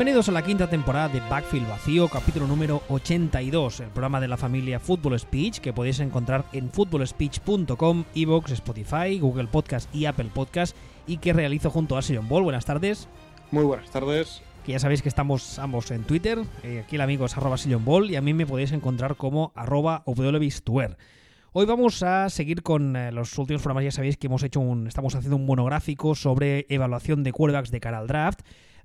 Bienvenidos 0.00 0.30
a 0.30 0.32
la 0.32 0.40
quinta 0.40 0.66
temporada 0.66 1.10
de 1.10 1.20
Backfield 1.20 1.68
Vacío, 1.68 2.08
capítulo 2.08 2.46
número 2.46 2.80
82, 2.88 3.80
el 3.80 3.88
programa 3.88 4.18
de 4.18 4.28
la 4.28 4.38
familia 4.38 4.80
Football 4.80 5.20
Speech 5.20 5.58
que 5.58 5.74
podéis 5.74 6.00
encontrar 6.00 6.46
en 6.54 6.70
footballspeech.com, 6.70 8.04
Evox, 8.14 8.50
Spotify, 8.52 9.18
Google 9.18 9.48
Podcast 9.48 9.94
y 9.94 10.06
Apple 10.06 10.30
Podcast 10.32 10.74
y 11.06 11.18
que 11.18 11.34
realizo 11.34 11.68
junto 11.68 11.98
a 11.98 12.02
Sion 12.02 12.26
Ball. 12.30 12.44
Buenas 12.44 12.64
tardes. 12.64 13.10
Muy 13.50 13.64
buenas 13.64 13.90
tardes. 13.90 14.40
Que 14.64 14.72
ya 14.72 14.78
sabéis 14.78 15.02
que 15.02 15.10
estamos 15.10 15.58
ambos 15.58 15.90
en 15.90 16.04
Twitter, 16.04 16.38
eh, 16.62 16.82
aquí 16.82 16.96
el 16.96 17.02
amigo 17.02 17.26
es 17.26 17.36
arroba 17.36 17.58
Sion 17.58 17.84
Ball 17.84 18.10
y 18.10 18.16
a 18.16 18.22
mí 18.22 18.32
me 18.32 18.46
podéis 18.46 18.72
encontrar 18.72 19.16
como 19.16 19.52
arroba 19.54 20.02
Hoy 20.06 21.66
vamos 21.66 22.02
a 22.02 22.30
seguir 22.30 22.62
con 22.62 22.96
eh, 22.96 23.12
los 23.12 23.36
últimos 23.36 23.60
programas, 23.60 23.84
ya 23.84 23.90
sabéis 23.90 24.16
que 24.16 24.28
hemos 24.28 24.42
hecho 24.44 24.60
un, 24.60 24.86
estamos 24.86 25.14
haciendo 25.14 25.36
un 25.36 25.44
monográfico 25.44 26.14
sobre 26.14 26.64
evaluación 26.70 27.22
de 27.22 27.32
quarterbacks 27.32 27.70
de 27.70 27.80
cara 27.80 27.98
al 27.98 28.06
draft. 28.06 28.40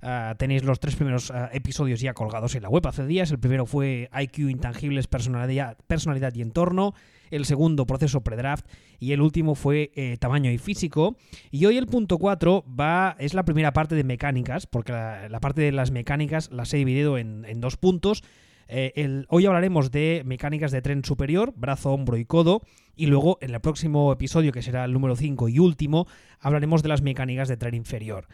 Ah, 0.08 0.36
tenéis 0.38 0.62
los 0.62 0.78
tres 0.78 0.94
primeros 0.94 1.32
ah, 1.32 1.50
episodios 1.52 2.00
ya 2.00 2.14
colgados 2.14 2.54
en 2.54 2.62
la 2.62 2.68
web 2.68 2.86
hace 2.86 3.04
días. 3.04 3.32
El 3.32 3.40
primero 3.40 3.66
fue 3.66 4.08
IQ 4.16 4.48
Intangibles, 4.50 5.08
Personalidad, 5.08 5.76
personalidad 5.88 6.32
y 6.32 6.42
Entorno. 6.42 6.94
El 7.32 7.44
segundo, 7.44 7.86
Proceso 7.86 8.20
Predraft. 8.20 8.68
Y 9.00 9.10
el 9.10 9.20
último 9.20 9.56
fue 9.56 9.90
eh, 9.96 10.16
Tamaño 10.20 10.52
y 10.52 10.58
Físico. 10.58 11.16
Y 11.50 11.66
hoy 11.66 11.76
el 11.76 11.88
punto 11.88 12.18
4 12.18 12.64
va, 12.68 13.16
es 13.18 13.34
la 13.34 13.44
primera 13.44 13.72
parte 13.72 13.96
de 13.96 14.04
mecánicas, 14.04 14.68
porque 14.68 14.92
la, 14.92 15.40
parte 15.40 15.62
de 15.62 15.72
las 15.72 15.90
mecánicas 15.90 16.52
las 16.52 16.72
he 16.72 16.76
dividido 16.76 17.18
en, 17.18 17.60
dos 17.60 17.76
puntos. 17.76 18.22
Eh, 18.68 19.24
hoy 19.28 19.46
hablaremos 19.46 19.90
de 19.90 20.22
mecánicas 20.24 20.70
de 20.70 20.82
tren 20.82 21.04
superior, 21.04 21.52
brazo, 21.56 21.90
hombro 21.90 22.16
y 22.16 22.24
codo. 22.24 22.62
Y 22.94 23.06
luego, 23.06 23.38
en 23.40 23.52
el 23.52 23.60
próximo 23.60 24.12
episodio, 24.12 24.52
que 24.52 24.62
será 24.62 24.84
el 24.84 24.92
número 24.92 25.16
5 25.16 25.48
y 25.48 25.58
último, 25.58 26.06
hablaremos 26.38 26.84
de 26.84 26.90
las 26.90 27.02
mecánicas 27.02 27.48
de 27.48 27.56
tren 27.56 27.74
inferior 27.74 28.28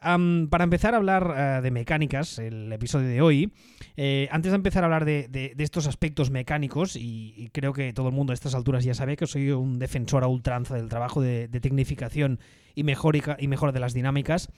para 0.00 0.64
empezar 0.64 0.94
a 0.94 0.98
hablar 0.98 1.34
eh, 1.36 1.60
de 1.62 1.70
mecánicas, 1.70 2.38
el 2.38 2.72
episodio 2.72 3.08
de 3.08 3.20
hoy, 3.20 3.52
eh, 3.96 4.28
antes 4.30 4.52
de 4.52 4.56
empezar 4.56 4.84
a 4.84 4.86
hablar 4.86 5.04
de, 5.04 5.54
estos 5.58 5.86
aspectos 5.86 6.30
mecánicos, 6.30 6.96
y, 6.96 7.50
creo 7.52 7.72
que 7.72 7.92
todo 7.92 8.08
el 8.08 8.14
mundo 8.14 8.32
a 8.32 8.34
estas 8.34 8.54
alturas 8.54 8.84
ya 8.84 8.94
sabe 8.94 9.16
que 9.16 9.26
soy 9.26 9.50
un 9.50 9.78
defensor 9.78 10.24
a 10.24 10.28
ultranza 10.28 10.74
del 10.76 10.88
trabajo 10.88 11.20
de, 11.20 11.48
tecnificación 11.48 12.38
y, 12.74 12.82
y 12.82 13.48
mejora 13.48 13.72
de 13.72 13.80
las 13.80 13.94
dinámicas, 13.94 14.48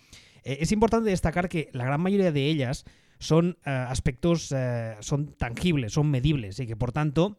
eh, 0.44 0.58
es 0.60 0.72
importante 0.72 1.10
destacar 1.10 1.48
que 1.48 1.70
la 1.72 1.84
gran 1.84 2.00
mayoría 2.00 2.32
de 2.32 2.46
ellas 2.46 2.84
son 3.18 3.58
aspectos, 3.64 4.54
son 5.00 5.34
tangibles, 5.34 5.92
son 5.92 6.10
medibles, 6.10 6.58
y 6.58 6.66
que 6.66 6.74
por 6.74 6.90
tanto 6.90 7.36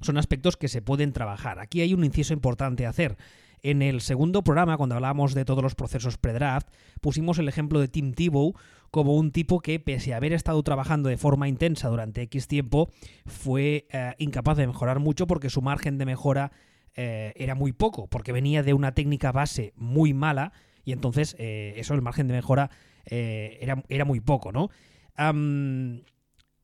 son 0.00 0.16
aspectos 0.16 0.56
que 0.56 0.68
se 0.68 0.80
pueden 0.80 1.12
trabajar. 1.12 1.58
Aquí 1.58 1.82
hay 1.82 1.92
un 1.92 2.02
inciso 2.02 2.32
importante 2.32 2.86
a 2.86 2.88
hacer. 2.88 3.18
En 3.62 3.82
el 3.82 4.00
segundo 4.00 4.42
programa, 4.42 4.76
cuando 4.76 4.94
hablábamos 4.94 5.34
de 5.34 5.44
todos 5.44 5.62
los 5.62 5.74
procesos 5.74 6.18
pre-draft, 6.18 6.68
pusimos 7.00 7.38
el 7.38 7.48
ejemplo 7.48 7.80
de 7.80 7.88
Tim 7.88 8.12
Tebow 8.12 8.54
como 8.90 9.14
un 9.16 9.32
tipo 9.32 9.60
que, 9.60 9.80
pese 9.80 10.14
a 10.14 10.16
haber 10.16 10.32
estado 10.32 10.62
trabajando 10.62 11.08
de 11.08 11.16
forma 11.16 11.48
intensa 11.48 11.88
durante 11.88 12.22
X 12.22 12.48
tiempo, 12.48 12.90
fue 13.26 13.86
eh, 13.90 14.14
incapaz 14.18 14.56
de 14.56 14.66
mejorar 14.66 14.98
mucho 14.98 15.26
porque 15.26 15.50
su 15.50 15.60
margen 15.62 15.98
de 15.98 16.06
mejora 16.06 16.52
eh, 16.94 17.32
era 17.36 17.54
muy 17.54 17.72
poco, 17.72 18.08
porque 18.08 18.32
venía 18.32 18.62
de 18.62 18.74
una 18.74 18.92
técnica 18.92 19.32
base 19.32 19.72
muy 19.76 20.14
mala 20.14 20.52
y 20.84 20.92
entonces 20.92 21.36
eh, 21.38 21.74
eso, 21.76 21.94
el 21.94 22.02
margen 22.02 22.28
de 22.28 22.34
mejora 22.34 22.70
era, 23.10 23.82
era, 23.88 24.04
muy 24.04 24.20
poco, 24.20 24.52
¿no? 24.52 24.68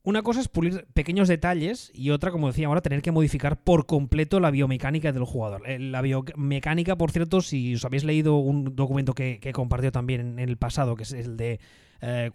Una 0.05 0.21
cosa 0.21 0.39
es 0.39 0.47
pulir 0.49 0.85
pequeños 0.93 1.27
detalles 1.27 1.91
y 1.91 2.11
otra, 2.11 2.29
como 2.29 2.45
decía 2.45 2.67
ahora, 2.67 2.81
tener 2.81 3.01
que 3.01 3.11
modificar 3.11 3.57
por 3.57 3.87
completo 3.87 4.39
la 4.39 4.51
biomecánica 4.51 5.11
del 5.11 5.23
jugador. 5.23 5.67
Eh, 5.67 5.79
la 5.79 6.03
biomecánica, 6.03 6.95
por 6.95 7.09
cierto, 7.09 7.41
si 7.41 7.73
os 7.73 7.83
habéis 7.85 8.03
leído 8.03 8.37
un 8.37 8.75
documento 8.75 9.15
que, 9.15 9.39
que 9.39 9.51
compartió 9.51 9.91
también 9.91 10.21
en 10.21 10.39
el 10.39 10.57
pasado, 10.57 10.95
que 10.95 11.03
es 11.03 11.11
el 11.11 11.37
de 11.37 11.59
eh, 12.01 12.29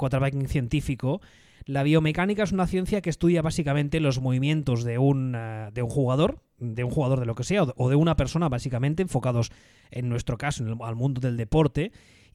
científico, 0.49 1.21
la 1.65 1.85
biomecánica 1.85 2.43
es 2.43 2.51
una 2.51 2.67
ciencia 2.67 3.03
que 3.03 3.11
estudia 3.11 3.41
básicamente 3.41 4.01
los 4.01 4.21
movimientos 4.21 4.83
de 4.83 4.99
un, 4.99 5.37
eh, 5.37 5.69
de 5.73 5.83
un 5.85 5.91
jugador, 5.91 6.41
de 6.59 6.83
un 6.83 6.91
jugador 6.91 7.21
de 7.21 7.27
lo 7.27 7.37
que 7.37 7.45
sea, 7.45 7.63
o 7.63 7.89
de 7.89 7.95
una 7.95 8.17
persona, 8.17 8.49
básicamente, 8.49 9.03
enfocados 9.03 9.53
en 9.93 10.09
nuestro 10.09 10.39
caso 10.39 10.67
en 10.67 10.77
al 10.83 10.97
mundo 10.97 11.21
del 11.21 11.37
deporte, 11.37 11.93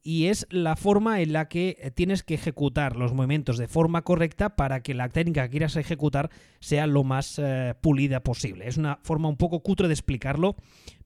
y 0.07 0.27
es 0.27 0.45
la 0.51 0.75
forma 0.75 1.19
en 1.21 1.33
la 1.33 1.49
que 1.49 1.77
eh, 1.81 1.89
tienes 1.89 2.21
que 2.21 2.35
ejecutar 2.35 2.95
los 2.95 3.11
movimientos 3.11 3.57
de 3.57 3.67
forma 3.67 4.03
correcta 4.03 4.55
para 4.55 4.83
que 4.83 4.93
la 4.93 5.09
técnica 5.09 5.45
que 5.45 5.49
quieras 5.49 5.75
ejecutar 5.77 6.29
sea 6.59 6.85
lo 6.85 7.03
más 7.03 7.39
eh, 7.39 7.73
pulida 7.81 8.21
posible. 8.21 8.67
Es 8.67 8.77
una 8.77 8.99
forma 9.01 9.29
un 9.29 9.35
poco 9.35 9.61
cutre 9.61 9.87
de 9.87 9.95
explicarlo, 9.95 10.57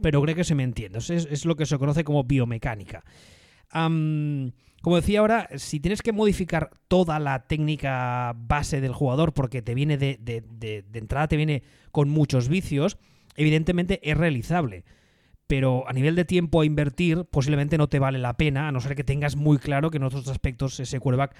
pero 0.01 0.21
creo 0.21 0.35
que 0.35 0.43
se 0.43 0.53
me 0.53 0.63
entiende. 0.63 0.99
Es, 0.99 1.45
lo 1.45 1.55
que 1.55 1.65
se 1.65 1.77
conoce 1.77 2.03
como 2.03 2.25
biomecánica. 2.25 3.05
como 3.71 4.95
decía 4.97 5.21
ahora, 5.21 5.47
si 5.55 5.79
tienes 5.79 6.01
que 6.01 6.11
modificar 6.11 6.69
toda 6.89 7.19
la 7.19 7.47
técnica 7.47 8.35
base 8.35 8.81
del 8.81 8.91
jugador 8.91 9.33
porque 9.33 9.61
te 9.61 9.75
viene 9.75 9.97
de, 9.97 10.17
de 10.19 10.99
entrada, 10.99 11.29
te 11.29 11.37
viene 11.37 11.63
con 11.91 12.09
muchos 12.09 12.49
vicios, 12.49 12.97
evidentemente 13.37 14.01
es 14.03 14.17
realizable 14.17 14.83
pero 15.49 15.89
a 15.89 15.93
nivel 15.93 16.15
de 16.15 16.25
tiempo 16.25 16.61
a 16.61 16.65
invertir 16.65 17.25
posiblemente 17.25 17.79
no 17.79 17.89
te 17.89 17.97
vale 17.97 18.19
la 18.19 18.37
pena, 18.37 18.67
a 18.67 18.71
no 18.71 18.81
ser 18.81 18.93
que 18.93 19.03
tengas 19.03 19.35
muy 19.35 19.57
claro 19.57 19.89
que 19.89 19.97
en 19.97 20.03
otros 20.03 20.27
aspectos 20.27 20.79
ese 20.79 20.99
quarterback 20.99 21.35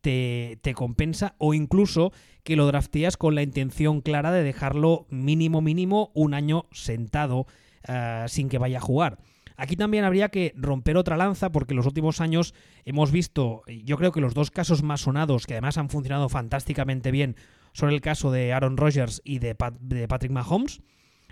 te, 0.00 0.58
compensa 0.74 1.34
o 1.36 1.52
incluso 1.52 2.10
que 2.42 2.56
lo 2.56 2.66
drafteas 2.66 3.18
con 3.18 3.34
la 3.34 3.42
intención 3.42 4.00
clara 4.00 4.32
de 4.32 4.42
dejarlo 4.42 5.06
mínimo 5.10 5.60
mínimo 5.60 6.10
un 6.14 6.32
año 6.32 6.68
sentado 6.72 7.46
eh, 7.86 8.24
sin 8.28 8.48
que 8.48 8.56
vaya 8.56 8.78
a 8.78 8.80
jugar. 8.80 9.18
Aquí 9.58 9.76
también 9.76 10.04
habría 10.04 10.30
que 10.30 10.54
romper 10.56 10.96
otra 10.96 11.18
lanza 11.18 11.52
porque 11.52 11.74
en 11.74 11.76
los 11.76 11.86
últimos 11.86 12.22
años 12.22 12.54
hemos 12.86 13.12
visto, 13.12 13.62
yo 13.84 13.98
creo 13.98 14.10
que 14.10 14.22
los 14.22 14.32
dos 14.32 14.50
casos 14.50 14.82
más 14.82 15.02
sonados, 15.02 15.44
que 15.44 15.52
además 15.52 15.76
han 15.76 15.90
funcionado 15.90 16.30
fantásticamente 16.30 17.10
bien, 17.10 17.36
son 17.74 17.90
el 17.90 18.00
caso 18.00 18.32
de 18.32 18.54
Aaron 18.54 18.78
Rodgers 18.78 19.20
y 19.22 19.38
de, 19.38 19.54
de 19.80 20.08
Patrick 20.08 20.32
Mahomes 20.32 20.80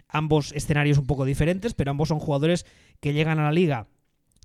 ambos 0.08 0.52
escenarios 0.52 0.98
un 0.98 1.06
poco 1.06 1.24
diferentes, 1.24 1.74
pero 1.74 1.90
ambos 1.90 2.08
son 2.08 2.18
jugadores 2.18 2.66
que 3.00 3.12
llegan 3.12 3.38
a 3.38 3.44
la 3.44 3.52
liga 3.52 3.88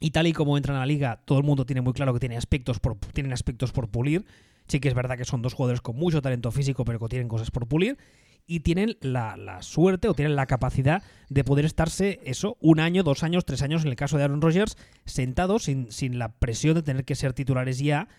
y 0.03 0.11
tal 0.11 0.27
y 0.27 0.33
como 0.33 0.57
entran 0.57 0.75
a 0.75 0.81
la 0.81 0.85
liga, 0.85 1.21
todo 1.23 1.37
el 1.37 1.45
mundo 1.45 1.65
tiene 1.65 1.79
muy 1.79 1.93
claro 1.93 2.13
que 2.13 2.19
tiene 2.19 2.35
aspectos 2.35 2.81
por, 2.81 2.97
tienen 3.13 3.31
aspectos 3.31 3.71
por 3.71 3.89
pulir. 3.89 4.25
Sí 4.67 4.81
que 4.81 4.89
es 4.89 4.93
verdad 4.93 5.17
que 5.17 5.23
son 5.23 5.41
dos 5.41 5.53
jugadores 5.53 5.79
con 5.79 5.95
mucho 5.95 6.21
talento 6.21 6.51
físico, 6.51 6.83
pero 6.83 6.99
que 6.99 7.07
tienen 7.07 7.29
cosas 7.29 7.51
por 7.51 7.67
pulir. 7.67 7.97
Y 8.45 8.59
tienen 8.59 8.97
la, 8.99 9.61
suerte 9.61 10.09
o 10.09 10.13
tienen 10.13 10.35
la 10.35 10.45
capacidad 10.45 11.03
de 11.29 11.43
poder 11.45 11.63
estarse, 11.63 12.19
eso, 12.25 12.57
un 12.59 12.81
año, 12.81 13.03
dos 13.03 13.23
años, 13.23 13.45
tres 13.45 13.61
años, 13.61 13.83
en 13.83 13.87
el 13.87 13.95
caso 13.95 14.17
de 14.17 14.23
Aaron 14.23 14.41
Rodgers, 14.41 14.75
sentados 15.05 15.63
sin, 15.63 15.89
sin 15.89 16.19
la 16.19 16.33
presión 16.33 16.75
de 16.75 16.83
tener 16.83 17.05
que 17.05 17.15
ser 17.15 17.31
titulares 17.31 17.79
ya 17.79 18.09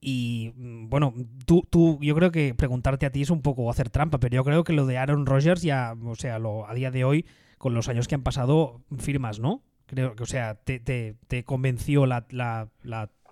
y 0.00 0.52
mm, 0.56 0.88
bueno, 0.88 1.14
tú, 1.46 1.66
tú, 1.68 1.98
yo 2.00 2.14
creo 2.14 2.30
que 2.30 2.54
preguntarte 2.54 3.06
a 3.06 3.10
ti 3.10 3.22
es 3.22 3.30
un 3.30 3.42
poco 3.42 3.70
hacer 3.70 3.90
trampa, 3.90 4.18
pero 4.18 4.36
yo 4.36 4.44
creo 4.44 4.64
que 4.64 4.72
lo 4.72 4.86
de 4.86 4.98
Aaron 4.98 5.26
Rodgers 5.26 5.62
ya, 5.62 5.94
o 6.04 6.14
sea, 6.14 6.38
lo, 6.38 6.68
a 6.68 6.74
día 6.74 6.90
de 6.90 7.04
hoy, 7.04 7.26
con 7.58 7.74
los 7.74 7.88
años 7.88 8.06
que 8.08 8.14
han 8.14 8.22
pasado, 8.22 8.82
firmas, 8.98 9.40
¿no? 9.40 9.62
Creo 9.86 10.14
que, 10.14 10.22
o 10.22 10.26
sea, 10.26 10.54
te, 10.54 10.78
te, 10.80 11.44
convenció 11.44 12.06
la, 12.06 12.26
la, 12.30 12.68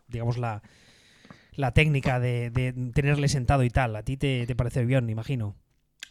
digamos, 0.08 0.38
la, 0.38 0.62
la 1.52 1.72
técnica 1.72 2.18
de, 2.18 2.50
tenerle 2.94 3.28
sentado 3.28 3.62
y 3.62 3.70
tal. 3.70 3.94
A 3.94 4.02
ti 4.02 4.16
te, 4.16 4.46
te 4.46 4.56
parece 4.56 4.84
bien, 4.86 5.10
imagino. 5.10 5.54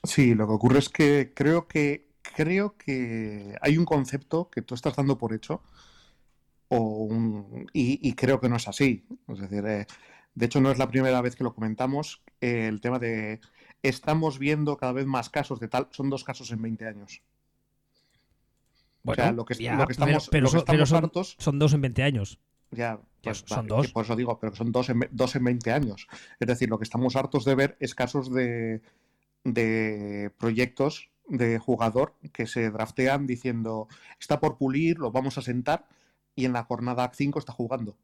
Sí, 0.03 0.35
lo 0.35 0.47
que 0.47 0.53
ocurre 0.53 0.79
es 0.79 0.89
que 0.89 1.33
creo 1.33 1.67
que 1.67 2.05
creo 2.35 2.75
que 2.77 3.55
hay 3.61 3.77
un 3.77 3.85
concepto 3.85 4.49
que 4.49 4.61
tú 4.61 4.75
estás 4.75 4.95
dando 4.95 5.17
por 5.17 5.33
hecho 5.33 5.61
o 6.69 6.79
un, 6.79 7.67
y, 7.73 8.07
y, 8.07 8.13
creo 8.13 8.39
que 8.39 8.49
no 8.49 8.55
es 8.55 8.67
así. 8.67 9.05
Es 9.27 9.39
decir, 9.39 9.65
eh, 9.65 9.85
de 10.35 10.45
hecho, 10.45 10.59
no 10.59 10.69
es 10.69 10.77
la 10.77 10.89
primera 10.89 11.21
vez 11.21 11.35
que 11.35 11.45
lo 11.45 11.55
comentamos. 11.55 12.21
Eh, 12.41 12.67
el 12.67 12.81
tema 12.81 12.99
de 12.99 13.39
estamos 13.81 14.37
viendo 14.37 14.75
cada 14.75 14.91
vez 14.91 15.05
más 15.05 15.29
casos 15.29 15.61
de 15.61 15.69
tal. 15.69 15.87
Son 15.91 16.09
dos 16.09 16.25
casos 16.25 16.51
en 16.51 16.61
20 16.61 16.85
años. 16.85 17.21
Bueno, 19.03 19.31
lo 19.31 19.45
que, 19.45 19.53
estamos, 19.53 20.29
pero, 20.29 20.47
son, 20.47 20.65
son, 21.37 21.59
dos 21.59 21.73
en 21.73 21.81
20 21.81 22.03
años. 22.03 22.39
Ya, 22.71 22.99
pues, 23.23 23.45
son 23.45 23.67
dos. 23.67 23.91
Por 23.91 24.03
eso 24.03 24.15
digo, 24.15 24.39
pero 24.39 24.53
son 24.55 24.71
dos 24.71 24.89
en, 24.89 25.07
dos 25.11 25.35
en 25.35 25.43
20 25.43 25.71
años. 25.71 26.07
Es 26.39 26.47
decir, 26.47 26.69
lo 26.69 26.79
que 26.79 26.83
estamos 26.83 27.15
hartos 27.15 27.45
de 27.45 27.55
ver 27.55 27.77
es 27.79 27.93
casos 27.93 28.33
de, 28.33 28.81
de 29.43 30.31
proyectos 30.37 31.11
de 31.27 31.59
jugador 31.59 32.15
que 32.33 32.45
se 32.45 32.69
draftean 32.71 33.25
diciendo 33.25 33.87
está 34.19 34.39
por 34.39 34.57
pulir, 34.57 34.99
lo 34.99 35.11
vamos 35.11 35.37
a 35.37 35.41
sentar 35.41 35.87
y 36.35 36.45
en 36.45 36.53
la 36.53 36.63
jornada 36.63 37.09
5 37.13 37.39
está 37.39 37.53
jugando 37.53 37.95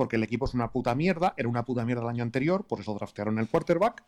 porque 0.00 0.16
el 0.16 0.22
equipo 0.22 0.46
es 0.46 0.54
una 0.54 0.72
puta 0.72 0.94
mierda, 0.94 1.34
era 1.36 1.46
una 1.46 1.62
puta 1.62 1.84
mierda 1.84 2.04
el 2.04 2.08
año 2.08 2.22
anterior, 2.22 2.66
por 2.66 2.80
eso 2.80 2.94
draftearon 2.94 3.38
el 3.38 3.50
quarterback, 3.50 4.02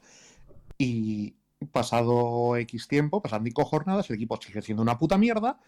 y 0.78 1.34
pasado 1.70 2.56
X 2.56 2.88
tiempo, 2.88 3.20
pasan 3.20 3.44
cinco 3.44 3.66
jornadas, 3.66 4.08
el 4.08 4.16
equipo 4.16 4.40
sigue 4.40 4.62
siendo 4.62 4.82
una 4.82 4.96
puta 4.96 5.18
mierda, 5.18 5.60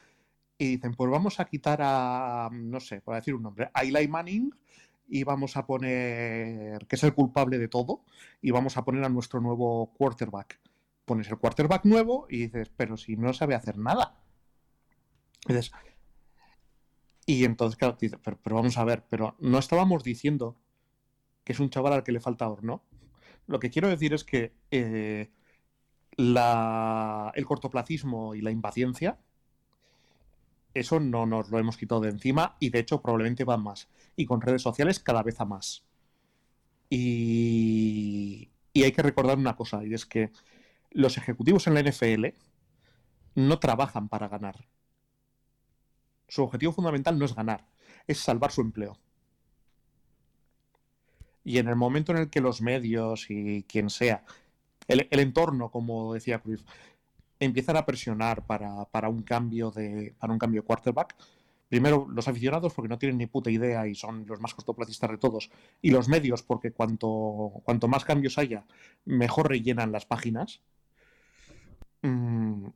y 0.57 0.77
dicen, 0.77 0.95
pues 0.95 1.11
vamos 1.11 1.41
a 1.41 1.45
quitar 1.45 1.81
a, 1.83 2.49
no 2.51 2.81
sé, 2.81 3.03
para 3.03 3.19
decir 3.19 3.35
un 3.35 3.43
nombre, 3.43 3.69
a 3.75 3.83
Eli 3.83 4.09
Manning, 4.09 4.51
y 5.09 5.25
vamos 5.25 5.59
a 5.59 5.67
poner, 5.67 6.87
que 6.87 6.97
es 6.97 7.05
el 7.05 7.13
culpable 7.13 7.59
de 7.59 7.69
todo, 7.69 8.01
y 8.41 8.51
vamos 8.51 8.79
a 8.79 8.83
poner 8.83 9.05
a 9.05 9.11
nuestro 9.11 9.43
nuevo 9.43 9.93
quarterback. 9.93 10.59
Pones 11.05 11.29
el 11.29 11.37
quarterback 11.37 11.85
nuevo 11.85 12.29
y 12.31 12.45
dices, 12.45 12.71
pero 12.75 12.97
si 12.97 13.19
no 13.19 13.35
sabe 13.35 13.55
hacer 13.55 13.77
nada. 13.77 14.17
Dices, 15.47 15.71
y 17.27 17.45
entonces, 17.45 17.79
claro, 17.79 17.97
pero, 18.23 18.57
vamos 18.57 18.77
a 18.79 18.85
ver, 18.85 19.05
pero 19.09 19.37
no 19.41 19.59
estábamos 19.59 20.05
diciendo 20.05 20.57
que 21.45 21.53
es 21.53 21.61
un 21.61 21.71
chaval 21.71 21.95
al 21.95 22.05
que 22.05 22.13
le 22.13 22.21
falta 22.21 22.49
horno. 22.49 22.83
Lo 23.47 23.61
que 23.61 23.71
quiero 23.71 23.89
decir 23.89 24.15
es 24.15 24.25
que 24.25 24.53
eh, 24.71 25.31
la, 26.17 27.33
el 27.35 27.45
cortoplacismo 27.47 28.35
y 28.35 28.41
la 28.41 28.51
impaciencia, 28.51 29.19
eso 30.75 31.01
no 31.01 31.27
nos 31.27 31.51
lo 31.51 31.59
hemos 31.59 31.77
quitado 31.77 32.01
de 32.01 32.11
encima 32.11 32.57
y 32.59 32.71
de 32.71 32.81
hecho 32.81 33.01
probablemente 33.01 33.45
van 33.45 33.63
más. 33.63 33.89
Y 34.17 34.27
con 34.27 34.41
redes 34.41 34.63
sociales 34.63 35.01
cada 35.01 35.23
vez 35.23 35.41
a 35.41 35.45
más. 35.45 35.85
Y, 36.91 38.51
y 38.73 38.83
hay 38.83 38.93
que 38.93 39.03
recordar 39.03 39.39
una 39.39 39.57
cosa, 39.57 39.85
y 39.85 39.95
es 39.95 40.05
que 40.05 40.31
los 40.91 41.17
ejecutivos 41.17 41.67
en 41.67 41.75
la 41.75 41.83
NFL 41.83 42.27
no 43.35 43.59
trabajan 43.59 44.09
para 44.09 44.29
ganar. 44.29 44.67
Su 46.29 46.43
objetivo 46.43 46.73
fundamental 46.73 47.19
no 47.19 47.25
es 47.25 47.35
ganar, 47.35 47.67
es 48.07 48.19
salvar 48.19 48.53
su 48.53 48.61
empleo. 48.61 48.99
Y 51.45 51.59
en 51.59 51.69
el 51.69 51.77
momento 51.77 52.13
en 52.13 52.19
el 52.19 52.31
que 52.31 52.41
los 52.41 52.63
medios 52.63 53.27
y 53.31 53.65
quien 53.65 53.91
sea, 53.91 54.25
el, 54.89 55.07
entorno, 55.11 55.71
como 55.71 56.15
decía 56.15 56.39
Cruz, 56.39 56.65
empiezan 57.39 57.77
a 57.77 57.87
presionar 57.87 58.47
para, 58.47 59.09
un 59.09 59.23
cambio 59.23 59.71
de 59.71 60.15
para 60.19 60.33
un 60.33 60.39
cambio 60.39 60.63
de 60.63 60.67
quarterback, 60.67 61.15
primero 61.69 62.07
los 62.11 62.29
aficionados 62.29 62.73
porque 62.73 62.89
no 62.89 62.99
tienen 62.99 63.19
ni 63.19 63.27
puta 63.27 63.51
idea 63.51 63.87
y 63.87 63.95
son 63.95 64.27
los 64.27 64.41
más 64.41 64.55
costoplacistas 64.55 65.11
de 65.11 65.19
todos, 65.19 65.51
y 65.83 65.91
los 65.91 66.09
medios 66.09 66.43
porque 66.43 66.73
cuanto, 66.73 67.61
cuanto 67.65 67.89
más 67.89 68.05
cambios 68.05 68.39
haya, 68.39 68.65
mejor 69.05 69.49
rellenan 69.49 69.93
las 69.93 70.07
páginas. 70.07 70.61
Mm, 72.03 72.67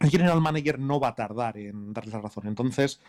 el 0.00 0.10
general 0.10 0.40
manager 0.40 0.78
no 0.78 1.00
va 1.00 1.08
a 1.08 1.14
tardar 1.14 1.56
en 1.56 1.92
darles 1.92 2.14
la 2.14 2.20
razón. 2.20 2.46
Entonces, 2.46 3.00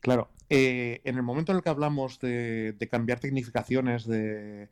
claro, 0.00 0.28
eh, 0.50 1.00
en 1.04 1.16
el 1.16 1.22
momento 1.22 1.52
en 1.52 1.56
el 1.56 1.62
que 1.62 1.70
hablamos 1.70 2.20
de, 2.20 2.76
cambiar 2.90 3.20
tecnificaciones 3.20 4.06
de, 4.06 4.68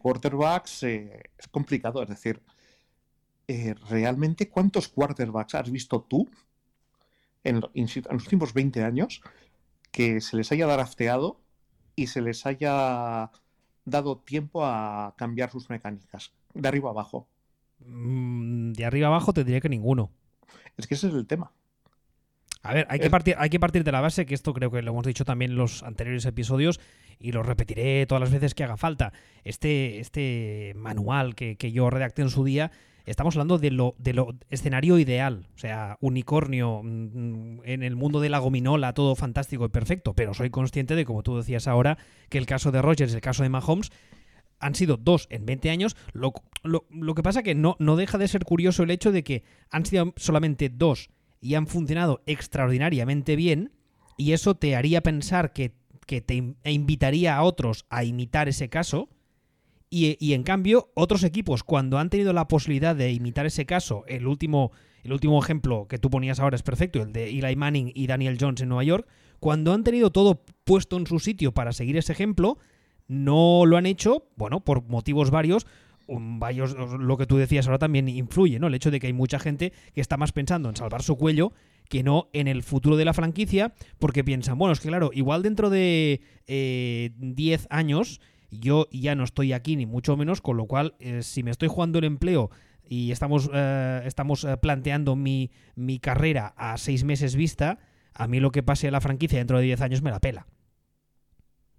quarterbacks, 0.00 0.82
eh, 0.82 1.30
es 1.38 1.48
complicado. 1.48 2.02
Es 2.02 2.08
decir, 2.08 2.42
eh, 3.46 3.74
¿realmente 3.88 4.48
cuántos 4.48 4.88
quarterbacks 4.88 5.54
has 5.54 5.70
visto 5.70 6.02
tú 6.02 6.28
en, 7.44 7.60
los 7.60 7.96
últimos 8.24 8.52
20 8.52 8.82
años 8.82 9.22
que 9.92 10.20
se 10.20 10.36
les 10.36 10.50
haya 10.50 10.66
drafteado 10.66 11.40
y 11.94 12.08
se 12.08 12.20
les 12.20 12.44
haya 12.44 13.30
dado 13.84 14.18
tiempo 14.18 14.64
a 14.64 15.14
cambiar 15.16 15.50
sus 15.52 15.70
mecánicas? 15.70 16.32
De 16.52 16.66
arriba 16.66 16.90
abajo. 16.90 17.28
Mm, 17.78 18.72
de 18.72 18.84
arriba 18.84 19.06
abajo 19.06 19.32
te 19.32 19.44
diría 19.44 19.60
que 19.60 19.68
ninguno. 19.68 20.10
Es 20.76 20.86
que 20.86 20.94
ese 20.94 21.08
es 21.08 21.14
el 21.14 21.26
tema. 21.26 21.52
A 22.62 22.74
ver, 22.74 22.86
hay 22.90 22.98
que, 22.98 23.10
partir, 23.10 23.36
hay 23.38 23.48
que 23.48 23.60
partir 23.60 23.84
de 23.84 23.92
la 23.92 24.00
base, 24.00 24.26
que 24.26 24.34
esto 24.34 24.52
creo 24.52 24.70
que 24.70 24.82
lo 24.82 24.90
hemos 24.90 25.06
dicho 25.06 25.24
también 25.24 25.52
en 25.52 25.56
los 25.56 25.84
anteriores 25.84 26.24
episodios 26.26 26.80
y 27.20 27.30
lo 27.30 27.44
repetiré 27.44 28.04
todas 28.06 28.20
las 28.20 28.32
veces 28.32 28.54
que 28.54 28.64
haga 28.64 28.76
falta. 28.76 29.12
Este, 29.44 30.00
este 30.00 30.72
manual 30.76 31.36
que, 31.36 31.56
yo 31.72 31.90
redacté 31.90 32.22
en 32.22 32.30
su 32.30 32.42
día, 32.44 32.72
estamos 33.04 33.36
hablando 33.36 33.58
de 33.58 33.70
lo, 33.70 33.94
de 33.98 34.14
lo 34.14 34.34
escenario 34.50 34.98
ideal. 34.98 35.46
O 35.54 35.58
sea, 35.58 35.96
unicornio 36.00 36.80
mm, 36.82 37.60
en 37.64 37.84
el 37.84 37.94
mundo 37.94 38.20
de 38.20 38.30
la 38.30 38.38
gominola, 38.38 38.92
todo 38.94 39.14
fantástico 39.14 39.66
y 39.66 39.68
perfecto. 39.68 40.14
Pero 40.14 40.34
soy 40.34 40.50
consciente 40.50 40.96
de, 40.96 41.04
como 41.04 41.22
tú 41.22 41.36
decías 41.36 41.68
ahora, 41.68 41.98
que 42.28 42.38
el 42.38 42.46
caso 42.46 42.72
de 42.72 42.82
Rogers, 42.82 43.14
el 43.14 43.20
caso 43.20 43.44
de 43.44 43.48
Mahomes, 43.48 43.92
han 44.60 44.74
sido 44.74 44.96
dos 44.96 45.26
en 45.30 45.46
20 45.46 45.70
años. 45.70 45.96
Lo, 46.12 46.32
lo, 46.62 47.14
que 47.14 47.22
pasa 47.22 47.42
que 47.42 47.54
no, 47.54 47.76
no 47.78 47.96
deja 47.96 48.18
de 48.18 48.28
ser 48.28 48.44
curioso 48.44 48.82
el 48.82 48.90
hecho 48.90 49.12
de 49.12 49.24
que 49.24 49.44
han 49.70 49.86
sido 49.86 50.12
solamente 50.16 50.68
dos 50.68 51.10
y 51.40 51.54
han 51.54 51.66
funcionado 51.66 52.22
extraordinariamente 52.26 53.36
bien. 53.36 53.72
Y 54.16 54.32
eso 54.32 54.54
te 54.54 54.76
haría 54.76 55.02
pensar 55.02 55.52
que, 55.52 55.74
te 56.06 56.54
e 56.62 56.72
invitaría 56.72 57.36
a 57.36 57.42
otros 57.42 57.84
a 57.90 58.04
imitar 58.04 58.48
ese 58.48 58.68
caso. 58.68 59.08
Y, 59.88 60.34
en 60.34 60.42
cambio, 60.42 60.90
otros 60.94 61.22
equipos, 61.22 61.62
cuando 61.62 61.98
han 61.98 62.10
tenido 62.10 62.32
la 62.32 62.48
posibilidad 62.48 62.94
de 62.94 63.12
imitar 63.12 63.46
ese 63.46 63.66
caso, 63.66 64.04
el 64.08 64.26
último, 64.26 64.72
el 65.04 65.12
último 65.12 65.42
ejemplo 65.42 65.86
que 65.88 65.98
tú 65.98 66.10
ponías 66.10 66.40
ahora 66.40 66.56
es 66.56 66.62
perfecto, 66.62 67.00
el 67.00 67.12
de 67.12 67.30
Eli 67.30 67.56
Manning 67.56 67.92
y 67.94 68.06
Daniel 68.06 68.36
Jones 68.38 68.60
en 68.60 68.68
Nueva 68.68 68.84
York, 68.84 69.06
cuando 69.40 69.72
han 69.72 69.84
tenido 69.84 70.10
todo 70.10 70.44
puesto 70.64 70.96
en 70.96 71.06
su 71.06 71.18
sitio 71.18 71.52
para 71.52 71.72
seguir 71.72 71.96
ese 71.96 72.12
ejemplo, 72.12 72.58
no 73.08 73.64
lo 73.66 73.76
han 73.76 73.86
hecho, 73.86 74.28
bueno, 74.36 74.60
por 74.60 74.84
motivos 74.88 75.30
varios, 75.30 75.66
varios, 76.08 76.74
lo 76.74 77.16
que 77.16 77.26
tú 77.26 77.36
decías 77.36 77.66
ahora 77.66 77.78
también 77.78 78.08
influye, 78.08 78.58
¿no? 78.58 78.68
El 78.68 78.74
hecho 78.74 78.90
de 78.90 79.00
que 79.00 79.08
hay 79.08 79.12
mucha 79.12 79.38
gente 79.38 79.72
que 79.94 80.00
está 80.00 80.16
más 80.16 80.32
pensando 80.32 80.68
en 80.68 80.76
salvar 80.76 81.02
su 81.02 81.16
cuello 81.16 81.52
que 81.88 82.02
no 82.02 82.28
en 82.32 82.48
el 82.48 82.62
futuro 82.62 82.96
de 82.96 83.04
la 83.04 83.14
franquicia, 83.14 83.72
porque 83.98 84.24
piensan, 84.24 84.58
bueno, 84.58 84.72
es 84.72 84.80
que 84.80 84.88
claro, 84.88 85.10
igual 85.12 85.42
dentro 85.42 85.70
de 85.70 86.20
10 86.46 86.48
eh, 86.48 87.66
años 87.70 88.20
yo 88.50 88.86
ya 88.90 89.14
no 89.14 89.24
estoy 89.24 89.52
aquí 89.52 89.76
ni 89.76 89.86
mucho 89.86 90.16
menos, 90.16 90.40
con 90.40 90.56
lo 90.56 90.66
cual 90.66 90.94
eh, 90.98 91.22
si 91.22 91.42
me 91.42 91.50
estoy 91.50 91.68
jugando 91.68 91.98
el 91.98 92.04
empleo 92.04 92.50
y 92.88 93.10
estamos, 93.10 93.50
eh, 93.52 94.02
estamos 94.04 94.46
planteando 94.60 95.16
mi, 95.16 95.50
mi 95.74 95.98
carrera 95.98 96.54
a 96.56 96.78
seis 96.78 97.04
meses 97.04 97.34
vista, 97.34 97.78
a 98.14 98.28
mí 98.28 98.40
lo 98.40 98.52
que 98.52 98.62
pase 98.62 98.88
a 98.88 98.90
la 98.90 99.00
franquicia 99.00 99.38
dentro 99.38 99.58
de 99.58 99.64
10 99.64 99.80
años 99.80 100.02
me 100.02 100.10
la 100.10 100.20
pela. 100.20 100.46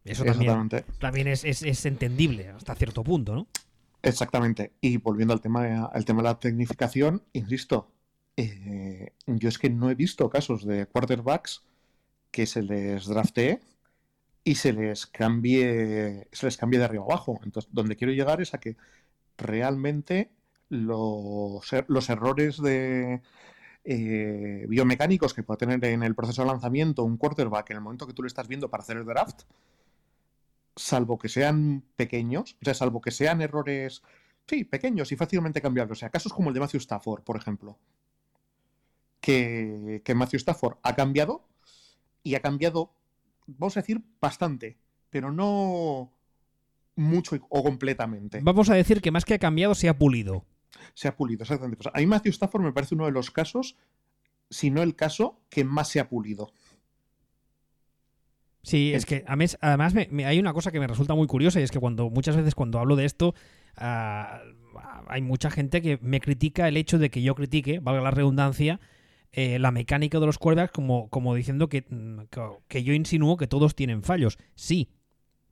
Eso 0.07 0.24
también, 0.24 0.69
también 1.00 1.27
es, 1.27 1.86
entendible 1.86 2.50
hasta 2.50 2.75
cierto 2.75 3.04
punto, 3.04 3.36
¿no? 3.36 3.48
Exactamente. 4.01 4.74
Y 4.81 4.98
volviendo 4.98 5.33
al 5.33 5.42
tema, 5.42 5.86
al 5.86 6.06
tema 6.06 6.21
de 6.21 6.30
la 6.30 6.39
tecnificación, 6.39 7.24
insisto, 7.33 7.92
eh, 8.38 9.13
yo 9.25 9.50
es 9.50 9.57
que 9.57 9.69
no 9.69 9.89
he 9.89 9.95
visto 9.95 10.30
casos 10.30 10.65
de 10.65 10.86
quarterbacks 10.86 11.63
que 12.31 12.45
se 12.45 12.62
les 12.62 13.07
draftee 13.07 13.59
y 14.44 14.56
se 14.56 14.74
les 14.74 15.07
cambie, 15.07 16.27
se 16.31 16.46
les 16.46 16.58
cambie 16.58 16.79
de 16.79 16.86
arriba 16.86 17.03
abajo. 17.03 17.39
Entonces, 17.43 17.70
donde 17.74 17.96
quiero 17.96 18.13
llegar 18.13 18.41
es 18.41 18.53
a 18.53 18.60
que 18.60 18.77
realmente 19.38 20.31
los, 20.70 21.70
los 21.88 22.10
errores 22.10 22.62
de 22.62 23.22
eh, 23.84 24.65
biomecánicos 24.67 25.34
que 25.34 25.43
pueda 25.43 25.58
tener 25.58 25.84
en 25.86 26.03
el 26.03 26.15
proceso 26.15 26.41
de 26.43 26.50
lanzamiento 26.50 27.03
un 27.03 27.17
quarterback 27.17 27.70
en 27.72 27.77
el 27.77 27.84
momento 27.84 28.05
que 28.05 28.13
tú 28.13 28.22
le 28.22 28.27
estás 28.27 28.48
viendo 28.48 28.70
para 28.70 28.84
hacer 28.84 28.98
el 28.98 29.05
draft, 29.05 29.43
salvo 30.77 31.17
que 31.17 31.27
sean 31.27 31.84
pequeños, 31.96 32.55
o 32.62 32.65
sea, 32.65 32.74
salvo 32.74 33.01
que 33.01 33.12
sean 33.12 33.41
errores, 33.41 34.03
sí, 34.48 34.63
pequeños 34.63 35.12
y 35.12 35.15
fácilmente 35.15 35.62
cambiables. 35.62 35.98
O 35.98 36.00
sea, 36.00 36.10
casos 36.10 36.34
como 36.34 36.50
el 36.50 36.53
de 36.53 36.62
Matthew 36.62 36.79
Stafford, 36.79 37.24
por 37.24 37.36
ejemplo. 37.36 37.77
Que, 39.19 40.01
que 40.05 40.15
Matthew 40.15 40.38
Stafford 40.38 40.77
ha 40.84 40.96
cambiado 40.96 41.46
y 42.24 42.36
ha 42.36 42.41
cambiado, 42.41 42.93
vamos 43.46 43.75
a 43.75 43.81
decir, 43.81 44.01
bastante, 44.22 44.77
pero 45.10 45.31
no 45.31 46.13
mucho 46.96 47.38
o 47.50 47.63
completamente. 47.63 48.39
Vamos 48.41 48.69
a 48.69 48.75
decir 48.75 49.01
que 49.01 49.12
más 49.12 49.25
que 49.25 49.34
ha 49.34 49.39
cambiado, 49.39 49.75
se 49.75 49.89
ha 49.89 49.98
pulido. 49.98 50.46
Se 50.93 51.07
ha 51.07 51.15
pulido, 51.15 51.43
exactamente. 51.43 51.84
Pues 51.84 51.96
a 51.96 52.00
mí 52.00 52.05
Matthew 52.05 52.31
Stafford 52.31 52.63
me 52.63 52.74
parece 52.74 52.96
uno 52.96 53.05
de 53.05 53.12
los 53.12 53.31
casos, 53.31 53.75
si 54.50 54.69
no 54.69 54.81
el 54.81 54.96
caso, 54.96 55.39
que 55.50 55.63
más 55.63 55.89
se 55.89 56.00
ha 56.00 56.10
pulido. 56.10 56.51
Sí, 58.67 58.91
es 58.93 59.05
que 59.05 59.24
además 59.25 59.57
hay 59.62 60.39
una 60.39 60.51
cosa 60.51 60.74
que 60.74 60.81
me 60.81 60.88
resulta 60.88 61.15
muy 61.15 61.25
curiosa 61.25 61.62
y 61.62 61.63
es 61.63 61.71
que 61.71 61.79
cuando 61.79 62.09
muchas 62.09 62.36
veces 62.36 62.53
cuando 62.53 62.79
hablo 62.79 62.97
de 62.97 63.05
esto 63.05 63.33
ah, 63.77 64.41
hay 65.07 65.21
mucha 65.21 65.50
gente 65.50 65.81
que 65.81 65.97
me 66.01 66.19
critica 66.19 66.67
el 66.67 66.75
hecho 66.75 67.00
de 67.00 67.09
que 67.09 67.21
yo 67.21 67.33
critique, 67.33 67.79
valga 67.79 68.01
la 68.01 68.12
redundancia, 68.12 68.81
eh, 69.31 69.57
la 69.57 69.71
mecánica 69.71 70.19
de 70.19 70.25
los 70.25 70.38
quarterbacks 70.38 70.74
como, 70.74 71.07
como 71.09 71.33
diciendo 71.33 71.69
que, 71.69 71.86
mm, 71.89 72.24
que, 72.67 72.83
yo 72.83 72.91
insinúo 72.91 73.38
que 73.38 73.47
todos 73.47 73.74
tienen 73.74 74.03
fallos. 74.03 74.38
Sí, 74.55 74.89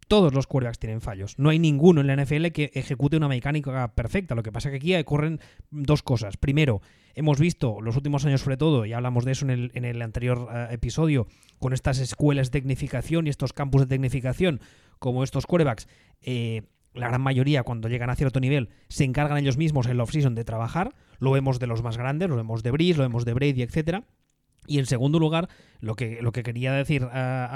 todos 0.07 0.33
los 0.33 0.47
quarterbacks 0.47 0.79
tienen 0.79 1.01
fallos. 1.01 1.37
No 1.37 1.49
hay 1.49 1.59
ninguno 1.59 2.01
en 2.01 2.07
la 2.07 2.15
NFL 2.15 2.47
que 2.47 2.71
ejecute 2.73 3.17
una 3.17 3.27
mecánica 3.27 3.93
perfecta. 3.93 4.35
Lo 4.35 4.43
que 4.43 4.51
pasa 4.51 4.69
es 4.69 4.73
que 4.73 4.77
aquí 4.77 4.95
ocurren 4.95 5.39
dos 5.71 6.03
cosas. 6.03 6.37
Primero, 6.37 6.81
hemos 7.15 7.39
visto 7.39 7.81
los 7.81 7.95
últimos 7.95 8.25
años 8.25 8.41
sobre 8.41 8.57
todo, 8.57 8.85
y 8.85 8.93
hablamos 8.93 9.25
de 9.25 9.31
eso 9.31 9.47
en 9.47 9.85
el, 9.85 10.01
anterior 10.01 10.47
eh, 10.53 10.67
episodio, 10.71 11.27
con 11.59 11.73
estas 11.73 11.99
escuelas 11.99 12.51
de 12.51 12.59
tecnificación 12.59 13.27
y 13.27 13.29
estos 13.29 13.53
campus 13.53 13.81
de 13.81 13.87
tecnificación, 13.87 14.59
como 14.99 15.23
estos 15.23 15.45
quarterbacks, 15.45 15.87
eh, 16.21 16.63
la 16.93 17.09
gran 17.09 17.21
mayoría 17.21 17.63
cuando 17.63 17.89
llegan 17.89 18.09
a 18.09 18.15
cierto 18.15 18.39
nivel 18.39 18.69
se 18.87 19.03
encargan 19.03 19.37
ellos 19.37 19.57
mismos 19.57 19.87
en 19.87 19.97
la 19.97 20.03
off-season 20.03 20.33
de 20.33 20.45
trabajar. 20.45 20.95
Lo 21.19 21.31
vemos 21.31 21.59
de 21.59 21.67
los 21.67 21.83
más 21.83 21.97
grandes, 21.97 22.29
lo 22.29 22.35
vemos 22.35 22.63
de 22.63 22.71
Breeze, 22.71 22.97
lo 22.97 23.03
vemos 23.03 23.25
de 23.25 23.33
Brady, 23.33 23.61
etcétera. 23.61 24.05
Y 24.67 24.79
en 24.79 24.85
segundo 24.85 25.19
lugar, 25.19 25.49
lo 25.79 25.95
que, 25.95 26.19
lo 26.21 26.31
que 26.31 26.43
quería 26.43 26.73
decir 26.73 27.07
eh, 27.13 27.47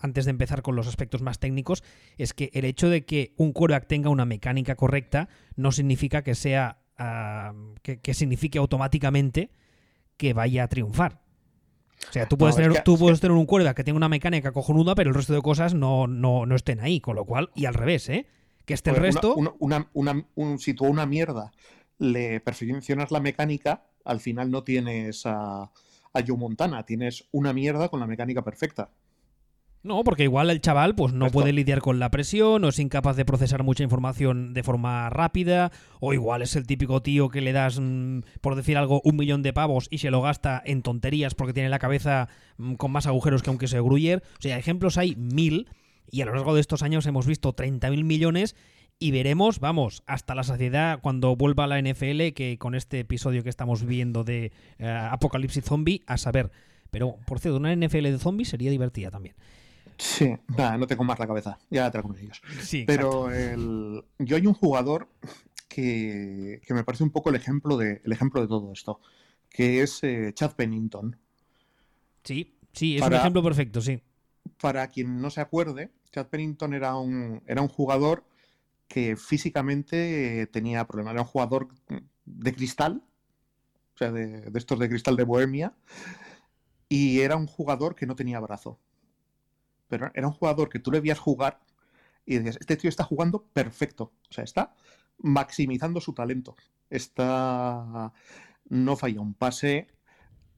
antes 0.00 0.24
de 0.24 0.30
empezar 0.30 0.62
con 0.62 0.76
los 0.76 0.86
aspectos 0.86 1.22
más 1.22 1.38
técnicos 1.38 1.82
es 2.16 2.34
que 2.34 2.50
el 2.52 2.64
hecho 2.64 2.88
de 2.88 3.04
que 3.04 3.34
un 3.36 3.52
quarterback 3.52 3.86
tenga 3.86 4.10
una 4.10 4.24
mecánica 4.24 4.76
correcta 4.76 5.28
no 5.56 5.72
significa 5.72 6.22
que 6.22 6.34
sea 6.34 6.78
que, 7.82 8.14
signifique 8.14 8.58
automáticamente 8.58 9.50
que 10.16 10.32
vaya 10.32 10.64
a 10.64 10.68
triunfar. 10.68 11.20
O 12.08 12.12
sea, 12.12 12.26
tú 12.26 12.36
puedes, 12.38 12.56
tener, 12.56 12.82
tú 12.82 12.98
puedes 12.98 13.20
tener 13.20 13.36
un 13.36 13.46
quarterback 13.46 13.76
que 13.76 13.84
tenga 13.84 13.96
una 13.96 14.08
mecánica 14.08 14.52
cojonuda, 14.52 14.94
pero 14.94 15.10
el 15.10 15.14
resto 15.14 15.32
de 15.34 15.42
cosas 15.42 15.74
no, 15.74 16.06
no, 16.06 16.54
estén 16.54 16.80
ahí. 16.80 17.00
Con 17.00 17.16
lo 17.16 17.24
cual, 17.24 17.50
y 17.54 17.66
al 17.66 17.74
revés, 17.74 18.08
¿eh? 18.08 18.26
Que 18.64 18.74
esté 18.74 18.90
el 18.90 18.96
resto. 18.96 19.34
Una, 19.58 19.88
un, 20.34 20.58
si 20.58 20.74
tú 20.74 20.86
a 20.86 20.88
una 20.88 21.06
mierda 21.06 21.52
le 21.98 22.40
perfeccionas 22.40 23.10
la 23.10 23.20
mecánica, 23.20 23.84
al 24.04 24.20
final 24.20 24.50
no 24.50 24.62
tienes 24.62 25.22
a 25.24 25.70
a 26.12 26.20
Joe 26.26 26.36
Montana. 26.36 26.84
Tienes 26.84 27.28
una 27.32 27.52
mierda 27.52 27.88
con 27.88 28.00
la 28.00 28.06
mecánica 28.06 28.42
perfecta. 28.42 28.90
No, 29.86 30.02
porque 30.02 30.24
igual 30.24 30.50
el 30.50 30.60
chaval 30.60 30.96
pues 30.96 31.12
no 31.12 31.30
puede 31.30 31.52
lidiar 31.52 31.80
con 31.80 32.00
la 32.00 32.10
presión, 32.10 32.64
o 32.64 32.68
es 32.68 32.80
incapaz 32.80 33.14
de 33.14 33.24
procesar 33.24 33.62
mucha 33.62 33.84
información 33.84 34.52
de 34.52 34.64
forma 34.64 35.08
rápida, 35.10 35.70
o 36.00 36.12
igual 36.12 36.42
es 36.42 36.56
el 36.56 36.66
típico 36.66 37.02
tío 37.02 37.28
que 37.28 37.40
le 37.40 37.52
das, 37.52 37.78
mm, 37.78 38.22
por 38.40 38.56
decir 38.56 38.78
algo, 38.78 39.00
un 39.04 39.16
millón 39.16 39.44
de 39.44 39.52
pavos 39.52 39.86
y 39.88 39.98
se 39.98 40.10
lo 40.10 40.22
gasta 40.22 40.60
en 40.64 40.82
tonterías 40.82 41.36
porque 41.36 41.52
tiene 41.52 41.68
la 41.68 41.78
cabeza 41.78 42.28
mm, 42.56 42.74
con 42.74 42.90
más 42.90 43.06
agujeros 43.06 43.44
que 43.44 43.50
aunque 43.50 43.68
se 43.68 43.80
gruyer. 43.80 44.24
O 44.38 44.42
sea, 44.42 44.58
ejemplos 44.58 44.98
hay 44.98 45.14
mil, 45.14 45.68
y 46.10 46.20
a 46.20 46.26
lo 46.26 46.34
largo 46.34 46.54
de 46.54 46.60
estos 46.60 46.82
años 46.82 47.06
hemos 47.06 47.26
visto 47.26 47.54
30.000 47.54 48.02
millones 48.02 48.56
y 48.98 49.10
veremos, 49.10 49.60
vamos, 49.60 50.02
hasta 50.06 50.34
la 50.34 50.42
saciedad 50.42 51.00
cuando 51.00 51.36
vuelva 51.36 51.66
la 51.66 51.80
NFL, 51.80 52.32
que 52.34 52.56
con 52.58 52.74
este 52.74 53.00
episodio 53.00 53.42
que 53.42 53.50
estamos 53.50 53.84
viendo 53.84 54.24
de 54.24 54.52
eh, 54.78 54.88
Apocalipsis 54.88 55.64
Zombie, 55.64 56.02
a 56.06 56.16
saber. 56.16 56.50
Pero, 56.90 57.18
por 57.26 57.40
cierto, 57.40 57.58
una 57.58 57.74
NFL 57.74 58.04
de 58.04 58.18
zombies 58.18 58.48
sería 58.48 58.70
divertida 58.70 59.10
también. 59.10 59.34
Sí, 59.98 60.34
nada, 60.56 60.78
no 60.78 60.86
te 60.86 60.96
comas 60.96 61.18
la 61.18 61.26
cabeza, 61.26 61.58
ya 61.70 61.90
te 61.90 61.98
la 61.98 62.02
comes 62.02 62.22
ellos. 62.22 62.40
Sí, 62.60 62.84
Pero 62.86 63.30
el... 63.30 64.04
yo 64.18 64.36
hay 64.36 64.46
un 64.46 64.54
jugador 64.54 65.08
que, 65.68 66.60
que, 66.66 66.74
me 66.74 66.84
parece 66.84 67.04
un 67.04 67.10
poco 67.10 67.30
el 67.30 67.36
ejemplo 67.36 67.76
de, 67.76 68.00
el 68.04 68.12
ejemplo 68.12 68.40
de 68.40 68.48
todo 68.48 68.72
esto, 68.72 69.00
que 69.50 69.82
es 69.82 70.02
eh, 70.04 70.32
Chad 70.34 70.52
Pennington. 70.52 71.16
Sí, 72.24 72.56
sí, 72.72 72.96
es 72.96 73.02
un 73.02 73.14
ejemplo 73.14 73.42
perfecto, 73.42 73.80
sí. 73.80 74.00
Para 74.60 74.88
quien 74.88 75.20
no 75.20 75.30
se 75.30 75.40
acuerde, 75.40 75.90
Chad 76.12 76.26
Pennington 76.28 76.74
era 76.74 76.96
un, 76.96 77.42
era 77.46 77.62
un 77.62 77.68
jugador 77.68 78.24
que 78.88 79.16
físicamente 79.16 80.46
tenía 80.52 80.86
problemas. 80.86 81.12
Era 81.12 81.22
un 81.22 81.28
jugador 81.28 81.68
de 82.24 82.54
cristal, 82.54 83.02
o 83.94 83.98
sea, 83.98 84.12
de, 84.12 84.42
de 84.42 84.58
estos 84.58 84.78
de 84.78 84.88
cristal 84.88 85.16
de 85.16 85.24
Bohemia, 85.24 85.74
y 86.88 87.20
era 87.20 87.36
un 87.36 87.46
jugador 87.46 87.94
que 87.94 88.06
no 88.06 88.16
tenía 88.16 88.40
brazo. 88.40 88.78
Pero 89.88 90.10
era 90.14 90.26
un 90.26 90.32
jugador 90.32 90.68
que 90.68 90.78
tú 90.78 90.90
le 90.90 91.00
veías 91.00 91.18
jugar 91.18 91.60
y 92.26 92.36
decías, 92.36 92.58
este 92.60 92.76
tío 92.76 92.90
está 92.90 93.04
jugando 93.04 93.44
perfecto, 93.52 94.12
o 94.28 94.32
sea, 94.32 94.44
está 94.44 94.74
maximizando 95.18 96.00
su 96.00 96.12
talento, 96.12 96.56
está, 96.90 98.12
no 98.68 98.96
falla 98.96 99.20
un 99.20 99.34
pase, 99.34 99.86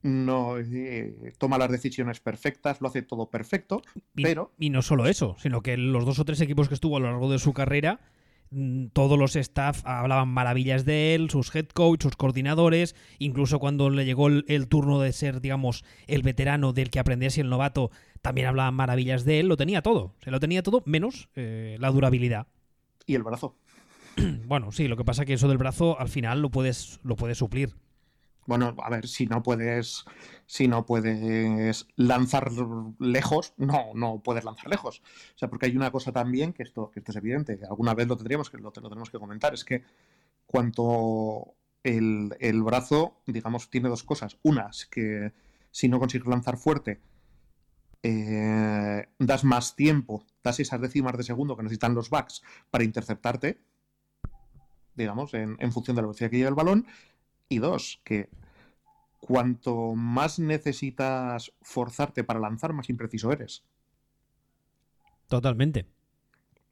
no 0.01 0.57
eh, 0.57 1.33
toma 1.37 1.57
las 1.57 1.69
decisiones 1.69 2.19
perfectas, 2.19 2.81
lo 2.81 2.87
hace 2.87 3.03
todo 3.03 3.29
perfecto, 3.29 3.81
y, 4.15 4.23
pero... 4.23 4.51
Y 4.57 4.71
no 4.71 4.81
solo 4.81 5.05
eso, 5.05 5.35
sino 5.39 5.61
que 5.61 5.77
los 5.77 6.05
dos 6.05 6.19
o 6.19 6.25
tres 6.25 6.41
equipos 6.41 6.67
que 6.67 6.73
estuvo 6.73 6.97
a 6.97 6.99
lo 6.99 7.11
largo 7.11 7.31
de 7.31 7.39
su 7.39 7.53
carrera 7.53 7.99
todos 8.93 9.17
los 9.17 9.35
staff 9.35 9.81
hablaban 9.85 10.29
maravillas 10.29 10.85
de 10.85 11.13
él, 11.15 11.29
sus 11.29 11.53
head 11.55 11.67
coach, 11.67 12.03
sus 12.03 12.15
coordinadores, 12.15 12.95
incluso 13.19 13.59
cuando 13.59 13.89
le 13.89 14.05
llegó 14.05 14.27
el, 14.27 14.67
turno 14.67 14.99
de 14.99 15.11
ser, 15.11 15.41
digamos, 15.41 15.83
el 16.07 16.23
veterano 16.23 16.73
del 16.73 16.89
que 16.89 16.99
aprendiese 16.99 17.41
el 17.41 17.49
novato, 17.49 17.91
también 18.21 18.47
hablaban 18.47 18.73
maravillas 18.73 19.23
de 19.23 19.39
él, 19.39 19.47
lo 19.47 19.57
tenía 19.57 19.81
todo, 19.81 20.15
se 20.23 20.31
lo 20.31 20.39
tenía 20.39 20.63
todo 20.63 20.81
menos 20.85 21.29
eh, 21.35 21.77
la 21.79 21.91
durabilidad. 21.91 22.47
Y 23.05 23.15
el 23.15 23.23
brazo. 23.23 23.55
bueno, 24.45 24.71
sí, 24.71 24.87
lo 24.87 24.97
que 24.97 25.05
pasa 25.05 25.23
es 25.23 25.27
que 25.27 25.33
eso 25.33 25.47
del 25.47 25.57
brazo 25.57 25.99
al 25.99 26.09
final 26.09 26.41
lo 26.41 26.49
puedes, 26.49 26.99
lo 27.03 27.15
puedes 27.15 27.37
suplir. 27.37 27.75
Bueno, 28.49 28.75
a 28.81 28.89
ver, 28.89 29.07
si 29.07 29.27
no 29.27 29.43
puedes, 29.43 30.05
si 30.47 30.67
no 30.67 30.83
puedes 30.83 31.85
lanzar 31.95 32.51
lejos, 32.97 33.53
no, 33.57 33.91
no 33.93 34.23
puedes 34.23 34.43
lanzar 34.43 34.67
lejos. 34.69 35.03
O 35.35 35.37
sea, 35.37 35.51
porque 35.51 35.67
hay 35.67 35.77
una 35.77 35.91
cosa 35.91 36.11
también 36.11 36.53
que 36.53 36.63
esto, 36.63 36.89
que 36.89 36.99
esto 36.99 37.11
es 37.11 37.17
evidente, 37.17 37.59
que 37.59 37.65
alguna 37.65 37.93
vez 37.93 38.07
lo 38.07 38.17
tendríamos 38.17 38.49
que 38.49 38.57
lo, 38.57 38.71
tenemos 38.71 39.11
que 39.11 39.19
comentar, 39.19 39.53
es 39.53 39.63
que 39.63 39.83
cuanto 40.47 41.53
el, 41.83 42.35
el, 42.39 42.63
brazo, 42.63 43.21
digamos, 43.27 43.69
tiene 43.69 43.87
dos 43.87 44.01
cosas. 44.01 44.39
Una 44.41 44.69
es 44.71 44.87
que 44.87 45.31
si 45.69 45.87
no 45.87 45.99
consigues 45.99 46.27
lanzar 46.27 46.57
fuerte, 46.57 47.01
eh, 48.01 49.09
das 49.19 49.43
más 49.43 49.75
tiempo, 49.75 50.25
das 50.43 50.59
esas 50.59 50.81
décimas 50.81 51.15
de 51.15 51.23
segundo 51.23 51.55
que 51.55 51.61
necesitan 51.61 51.93
los 51.93 52.09
backs 52.09 52.41
para 52.71 52.83
interceptarte, 52.83 53.61
digamos, 54.95 55.35
en, 55.35 55.55
en 55.59 55.71
función 55.71 55.95
de 55.95 56.01
la 56.01 56.07
velocidad 56.07 56.31
que 56.31 56.37
lleva 56.37 56.49
el 56.49 56.55
balón. 56.55 56.87
Y 57.49 57.57
dos, 57.57 57.99
que 58.03 58.29
cuanto 59.19 59.95
más 59.95 60.39
necesitas 60.39 61.51
forzarte 61.61 62.23
para 62.23 62.39
lanzar, 62.39 62.73
más 62.73 62.89
impreciso 62.89 63.31
eres. 63.31 63.63
Totalmente. 65.27 65.85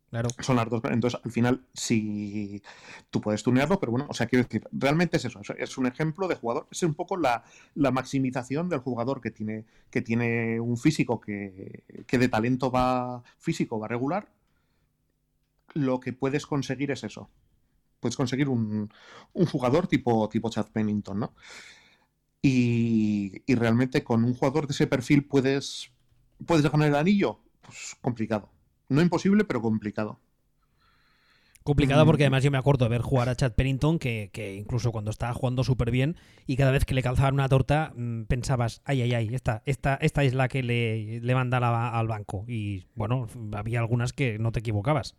Claro. 0.10 0.30
Son 0.40 0.56
las 0.56 0.70
dos. 0.70 0.82
Entonces, 0.86 1.20
al 1.24 1.32
final, 1.32 1.66
si 1.74 2.62
tú 3.10 3.20
puedes 3.20 3.44
tunearlo, 3.44 3.80
pero 3.80 3.92
bueno, 3.92 4.08
o 4.10 4.14
sea, 4.14 4.28
quiero 4.28 4.44
decir, 4.46 4.66
realmente 4.72 5.18
es 5.18 5.26
eso. 5.26 5.42
Es 5.58 5.78
un 5.78 5.86
ejemplo 5.86 6.28
de 6.28 6.36
jugador. 6.36 6.68
Es 6.72 6.82
un 6.84 6.94
poco 6.94 7.18
la, 7.18 7.44
la 7.76 7.92
maximización 7.92 8.70
del 8.70 8.80
jugador 8.80 9.20
que 9.20 9.32
tiene, 9.32 9.66
que 9.92 10.02
tiene 10.02 10.62
un 10.62 10.78
físico 10.78 11.20
que, 11.20 11.84
que, 12.08 12.18
de 12.18 12.30
talento 12.30 12.72
va 12.72 13.22
físico, 13.38 13.80
va 13.80 13.90
regular. 13.90 14.30
Lo 15.74 16.00
que 16.00 16.14
puedes 16.14 16.46
conseguir 16.46 16.92
es 16.92 17.04
eso 17.04 17.30
puedes 18.00 18.16
conseguir 18.16 18.50
un, 18.50 18.92
un 19.34 19.46
jugador 19.46 19.88
tipo, 19.88 20.28
tipo 20.30 20.50
Chad 20.50 20.68
Pennington, 20.72 21.20
¿no? 21.20 21.34
Y, 22.42 23.42
y, 23.46 23.56
realmente 23.56 24.04
con 24.04 24.24
un 24.24 24.34
jugador 24.34 24.68
de 24.68 24.74
ese 24.74 24.88
perfil 24.88 25.26
puedes, 25.26 25.92
puedes 26.46 26.70
ganar 26.72 26.88
el 26.88 26.96
anillo. 26.96 27.40
Pues 27.62 27.96
complicado. 28.00 28.50
No 28.90 29.02
imposible, 29.02 29.44
pero 29.44 29.62
complicado. 29.62 30.20
Complicado 31.68 32.06
porque 32.06 32.24
además 32.24 32.46
yo 32.46 32.52
me 32.52 32.58
acuerdo 32.58 32.86
de 32.86 32.90
ver 32.90 33.02
jugar 33.02 33.28
a 33.28 33.36
Chad 33.36 33.52
Pennington, 33.52 34.00
que, 34.00 34.30
que 34.32 34.56
incluso 34.56 34.94
cuando 34.94 35.12
estaba 35.12 35.34
jugando 35.34 35.66
súper 35.66 35.92
bien 35.92 36.16
y 36.46 36.56
cada 36.56 36.72
vez 36.72 36.86
que 36.86 36.94
le 36.94 37.04
calzaban 37.04 37.34
una 37.34 37.50
torta 37.50 37.92
mmm, 37.94 38.24
pensabas, 38.24 38.82
ay, 38.86 39.02
ay, 39.02 39.14
ay, 39.14 39.36
esta, 39.36 39.64
esta, 39.66 39.96
esta 39.96 40.24
es 40.24 40.34
la 40.34 40.48
que 40.48 40.64
le, 40.64 41.20
le 41.20 41.36
manda 41.36 41.60
la, 41.60 41.90
al 41.90 42.08
banco. 42.08 42.46
Y 42.48 42.86
bueno, 42.96 43.28
había 43.52 43.82
algunas 43.82 44.14
que 44.14 44.40
no 44.40 44.54
te 44.54 44.62
equivocabas. 44.62 45.18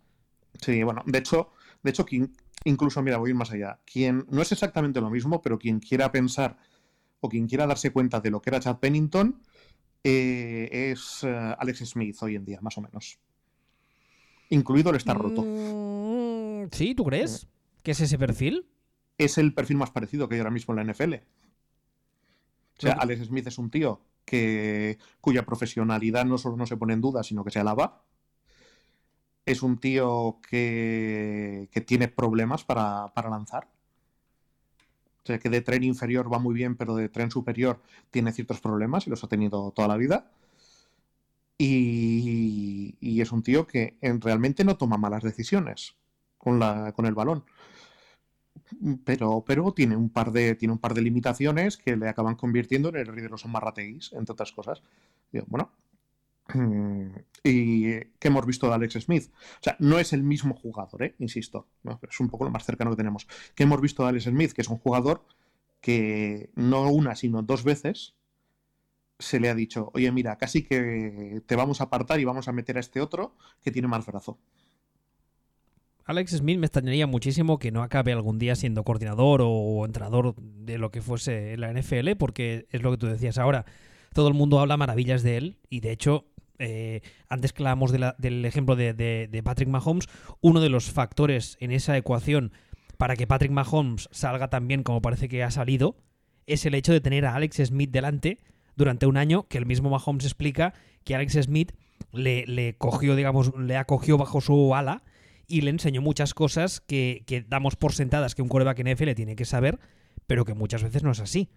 Sí, 0.58 0.82
bueno, 0.84 1.02
de 1.04 1.18
hecho, 1.18 1.50
de 1.82 1.90
hecho, 1.90 2.06
quien, 2.06 2.32
incluso, 2.64 3.02
mira, 3.02 3.18
voy 3.18 3.28
a 3.28 3.32
ir 3.32 3.36
más 3.36 3.50
allá. 3.50 3.80
Quien 3.84 4.26
no 4.30 4.42
es 4.42 4.52
exactamente 4.52 5.00
lo 5.00 5.10
mismo, 5.10 5.42
pero 5.42 5.58
quien 5.58 5.80
quiera 5.80 6.10
pensar 6.12 6.58
o 7.20 7.28
quien 7.28 7.46
quiera 7.46 7.66
darse 7.66 7.90
cuenta 7.90 8.20
de 8.20 8.30
lo 8.30 8.40
que 8.40 8.50
era 8.50 8.60
Chad 8.60 8.78
Pennington 8.78 9.42
eh, 10.04 10.90
es 10.92 11.22
uh, 11.24 11.54
Alex 11.58 11.80
Smith 11.80 12.16
hoy 12.22 12.36
en 12.36 12.44
día, 12.44 12.60
más 12.60 12.78
o 12.78 12.80
menos. 12.80 13.18
Incluido 14.50 14.90
el 14.90 14.96
estar 14.96 15.18
roto. 15.18 15.42
Mm, 15.42 16.68
¿Sí? 16.72 16.94
¿Tú 16.94 17.04
crees? 17.04 17.48
¿Qué 17.82 17.90
es 17.90 18.00
ese 18.00 18.18
perfil? 18.18 18.66
Es 19.18 19.38
el 19.38 19.52
perfil 19.52 19.76
más 19.76 19.90
parecido 19.90 20.28
que 20.28 20.36
hay 20.36 20.40
ahora 20.40 20.50
mismo 20.50 20.74
en 20.74 20.86
la 20.86 20.92
NFL. 20.92 21.14
O 21.14 22.80
sea, 22.80 22.92
Alex 22.92 23.26
Smith 23.26 23.46
es 23.48 23.58
un 23.58 23.70
tío 23.70 24.00
que, 24.24 24.98
cuya 25.20 25.44
profesionalidad 25.44 26.24
no 26.24 26.38
solo 26.38 26.56
no 26.56 26.66
se 26.66 26.76
pone 26.76 26.94
en 26.94 27.00
duda, 27.00 27.24
sino 27.24 27.44
que 27.44 27.50
se 27.50 27.58
alaba 27.58 28.04
es 29.48 29.62
un 29.62 29.78
tío 29.78 30.40
que, 30.48 31.68
que 31.72 31.80
tiene 31.80 32.08
problemas 32.08 32.64
para, 32.64 33.12
para, 33.14 33.30
lanzar. 33.30 33.66
O 35.24 35.26
sea, 35.26 35.38
que 35.38 35.48
de 35.48 35.62
tren 35.62 35.84
inferior 35.84 36.32
va 36.32 36.38
muy 36.38 36.54
bien, 36.54 36.76
pero 36.76 36.94
de 36.94 37.08
tren 37.08 37.30
superior 37.30 37.80
tiene 38.10 38.32
ciertos 38.32 38.60
problemas 38.60 39.06
y 39.06 39.10
los 39.10 39.24
ha 39.24 39.28
tenido 39.28 39.72
toda 39.72 39.88
la 39.88 39.96
vida. 39.96 40.30
Y, 41.56 42.96
y 43.00 43.20
es 43.20 43.32
un 43.32 43.42
tío 43.42 43.66
que 43.66 43.96
en, 44.02 44.20
realmente 44.20 44.64
no 44.64 44.76
toma 44.76 44.98
malas 44.98 45.22
decisiones 45.22 45.96
con, 46.36 46.58
la, 46.58 46.92
con 46.92 47.06
el 47.06 47.14
balón. 47.14 47.44
Pero, 49.04 49.44
pero 49.46 49.72
tiene, 49.72 49.96
un 49.96 50.10
par 50.10 50.30
de, 50.30 50.54
tiene 50.56 50.72
un 50.72 50.78
par 50.78 50.92
de 50.92 51.00
limitaciones 51.00 51.78
que 51.78 51.96
le 51.96 52.08
acaban 52.08 52.34
convirtiendo 52.34 52.90
en 52.90 52.96
el 52.96 53.06
rey 53.06 53.22
de 53.22 53.30
los 53.30 53.46
amarrateguis, 53.46 54.12
entre 54.12 54.34
otras 54.34 54.52
cosas. 54.52 54.82
Bueno, 55.46 55.72
y 57.44 58.00
que 58.18 58.28
hemos 58.28 58.46
visto 58.46 58.68
de 58.68 58.74
Alex 58.74 58.94
Smith. 58.94 59.30
O 59.34 59.62
sea, 59.62 59.76
no 59.78 59.98
es 59.98 60.12
el 60.12 60.22
mismo 60.22 60.54
jugador, 60.54 61.02
¿eh? 61.02 61.14
insisto, 61.18 61.66
es 62.08 62.20
un 62.20 62.28
poco 62.28 62.44
lo 62.44 62.50
más 62.50 62.64
cercano 62.64 62.90
que 62.90 62.96
tenemos. 62.96 63.26
Que 63.54 63.64
hemos 63.64 63.80
visto 63.80 64.02
de 64.02 64.10
Alex 64.10 64.24
Smith, 64.24 64.52
que 64.52 64.62
es 64.62 64.68
un 64.68 64.78
jugador 64.78 65.24
que 65.80 66.50
no 66.54 66.90
una, 66.90 67.14
sino 67.14 67.42
dos 67.42 67.64
veces 67.64 68.14
se 69.18 69.40
le 69.40 69.48
ha 69.48 69.54
dicho, 69.54 69.90
oye, 69.94 70.10
mira, 70.12 70.36
casi 70.36 70.62
que 70.62 71.42
te 71.46 71.56
vamos 71.56 71.80
a 71.80 71.84
apartar 71.84 72.20
y 72.20 72.24
vamos 72.24 72.48
a 72.48 72.52
meter 72.52 72.76
a 72.76 72.80
este 72.80 73.00
otro 73.00 73.34
que 73.62 73.72
tiene 73.72 73.88
más 73.88 74.06
brazo. 74.06 74.38
Alex 76.04 76.38
Smith 76.38 76.58
me 76.58 76.66
extrañaría 76.66 77.06
muchísimo 77.06 77.58
que 77.58 77.70
no 77.70 77.82
acabe 77.82 78.12
algún 78.12 78.38
día 78.38 78.54
siendo 78.54 78.82
coordinador 78.82 79.42
o 79.44 79.84
entrenador 79.84 80.34
de 80.36 80.78
lo 80.78 80.90
que 80.90 81.02
fuese 81.02 81.56
la 81.58 81.70
NFL, 81.70 82.12
porque 82.18 82.66
es 82.70 82.82
lo 82.82 82.92
que 82.92 82.96
tú 82.96 83.06
decías 83.06 83.36
ahora. 83.36 83.66
Todo 84.14 84.28
el 84.28 84.34
mundo 84.34 84.58
habla 84.60 84.78
maravillas 84.78 85.22
de 85.22 85.36
él 85.36 85.58
y 85.68 85.80
de 85.80 85.92
hecho 85.92 86.24
eh, 86.58 87.02
antes 87.28 87.52
que 87.52 87.62
hablábamos 87.62 87.92
del 87.92 88.44
ejemplo 88.44 88.76
de, 88.76 88.94
de, 88.94 89.28
de, 89.30 89.42
Patrick 89.42 89.68
Mahomes, 89.68 90.08
uno 90.40 90.60
de 90.60 90.68
los 90.68 90.90
factores 90.90 91.56
en 91.60 91.72
esa 91.72 91.96
ecuación 91.96 92.52
para 92.96 93.16
que 93.16 93.26
Patrick 93.26 93.52
Mahomes 93.52 94.08
salga 94.10 94.48
tan 94.50 94.66
bien 94.66 94.82
como 94.82 95.00
parece 95.00 95.28
que 95.28 95.42
ha 95.44 95.50
salido 95.50 95.96
es 96.46 96.66
el 96.66 96.74
hecho 96.74 96.92
de 96.92 97.00
tener 97.00 97.26
a 97.26 97.34
Alex 97.34 97.56
Smith 97.66 97.90
delante 97.90 98.38
durante 98.74 99.06
un 99.06 99.16
año, 99.16 99.46
que 99.48 99.58
el 99.58 99.66
mismo 99.66 99.90
Mahomes 99.90 100.24
explica 100.24 100.72
que 101.04 101.14
Alex 101.14 101.34
Smith 101.42 101.72
le, 102.12 102.74
cogió, 102.78 103.16
digamos, 103.16 103.52
le 103.56 103.76
acogió 103.76 104.16
bajo 104.16 104.40
su 104.40 104.74
ala 104.74 105.02
y 105.46 105.60
le 105.60 105.70
enseñó 105.70 106.00
muchas 106.00 106.34
cosas 106.34 106.80
que, 106.80 107.22
que 107.26 107.42
damos 107.42 107.76
por 107.76 107.92
sentadas 107.92 108.34
que 108.34 108.42
un 108.42 108.48
coreback 108.48 108.82
NFL 108.82 109.12
tiene 109.12 109.36
que 109.36 109.44
saber, 109.44 109.78
pero 110.26 110.44
que 110.44 110.54
muchas 110.54 110.82
veces 110.82 111.02
no 111.02 111.10
es 111.10 111.20
así. 111.20 111.50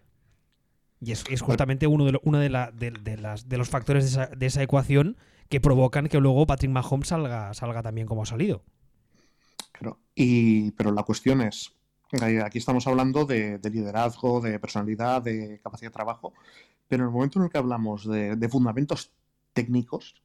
Y 1.04 1.12
es, 1.12 1.24
es 1.30 1.42
justamente 1.42 1.88
uno, 1.88 2.06
de, 2.06 2.12
lo- 2.14 2.22
uno 2.24 2.38
de, 2.40 2.50
la- 2.50 2.72
de- 2.72 2.92
de 2.92 3.18
las, 3.18 3.50
de 3.50 3.58
los 3.58 3.70
factores 3.70 4.04
de 4.06 4.10
esa, 4.12 4.28
de 4.36 4.46
esa 4.46 4.62
ecuación 4.64 5.18
que 5.50 5.60
provocan 5.60 6.08
que 6.08 6.20
luego 6.20 6.46
Patrick 6.48 6.72
Mahomes 6.72 7.08
salga, 7.10 7.54
salga 7.54 7.82
también 7.82 8.08
como 8.08 8.24
ha 8.24 8.26
salido. 8.26 8.64
Y, 10.16 10.72
pero 10.72 10.92
la 10.92 11.04
cuestión 11.04 11.42
es, 11.42 11.74
aquí 12.44 12.58
estamos 12.58 12.86
hablando 12.88 13.26
de, 13.26 13.58
de 13.58 13.70
liderazgo, 13.70 14.42
de 14.42 14.60
personalidad, 14.60 15.22
de 15.22 15.60
capacidad 15.64 15.90
de 15.90 15.94
trabajo, 15.94 16.34
pero 16.88 17.04
en 17.04 17.08
el 17.10 17.14
momento 17.14 17.40
en 17.40 17.46
el 17.46 17.52
que 17.52 17.58
hablamos 17.58 18.06
de, 18.08 18.36
de 18.36 18.50
fundamentos 18.50 19.12
técnicos, 19.54 20.22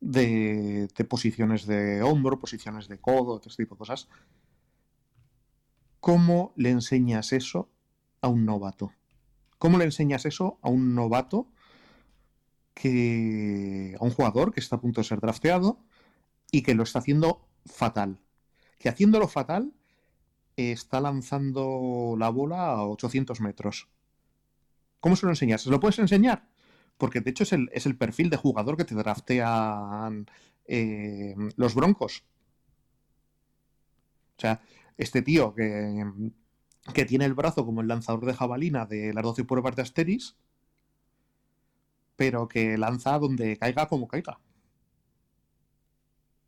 de, 0.00 0.88
de 0.96 1.04
posiciones 1.04 1.66
de 1.66 2.02
hombro, 2.02 2.40
posiciones 2.40 2.88
de 2.88 2.98
codo, 2.98 3.38
todo 3.38 3.48
este 3.48 3.62
tipo 3.64 3.76
de 3.76 3.78
cosas, 3.78 4.08
¿cómo 6.00 6.52
le 6.56 6.70
enseñas 6.70 7.32
eso 7.32 7.68
a 8.20 8.28
un 8.28 8.44
novato? 8.44 8.92
¿Cómo 9.60 9.76
le 9.76 9.84
enseñas 9.84 10.24
eso 10.24 10.58
a 10.62 10.70
un 10.70 10.94
novato 10.94 11.46
que 12.72 13.94
a 14.00 14.02
un 14.02 14.10
jugador 14.10 14.54
que 14.54 14.60
está 14.60 14.76
a 14.76 14.80
punto 14.80 15.02
de 15.02 15.06
ser 15.06 15.20
drafteado 15.20 15.84
y 16.50 16.62
que 16.62 16.74
lo 16.74 16.82
está 16.82 17.00
haciendo 17.00 17.46
fatal? 17.66 18.18
Que 18.78 18.88
haciéndolo 18.88 19.28
fatal 19.28 19.74
eh, 20.56 20.72
está 20.72 20.98
lanzando 21.02 22.14
la 22.18 22.30
bola 22.30 22.70
a 22.70 22.86
800 22.86 23.42
metros. 23.42 23.88
¿Cómo 24.98 25.14
se 25.14 25.26
lo 25.26 25.32
enseñas? 25.32 25.60
¿Se 25.60 25.70
lo 25.70 25.78
puedes 25.78 25.98
enseñar? 25.98 26.48
Porque 26.96 27.20
de 27.20 27.30
hecho 27.30 27.42
es 27.42 27.52
el, 27.52 27.68
es 27.74 27.84
el 27.84 27.98
perfil 27.98 28.30
de 28.30 28.38
jugador 28.38 28.78
que 28.78 28.86
te 28.86 28.94
draftean 28.94 30.24
eh, 30.64 31.34
los 31.56 31.74
Broncos. 31.74 32.24
O 34.38 34.40
sea, 34.40 34.62
este 34.96 35.20
tío 35.20 35.54
que, 35.54 36.02
que 36.94 37.04
tiene 37.04 37.24
el 37.24 37.34
brazo 37.34 37.64
como 37.66 37.80
el 37.80 37.88
lanzador 37.88 38.24
de 38.26 38.34
jabalina 38.34 38.86
de 38.86 39.12
las 39.14 39.22
12 39.24 39.44
pruebas 39.44 39.76
de 39.76 39.82
Asteris, 39.82 40.36
pero 42.16 42.48
que 42.48 42.76
lanza 42.78 43.18
donde 43.18 43.56
caiga 43.56 43.86
como 43.88 44.08
caiga. 44.08 44.38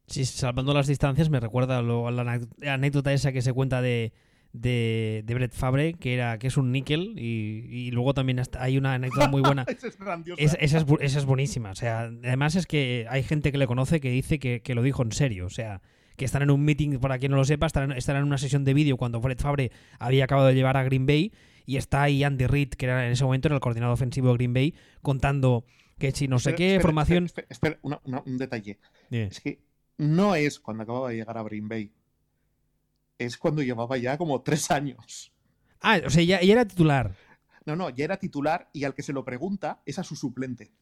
Sí, 0.07 0.25
salvando 0.27 0.75
las 0.75 0.87
distancias, 0.87 1.31
me 1.31 1.41
recuerda 1.41 1.81
lo- 1.81 2.07
a 2.09 2.11
la 2.11 2.41
anécdota 2.67 3.12
esa 3.12 3.33
que 3.33 3.41
se 3.41 3.53
cuenta 3.53 3.81
de, 3.81 4.12
de, 4.53 5.23
de 5.25 5.35
Brett 5.35 5.55
Favre, 5.55 5.95
que 5.95 6.12
era 6.12 6.39
que 6.39 6.49
es 6.49 6.57
un 6.59 6.71
níquel, 6.73 7.15
y, 7.19 7.65
y 7.71 7.91
luego 7.93 8.12
también 8.12 8.39
hasta- 8.39 8.62
hay 8.62 8.77
una 8.77 8.95
anécdota 8.95 9.29
muy 9.29 9.41
buena. 9.41 9.62
Esa 9.69 9.87
es 9.87 9.99
grandiosa. 9.99 10.43
Es- 10.43 10.57
esa, 10.61 10.79
es, 10.79 10.85
esa 11.01 11.19
es 11.19 11.25
buenísima. 11.25 11.71
O 11.71 11.75
sea, 11.75 12.01
además 12.01 12.57
es 12.57 12.67
que 12.67 13.07
hay 13.09 13.23
gente 13.23 13.53
que 13.53 13.59
le 13.59 13.67
conoce 13.67 14.01
que 14.01 14.11
dice 14.11 14.39
que, 14.39 14.61
que 14.61 14.75
lo 14.75 14.83
dijo 14.83 15.03
en 15.03 15.12
serio. 15.12 15.47
O 15.47 15.51
sea, 15.51 15.81
que 16.16 16.25
están 16.25 16.42
en 16.42 16.50
un 16.50 16.64
meeting, 16.64 16.99
para 16.99 17.19
quien 17.19 17.31
no 17.33 17.37
lo 17.38 17.45
sepa, 17.45 17.66
están, 17.66 17.92
están 17.92 18.16
en 18.16 18.25
una 18.25 18.38
sesión 18.38 18.64
de 18.64 18.75
vídeo 18.75 18.97
cuando 18.97 19.21
Brett 19.21 19.40
Favre 19.40 19.71
había 19.99 20.25
acabado 20.25 20.49
de 20.49 20.54
llevar 20.54 20.76
a 20.76 20.85
Green 20.85 21.07
Bay 21.07 21.33
y 21.66 21.76
está 21.76 22.02
ahí 22.02 22.23
Andy 22.25 22.47
Reid, 22.47 22.71
que 22.71 22.87
era 22.87 23.07
en 23.07 23.12
ese 23.12 23.25
momento 23.25 23.49
era 23.49 23.54
el 23.54 23.61
coordinador 23.61 23.95
ofensivo 23.95 24.28
de 24.28 24.35
Green 24.35 24.52
Bay, 24.54 24.75
contando 25.00 25.64
que 25.99 26.11
si 26.12 26.26
no 26.28 26.38
sé 26.38 26.50
Espera, 26.50 26.57
qué, 26.57 26.66
espera, 26.75 26.83
formación... 26.83 27.25
Espera, 27.26 27.47
espera, 27.50 27.78
una- 27.83 28.00
una- 28.04 28.23
un 28.26 28.38
detalle. 28.38 28.78
Es 29.11 29.40
que 29.40 29.61
no 29.99 30.35
es 30.35 30.59
cuando 30.59 30.83
acababa 30.83 31.11
de 31.11 31.16
llegar 31.16 31.38
a 31.38 31.42
Green 31.45 31.69
Bay. 31.69 31.92
Es 33.18 33.37
cuando 33.37 33.62
llevaba 33.62 33.96
ya 33.98 34.18
como 34.18 34.40
tres 34.42 34.70
años. 34.70 35.33
Ah, 35.81 36.01
o 36.05 36.11
sea, 36.11 36.22
ya, 36.25 36.40
ya 36.42 36.53
era 36.53 36.64
titular. 36.64 37.14
No, 37.64 37.77
no, 37.77 37.90
ya 37.90 38.05
era 38.05 38.16
titular 38.16 38.68
y 38.72 38.83
al 38.85 38.94
que 38.94 39.03
se 39.05 39.12
lo 39.12 39.25
pregunta 39.25 39.81
es 39.87 39.98
a 40.01 40.05
su 40.05 40.16
suplente. 40.16 40.72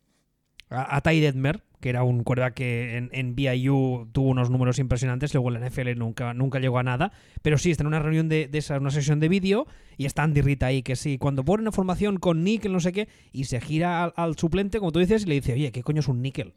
A, 0.70 1.00
Ty 1.00 1.18
Detmer, 1.18 1.62
que 1.80 1.88
era 1.88 2.04
un 2.04 2.22
quarterback 2.22 2.54
que 2.54 2.96
en, 2.96 3.10
en 3.12 3.34
BYU 3.34 4.08
tuvo 4.12 4.28
unos 4.28 4.50
números 4.50 4.78
impresionantes, 4.78 5.34
luego 5.34 5.50
en 5.50 5.60
la 5.60 5.68
NFL 5.68 5.98
nunca, 5.98 6.32
nunca 6.32 6.60
llegó 6.60 6.78
a 6.78 6.84
nada. 6.84 7.12
Pero 7.42 7.58
sí, 7.58 7.72
está 7.72 7.82
en 7.82 7.88
una 7.88 7.98
reunión 7.98 8.28
de, 8.28 8.46
de 8.46 8.58
esa, 8.58 8.78
una 8.78 8.92
sesión 8.92 9.18
de 9.18 9.28
vídeo 9.28 9.66
y 9.96 10.06
está 10.06 10.22
Andy 10.22 10.42
Reid 10.42 10.62
ahí, 10.62 10.82
que 10.82 10.94
sí, 10.94 11.18
cuando 11.18 11.44
pone 11.44 11.62
una 11.62 11.72
formación 11.72 12.18
con 12.18 12.44
níquel, 12.44 12.72
no 12.72 12.80
sé 12.80 12.92
qué, 12.92 13.08
y 13.32 13.44
se 13.44 13.60
gira 13.60 14.04
al, 14.04 14.36
suplente, 14.36 14.78
como 14.78 14.92
tú 14.92 15.00
dices, 15.00 15.24
y 15.24 15.26
le 15.26 15.34
dice, 15.34 15.54
oye, 15.54 15.72
¿qué 15.72 15.82
coño 15.82 16.00
es 16.00 16.08
un 16.08 16.22
níquel? 16.22 16.54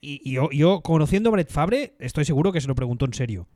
Y, 0.00 0.30
yo, 0.30 0.50
yo, 0.50 0.82
conociendo 0.82 1.30
a 1.30 1.32
Brett 1.32 1.50
Favre, 1.50 1.94
estoy 1.98 2.24
seguro 2.24 2.52
que 2.52 2.60
se 2.60 2.68
lo 2.68 2.74
preguntó 2.74 3.06
en 3.06 3.14
serio. 3.14 3.48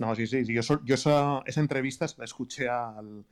No, 0.00 0.14
sí, 0.14 0.26
sí, 0.26 0.44
sí. 0.44 0.54
Yo, 0.54 0.62
yo 0.84 0.94
esa, 0.94 1.42
esa 1.44 1.60
entrevista 1.60 2.06
la 2.16 2.24
escuché 2.24 2.68
al, 2.68 3.24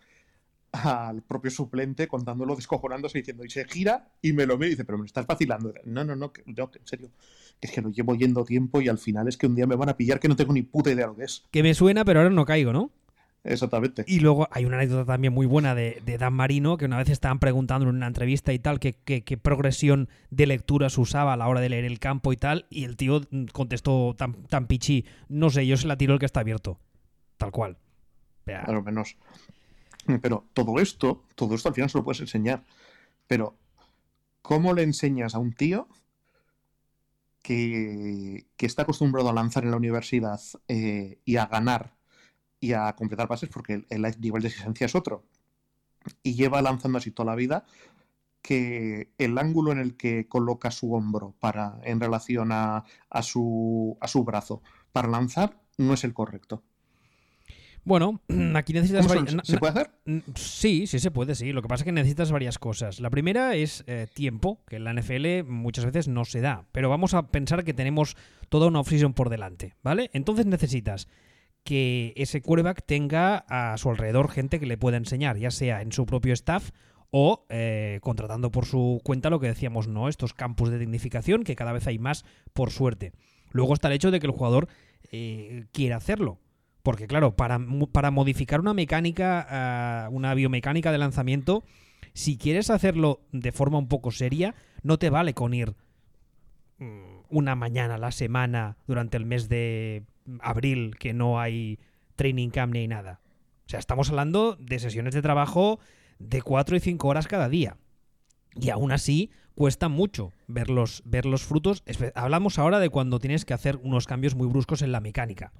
al 0.72 1.22
propio 1.22 1.50
suplente 1.50 2.06
contándolo, 2.06 2.54
descojonándose, 2.54 3.18
diciendo, 3.18 3.44
y 3.44 3.50
se 3.50 3.64
gira 3.64 4.08
y 4.22 4.32
me 4.32 4.46
lo 4.46 4.56
ve 4.56 4.68
y 4.68 4.70
dice, 4.70 4.84
pero 4.84 4.98
me 4.98 5.06
estás 5.06 5.26
vacilando. 5.26 5.72
No, 5.84 6.04
no, 6.04 6.14
no, 6.16 6.32
que- 6.32 6.42
no, 6.46 6.70
que 6.70 6.78
en 6.78 6.86
serio. 6.86 7.10
Es 7.60 7.70
que 7.72 7.82
lo 7.82 7.90
llevo 7.90 8.14
yendo 8.14 8.44
tiempo 8.44 8.80
y 8.80 8.88
al 8.88 8.98
final 8.98 9.28
es 9.28 9.36
que 9.36 9.46
un 9.46 9.54
día 9.54 9.66
me 9.66 9.76
van 9.76 9.88
a 9.88 9.96
pillar 9.96 10.20
que 10.20 10.28
no 10.28 10.36
tengo 10.36 10.52
ni 10.52 10.62
puta 10.62 10.90
idea 10.90 11.06
lo 11.08 11.16
que 11.16 11.24
es. 11.24 11.44
Que 11.50 11.62
me 11.62 11.74
suena, 11.74 12.04
pero 12.04 12.20
ahora 12.20 12.30
no 12.30 12.44
caigo, 12.44 12.72
¿no? 12.72 12.90
Exactamente. 13.42 14.04
Y 14.06 14.20
luego 14.20 14.48
hay 14.50 14.66
una 14.66 14.76
anécdota 14.76 15.06
también 15.12 15.32
muy 15.32 15.46
buena 15.46 15.74
de, 15.74 16.02
de 16.04 16.18
Dan 16.18 16.34
Marino, 16.34 16.76
que 16.76 16.84
una 16.84 16.98
vez 16.98 17.08
estaban 17.08 17.38
preguntando 17.38 17.88
en 17.88 17.96
una 17.96 18.06
entrevista 18.06 18.52
y 18.52 18.58
tal 18.58 18.78
que- 18.78 18.92
que- 18.92 19.24
qué 19.24 19.38
progresión 19.38 20.08
de 20.30 20.46
lecturas 20.46 20.96
usaba 20.98 21.32
a 21.32 21.36
la 21.38 21.48
hora 21.48 21.60
de 21.60 21.70
leer 21.70 21.86
el 21.86 21.98
campo 21.98 22.32
y 22.32 22.36
tal, 22.36 22.66
y 22.70 22.84
el 22.84 22.96
tío 22.96 23.22
contestó 23.52 24.14
tan, 24.16 24.34
tan 24.44 24.66
pichí, 24.66 25.06
no 25.28 25.48
sé, 25.50 25.66
yo 25.66 25.76
se 25.78 25.86
la 25.88 25.96
tiro 25.96 26.12
el 26.12 26.18
que 26.20 26.26
está 26.26 26.40
abierto. 26.40 26.78
Tal 27.38 27.50
cual. 27.50 27.78
A 28.46 28.72
lo 28.72 28.82
menos. 28.82 29.16
Pero 30.22 30.46
todo 30.54 30.80
esto, 30.80 31.24
todo 31.34 31.54
esto 31.54 31.68
al 31.68 31.74
final 31.74 31.90
se 31.90 31.98
lo 31.98 32.04
puedes 32.04 32.20
enseñar. 32.20 32.64
Pero, 33.26 33.56
¿cómo 34.42 34.74
le 34.74 34.82
enseñas 34.82 35.34
a 35.34 35.38
un 35.38 35.52
tío 35.52 35.88
que, 37.42 38.46
que 38.56 38.66
está 38.66 38.82
acostumbrado 38.82 39.28
a 39.30 39.32
lanzar 39.32 39.64
en 39.64 39.70
la 39.70 39.76
universidad 39.76 40.40
eh, 40.68 41.20
y 41.24 41.36
a 41.36 41.46
ganar 41.46 41.94
y 42.60 42.72
a 42.74 42.94
completar 42.94 43.28
pases, 43.28 43.48
porque 43.48 43.74
el, 43.74 43.86
el 43.88 44.20
nivel 44.20 44.42
de 44.42 44.48
exigencia 44.48 44.84
es 44.84 44.94
otro, 44.94 45.24
y 46.22 46.34
lleva 46.34 46.62
lanzando 46.62 46.98
así 46.98 47.10
toda 47.10 47.32
la 47.32 47.36
vida, 47.36 47.64
que 48.42 49.12
el 49.18 49.38
ángulo 49.38 49.72
en 49.72 49.78
el 49.78 49.96
que 49.96 50.28
coloca 50.28 50.70
su 50.70 50.94
hombro 50.94 51.34
para, 51.40 51.80
en 51.84 52.00
relación 52.00 52.52
a, 52.52 52.84
a 53.10 53.22
su, 53.22 53.98
a 54.00 54.08
su 54.08 54.24
brazo 54.24 54.62
para 54.92 55.08
lanzar 55.08 55.60
no 55.78 55.94
es 55.94 56.04
el 56.04 56.14
correcto. 56.14 56.62
Bueno, 57.84 58.20
aquí 58.54 58.72
necesitas... 58.72 59.06
¿Cómo 59.06 59.20
se- 59.20 59.26
vari- 59.32 59.36
na- 59.36 59.44
¿Se 59.44 59.52
na- 59.54 59.58
puede 59.58 59.72
hacer? 59.72 59.90
Sí, 60.34 60.86
sí 60.86 60.98
se 60.98 61.10
puede, 61.10 61.34
sí. 61.34 61.52
Lo 61.52 61.62
que 61.62 61.68
pasa 61.68 61.82
es 61.82 61.86
que 61.86 61.92
necesitas 61.92 62.30
varias 62.32 62.58
cosas. 62.58 63.00
La 63.00 63.10
primera 63.10 63.54
es 63.54 63.84
eh, 63.86 64.06
tiempo, 64.12 64.60
que 64.66 64.76
en 64.76 64.84
la 64.84 64.92
NFL 64.92 65.44
muchas 65.46 65.84
veces 65.86 66.08
no 66.08 66.24
se 66.24 66.40
da. 66.40 66.66
Pero 66.72 66.88
vamos 66.90 67.14
a 67.14 67.28
pensar 67.28 67.64
que 67.64 67.74
tenemos 67.74 68.16
toda 68.48 68.66
una 68.68 68.80
off-season 68.80 69.14
por 69.14 69.30
delante, 69.30 69.74
¿vale? 69.82 70.10
Entonces 70.12 70.46
necesitas 70.46 71.08
que 71.64 72.12
ese 72.16 72.40
quarterback 72.40 72.84
tenga 72.86 73.44
a 73.48 73.76
su 73.76 73.90
alrededor 73.90 74.30
gente 74.30 74.58
que 74.60 74.66
le 74.66 74.78
pueda 74.78 74.96
enseñar, 74.96 75.36
ya 75.36 75.50
sea 75.50 75.82
en 75.82 75.92
su 75.92 76.06
propio 76.06 76.32
staff 76.32 76.70
o 77.10 77.44
eh, 77.50 77.98
contratando 78.02 78.50
por 78.50 78.64
su 78.66 79.00
cuenta 79.04 79.30
lo 79.30 79.40
que 79.40 79.48
decíamos, 79.48 79.86
¿no? 79.88 80.08
Estos 80.08 80.32
campus 80.32 80.70
de 80.70 80.78
dignificación, 80.78 81.42
que 81.44 81.56
cada 81.56 81.72
vez 81.72 81.86
hay 81.86 81.98
más, 81.98 82.24
por 82.52 82.70
suerte. 82.70 83.12
Luego 83.52 83.74
está 83.74 83.88
el 83.88 83.94
hecho 83.94 84.10
de 84.10 84.20
que 84.20 84.26
el 84.26 84.32
jugador 84.32 84.68
eh, 85.12 85.66
quiera 85.72 85.96
hacerlo. 85.96 86.38
Porque, 86.82 87.06
claro, 87.06 87.36
para, 87.36 87.60
para 87.92 88.10
modificar 88.10 88.60
una 88.60 88.74
mecánica, 88.74 89.46
ah, 89.48 90.08
una 90.10 90.34
biomecánica 90.34 90.92
de 90.92 90.98
lanzamiento, 90.98 91.62
si 92.14 92.38
quieres 92.38 92.70
hacerlo 92.70 93.20
de 93.32 93.52
forma 93.52 93.78
un 93.78 93.88
poco 93.88 94.10
seria, 94.10 94.54
no 94.82 94.98
te 94.98 95.10
vale 95.10 95.34
con 95.34 95.54
ir 95.54 95.74
mm, 96.78 97.20
una 97.28 97.54
mañana 97.54 97.94
a 97.94 97.98
la 97.98 98.12
semana 98.12 98.76
durante 98.86 99.16
el 99.16 99.26
mes 99.26 99.48
de 99.48 100.04
abril 100.40 100.96
que 100.98 101.12
no 101.12 101.40
hay 101.40 101.78
training 102.16 102.50
camp 102.50 102.72
ni 102.72 102.80
hay 102.80 102.88
nada. 102.88 103.20
O 103.66 103.70
sea, 103.70 103.78
estamos 103.78 104.10
hablando 104.10 104.56
de 104.56 104.78
sesiones 104.78 105.14
de 105.14 105.22
trabajo 105.22 105.78
de 106.18 106.42
4 106.42 106.76
y 106.76 106.80
5 106.80 107.08
horas 107.08 107.28
cada 107.28 107.48
día. 107.48 107.76
Y 108.54 108.70
aún 108.70 108.90
así 108.90 109.30
cuesta 109.54 109.88
mucho 109.88 110.32
ver 110.48 110.70
los, 110.70 111.02
ver 111.04 111.24
los 111.26 111.44
frutos. 111.44 111.84
Hablamos 112.14 112.58
ahora 112.58 112.80
de 112.80 112.90
cuando 112.90 113.18
tienes 113.20 113.44
que 113.44 113.54
hacer 113.54 113.76
unos 113.82 114.06
cambios 114.06 114.34
muy 114.34 114.48
bruscos 114.48 114.82
en 114.82 114.92
la 114.92 115.00
mecánica. 115.00 115.52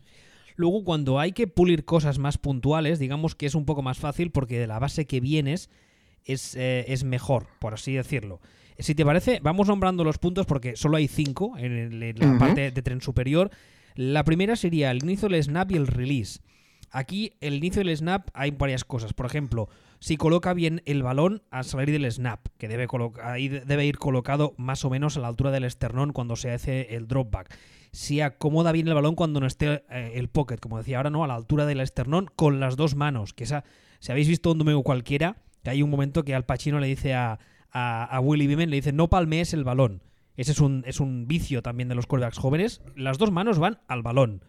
Luego, 0.57 0.85
cuando 0.85 1.19
hay 1.19 1.33
que 1.33 1.47
pulir 1.47 1.85
cosas 1.85 2.19
más 2.19 2.39
puntuales, 2.39 2.99
digamos 2.99 3.35
que 3.35 3.47
es 3.47 3.55
un 3.55 3.65
poco 3.65 3.83
más 3.83 3.99
fácil 3.99 4.31
porque 4.31 4.59
de 4.59 4.67
la 4.67 4.79
base 4.79 5.07
que 5.07 5.21
vienes 5.21 5.71
es, 6.25 6.55
eh, 6.57 6.85
es 6.89 7.05
mejor, 7.05 7.47
por 7.61 7.75
así 7.75 7.93
decirlo. 7.95 8.41
Si 8.79 8.95
te 8.95 9.05
parece, 9.05 9.41
vamos 9.43 9.69
nombrando 9.69 10.05
los 10.05 10.19
puntos 10.19 10.47
porque 10.47 10.77
solo 10.77 10.97
hay 10.97 11.09
cinco 11.09 11.57
en, 11.59 11.73
el- 11.73 12.03
en 12.03 12.19
la 12.19 12.39
parte 12.39 12.71
de 12.71 12.83
tren 12.83 13.01
superior. 13.01 13.51
La 13.95 14.25
primera 14.25 14.57
sería 14.57 14.91
el 14.91 15.03
inicio 15.03 15.29
del 15.29 15.43
snap 15.43 15.71
y 15.73 15.77
el 15.77 15.87
release. 15.87 16.41
Aquí, 16.93 17.35
el 17.41 17.55
inicio 17.55 17.85
del 17.85 17.97
snap, 17.97 18.29
hay 18.35 18.51
varias 18.51 18.85
cosas. 18.85 19.13
Por 19.13 19.27
ejemplo, 19.27 19.69
si 20.01 20.17
coloca 20.17 20.55
bien 20.55 20.83
el 20.87 21.03
balón 21.03 21.43
al 21.51 21.65
salir 21.65 21.93
del 21.93 22.11
snap, 22.11 22.47
que 22.59 22.69
debe, 22.69 22.89
debe 23.67 23.87
ir 23.87 23.99
colocado 23.99 24.55
más 24.57 24.85
o 24.85 24.91
menos 24.91 25.17
a 25.17 25.21
la 25.21 25.29
altura 25.29 25.51
del 25.51 25.65
esternón 25.65 26.13
cuando 26.13 26.35
se 26.37 26.51
hace 26.51 26.95
el 26.97 27.07
dropback. 27.07 27.55
Si 27.93 28.21
acomoda 28.21 28.73
bien 28.73 28.89
el 28.89 28.95
balón 28.95 29.15
cuando 29.15 29.41
no 29.41 29.47
esté 29.47 29.85
eh, 29.91 30.13
el 30.15 30.29
pocket, 30.29 30.59
como 30.59 30.79
decía 30.79 30.99
ahora, 30.99 31.11
¿no? 31.11 31.25
A 31.25 31.27
la 31.27 31.35
altura 31.35 31.67
del 31.67 31.81
esternón 31.81 32.29
con 32.37 32.61
las 32.61 32.77
dos 32.77 32.95
manos. 32.95 33.35
Que 33.35 33.45
esa, 33.45 33.65
si 33.99 34.13
habéis 34.13 34.29
visto 34.29 34.53
un 34.53 34.59
domingo 34.59 34.83
cualquiera, 34.83 35.39
que 35.63 35.71
hay 35.71 35.83
un 35.83 35.91
momento 35.91 36.25
que 36.25 36.35
Al 36.35 36.45
Pacino 36.45 36.79
le 36.79 36.87
dice 36.87 37.15
a, 37.15 37.39
a, 37.71 38.05
a 38.05 38.21
Willy 38.21 38.47
Beeman, 38.47 38.71
le 38.71 38.77
dice, 38.77 38.93
no 38.93 39.11
palmees 39.11 39.53
el 39.55 39.65
balón. 39.65 40.03
Ese 40.37 40.53
es 40.53 40.61
un, 40.61 40.85
es 40.87 41.01
un 41.01 41.27
vicio 41.27 41.63
también 41.63 41.89
de 41.89 41.95
los 41.95 42.07
quarterbacks 42.07 42.39
jóvenes. 42.39 42.81
Las 42.97 43.19
dos 43.19 43.31
manos 43.31 43.59
van 43.59 43.81
al 43.89 44.03
balón 44.03 44.45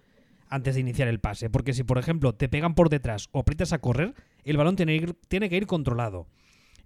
antes 0.47 0.75
de 0.75 0.82
iniciar 0.82 1.08
el 1.08 1.19
pase. 1.19 1.49
Porque 1.49 1.73
si, 1.73 1.84
por 1.84 1.97
ejemplo, 1.97 2.34
te 2.36 2.47
pegan 2.47 2.75
por 2.75 2.89
detrás 2.89 3.27
o 3.32 3.39
aprietas 3.39 3.73
a 3.73 3.80
correr, 3.80 4.13
el 4.43 4.58
balón 4.58 4.75
tiene, 4.75 5.15
tiene 5.27 5.49
que 5.49 5.58
ir 5.58 5.65
controlado. 5.65 6.27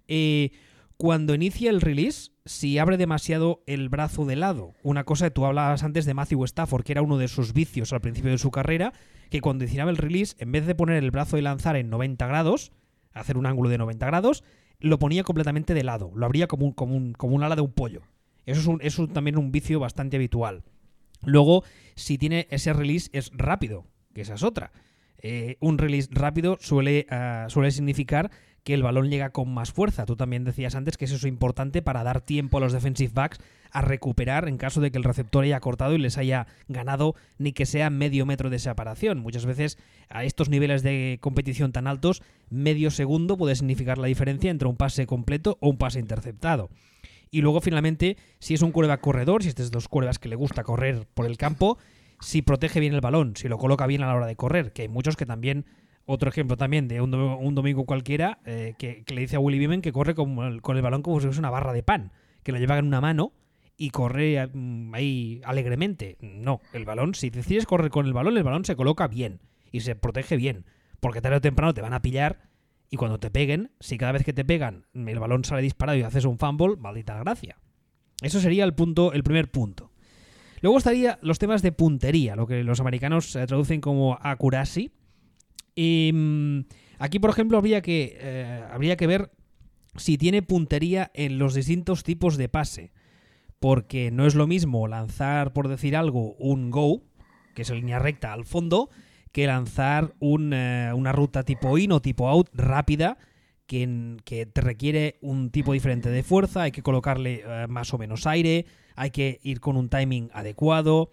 Eh, 0.08 0.52
cuando 0.96 1.34
inicia 1.34 1.70
el 1.70 1.80
release, 1.80 2.30
si 2.46 2.78
abre 2.78 2.96
demasiado 2.96 3.62
el 3.66 3.88
brazo 3.88 4.24
de 4.24 4.36
lado, 4.36 4.72
una 4.82 5.04
cosa 5.04 5.26
que 5.26 5.32
tú 5.32 5.44
hablabas 5.44 5.82
antes 5.82 6.06
de 6.06 6.14
Matthew 6.14 6.44
Stafford, 6.44 6.84
que 6.84 6.92
era 6.92 7.02
uno 7.02 7.18
de 7.18 7.28
sus 7.28 7.52
vicios 7.52 7.92
al 7.92 8.00
principio 8.00 8.30
de 8.30 8.38
su 8.38 8.50
carrera, 8.50 8.92
que 9.30 9.40
cuando 9.40 9.64
iniciaba 9.64 9.90
el 9.90 9.96
release, 9.96 10.36
en 10.38 10.52
vez 10.52 10.66
de 10.66 10.74
poner 10.74 11.02
el 11.02 11.10
brazo 11.10 11.36
y 11.36 11.42
lanzar 11.42 11.76
en 11.76 11.90
90 11.90 12.26
grados, 12.26 12.72
hacer 13.12 13.36
un 13.36 13.46
ángulo 13.46 13.68
de 13.68 13.78
90 13.78 14.06
grados, 14.06 14.44
lo 14.78 14.98
ponía 14.98 15.24
completamente 15.24 15.74
de 15.74 15.82
lado, 15.82 16.12
lo 16.14 16.24
abría 16.24 16.46
como 16.46 16.66
un, 16.66 16.72
como 16.72 16.96
un, 16.96 17.12
como 17.12 17.34
un 17.34 17.42
ala 17.42 17.56
de 17.56 17.62
un 17.62 17.72
pollo. 17.72 18.02
Eso 18.44 18.60
es, 18.60 18.66
un, 18.66 18.78
eso 18.80 19.04
es 19.04 19.12
también 19.12 19.38
un 19.38 19.50
vicio 19.50 19.80
bastante 19.80 20.16
habitual. 20.16 20.62
Luego, 21.22 21.64
si 21.96 22.18
tiene 22.18 22.46
ese 22.50 22.72
release, 22.72 23.10
es 23.12 23.32
rápido, 23.34 23.86
que 24.14 24.20
esa 24.20 24.34
es 24.34 24.44
otra. 24.44 24.70
Eh, 25.18 25.56
un 25.60 25.78
release 25.78 26.08
rápido 26.12 26.58
suele, 26.60 27.06
ah, 27.10 27.46
suele 27.48 27.72
significar 27.72 28.30
que 28.66 28.74
el 28.74 28.82
balón 28.82 29.10
llega 29.10 29.30
con 29.30 29.54
más 29.54 29.70
fuerza. 29.70 30.06
Tú 30.06 30.16
también 30.16 30.42
decías 30.42 30.74
antes 30.74 30.96
que 30.96 31.04
eso 31.04 31.14
es 31.14 31.22
importante 31.22 31.82
para 31.82 32.02
dar 32.02 32.20
tiempo 32.20 32.58
a 32.58 32.60
los 32.60 32.72
defensive 32.72 33.12
backs 33.14 33.38
a 33.70 33.80
recuperar 33.80 34.48
en 34.48 34.56
caso 34.56 34.80
de 34.80 34.90
que 34.90 34.98
el 34.98 35.04
receptor 35.04 35.44
haya 35.44 35.60
cortado 35.60 35.94
y 35.94 35.98
les 35.98 36.18
haya 36.18 36.48
ganado 36.66 37.14
ni 37.38 37.52
que 37.52 37.64
sea 37.64 37.90
medio 37.90 38.26
metro 38.26 38.50
de 38.50 38.58
separación. 38.58 39.20
Muchas 39.20 39.46
veces 39.46 39.78
a 40.08 40.24
estos 40.24 40.48
niveles 40.48 40.82
de 40.82 41.18
competición 41.20 41.70
tan 41.70 41.86
altos, 41.86 42.24
medio 42.50 42.90
segundo 42.90 43.36
puede 43.36 43.54
significar 43.54 43.98
la 43.98 44.08
diferencia 44.08 44.50
entre 44.50 44.66
un 44.66 44.76
pase 44.76 45.06
completo 45.06 45.58
o 45.60 45.68
un 45.68 45.78
pase 45.78 46.00
interceptado. 46.00 46.68
Y 47.30 47.42
luego 47.42 47.60
finalmente, 47.60 48.16
si 48.40 48.54
es 48.54 48.62
un 48.62 48.72
quarterback 48.72 49.00
corredor, 49.00 49.44
si 49.44 49.50
este 49.50 49.62
es 49.62 49.70
de 49.70 49.76
los 49.76 49.86
quarterbacks 49.86 50.18
que 50.18 50.28
le 50.28 50.34
gusta 50.34 50.64
correr 50.64 51.06
por 51.14 51.26
el 51.26 51.36
campo, 51.36 51.78
si 52.20 52.42
protege 52.42 52.80
bien 52.80 52.94
el 52.94 53.00
balón, 53.00 53.36
si 53.36 53.46
lo 53.46 53.58
coloca 53.58 53.86
bien 53.86 54.02
a 54.02 54.08
la 54.08 54.16
hora 54.16 54.26
de 54.26 54.34
correr, 54.34 54.72
que 54.72 54.82
hay 54.82 54.88
muchos 54.88 55.14
que 55.14 55.24
también 55.24 55.66
otro 56.06 56.30
ejemplo 56.30 56.56
también 56.56 56.88
de 56.88 57.00
un, 57.00 57.10
domingo, 57.54 57.84
cualquiera 57.84 58.38
eh, 58.46 58.74
que, 58.78 59.04
le 59.08 59.20
dice 59.20 59.36
a 59.36 59.40
Willy 59.40 59.58
Beeman 59.58 59.82
que 59.82 59.92
corre 59.92 60.14
con 60.14 60.38
el, 60.38 60.60
balón 60.82 61.02
como 61.02 61.20
si 61.20 61.26
fuese 61.26 61.40
una 61.40 61.50
barra 61.50 61.72
de 61.72 61.82
pan, 61.82 62.12
que 62.42 62.52
lo 62.52 62.58
lleva 62.58 62.78
en 62.78 62.86
una 62.86 63.00
mano 63.00 63.32
y 63.76 63.90
corre 63.90 64.46
mm, 64.46 64.94
ahí 64.94 65.40
alegremente. 65.44 66.16
No, 66.20 66.60
el 66.72 66.84
balón, 66.84 67.14
si 67.14 67.30
decides 67.30 67.66
correr 67.66 67.90
con 67.90 68.06
el 68.06 68.12
balón, 68.12 68.36
el 68.36 68.44
balón 68.44 68.64
se 68.64 68.76
coloca 68.76 69.08
bien 69.08 69.40
y 69.72 69.80
se 69.80 69.96
protege 69.96 70.36
bien, 70.36 70.64
porque 71.00 71.20
tarde 71.20 71.36
o 71.36 71.40
temprano 71.40 71.74
te 71.74 71.82
van 71.82 71.92
a 71.92 72.02
pillar 72.02 72.48
y 72.88 72.96
cuando 72.96 73.18
te 73.18 73.30
peguen, 73.30 73.72
si 73.80 73.98
cada 73.98 74.12
vez 74.12 74.24
que 74.24 74.32
te 74.32 74.44
pegan 74.44 74.86
el 74.94 75.18
balón 75.18 75.44
sale 75.44 75.62
disparado 75.62 75.98
y 75.98 76.02
haces 76.02 76.24
un 76.24 76.38
fumble, 76.38 76.76
maldita 76.76 77.18
gracia. 77.18 77.58
Eso 78.22 78.40
sería 78.40 78.64
el 78.64 78.74
punto, 78.74 79.12
el 79.12 79.24
primer 79.24 79.50
punto. 79.50 79.90
Luego 80.60 80.78
estaría 80.78 81.18
los 81.20 81.38
temas 81.38 81.62
de 81.62 81.72
puntería, 81.72 82.36
lo 82.36 82.46
que 82.46 82.62
los 82.64 82.80
americanos 82.80 83.32
traducen 83.32 83.80
como 83.80 84.18
accuracy, 84.22 84.92
y 85.76 86.10
mm, 86.12 86.60
aquí, 86.98 87.20
por 87.20 87.30
ejemplo, 87.30 87.58
habría 87.58 87.82
que, 87.82 88.18
eh, 88.18 88.64
habría 88.72 88.96
que 88.96 89.06
ver 89.06 89.30
si 89.94 90.18
tiene 90.18 90.42
puntería 90.42 91.12
en 91.14 91.38
los 91.38 91.54
distintos 91.54 92.02
tipos 92.02 92.36
de 92.36 92.48
pase. 92.48 92.92
Porque 93.60 94.10
no 94.10 94.26
es 94.26 94.34
lo 94.34 94.46
mismo 94.46 94.88
lanzar, 94.88 95.52
por 95.52 95.68
decir 95.68 95.96
algo, 95.96 96.34
un 96.34 96.70
go, 96.70 97.02
que 97.54 97.62
es 97.62 97.70
línea 97.70 97.98
recta 97.98 98.32
al 98.32 98.44
fondo, 98.44 98.90
que 99.32 99.46
lanzar 99.46 100.14
eh, 100.20 100.92
una 100.94 101.12
ruta 101.12 101.42
tipo 101.42 101.78
in 101.78 101.92
o 101.92 102.00
tipo 102.00 102.28
out 102.28 102.48
rápida, 102.52 103.18
que, 103.66 104.16
que, 104.24 104.46
te 104.46 104.60
requiere 104.60 105.18
un 105.20 105.50
tipo 105.50 105.72
diferente 105.72 106.10
de 106.10 106.22
fuerza, 106.22 106.62
hay 106.62 106.72
que 106.72 106.82
colocarle 106.82 107.42
eh, 107.46 107.66
más 107.68 107.92
o 107.92 107.98
menos 107.98 108.26
aire, 108.26 108.66
hay 108.94 109.10
que 109.10 109.40
ir 109.42 109.60
con 109.60 109.76
un 109.76 109.88
timing 109.88 110.30
adecuado. 110.32 111.10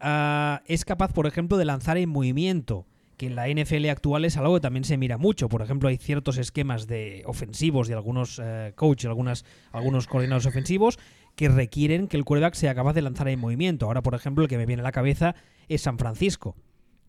Ah, 0.00 0.62
es 0.66 0.84
capaz, 0.84 1.12
por 1.12 1.26
ejemplo, 1.26 1.56
de 1.56 1.64
lanzar 1.66 1.96
en 1.98 2.08
movimiento 2.08 2.86
que 3.16 3.26
en 3.26 3.36
la 3.36 3.48
NFL 3.48 3.88
actual 3.88 4.24
es 4.24 4.36
algo 4.36 4.54
que 4.54 4.60
también 4.60 4.84
se 4.84 4.96
mira 4.96 5.18
mucho. 5.18 5.48
Por 5.48 5.62
ejemplo, 5.62 5.88
hay 5.88 5.96
ciertos 5.96 6.38
esquemas 6.38 6.86
de 6.86 7.22
ofensivos 7.26 7.88
de 7.88 7.94
algunos 7.94 8.40
eh, 8.42 8.72
coaches, 8.74 9.06
algunas, 9.06 9.44
algunos 9.72 10.06
coordinadores 10.06 10.46
ofensivos 10.46 10.98
que 11.36 11.48
requieren 11.48 12.08
que 12.08 12.16
el 12.16 12.24
quarterback 12.24 12.54
sea 12.54 12.74
capaz 12.74 12.94
de 12.94 13.02
lanzar 13.02 13.28
en 13.28 13.40
movimiento. 13.40 13.86
Ahora, 13.86 14.02
por 14.02 14.14
ejemplo, 14.14 14.44
el 14.44 14.48
que 14.48 14.58
me 14.58 14.66
viene 14.66 14.82
a 14.82 14.84
la 14.84 14.92
cabeza 14.92 15.34
es 15.68 15.82
San 15.82 15.98
Francisco. 15.98 16.56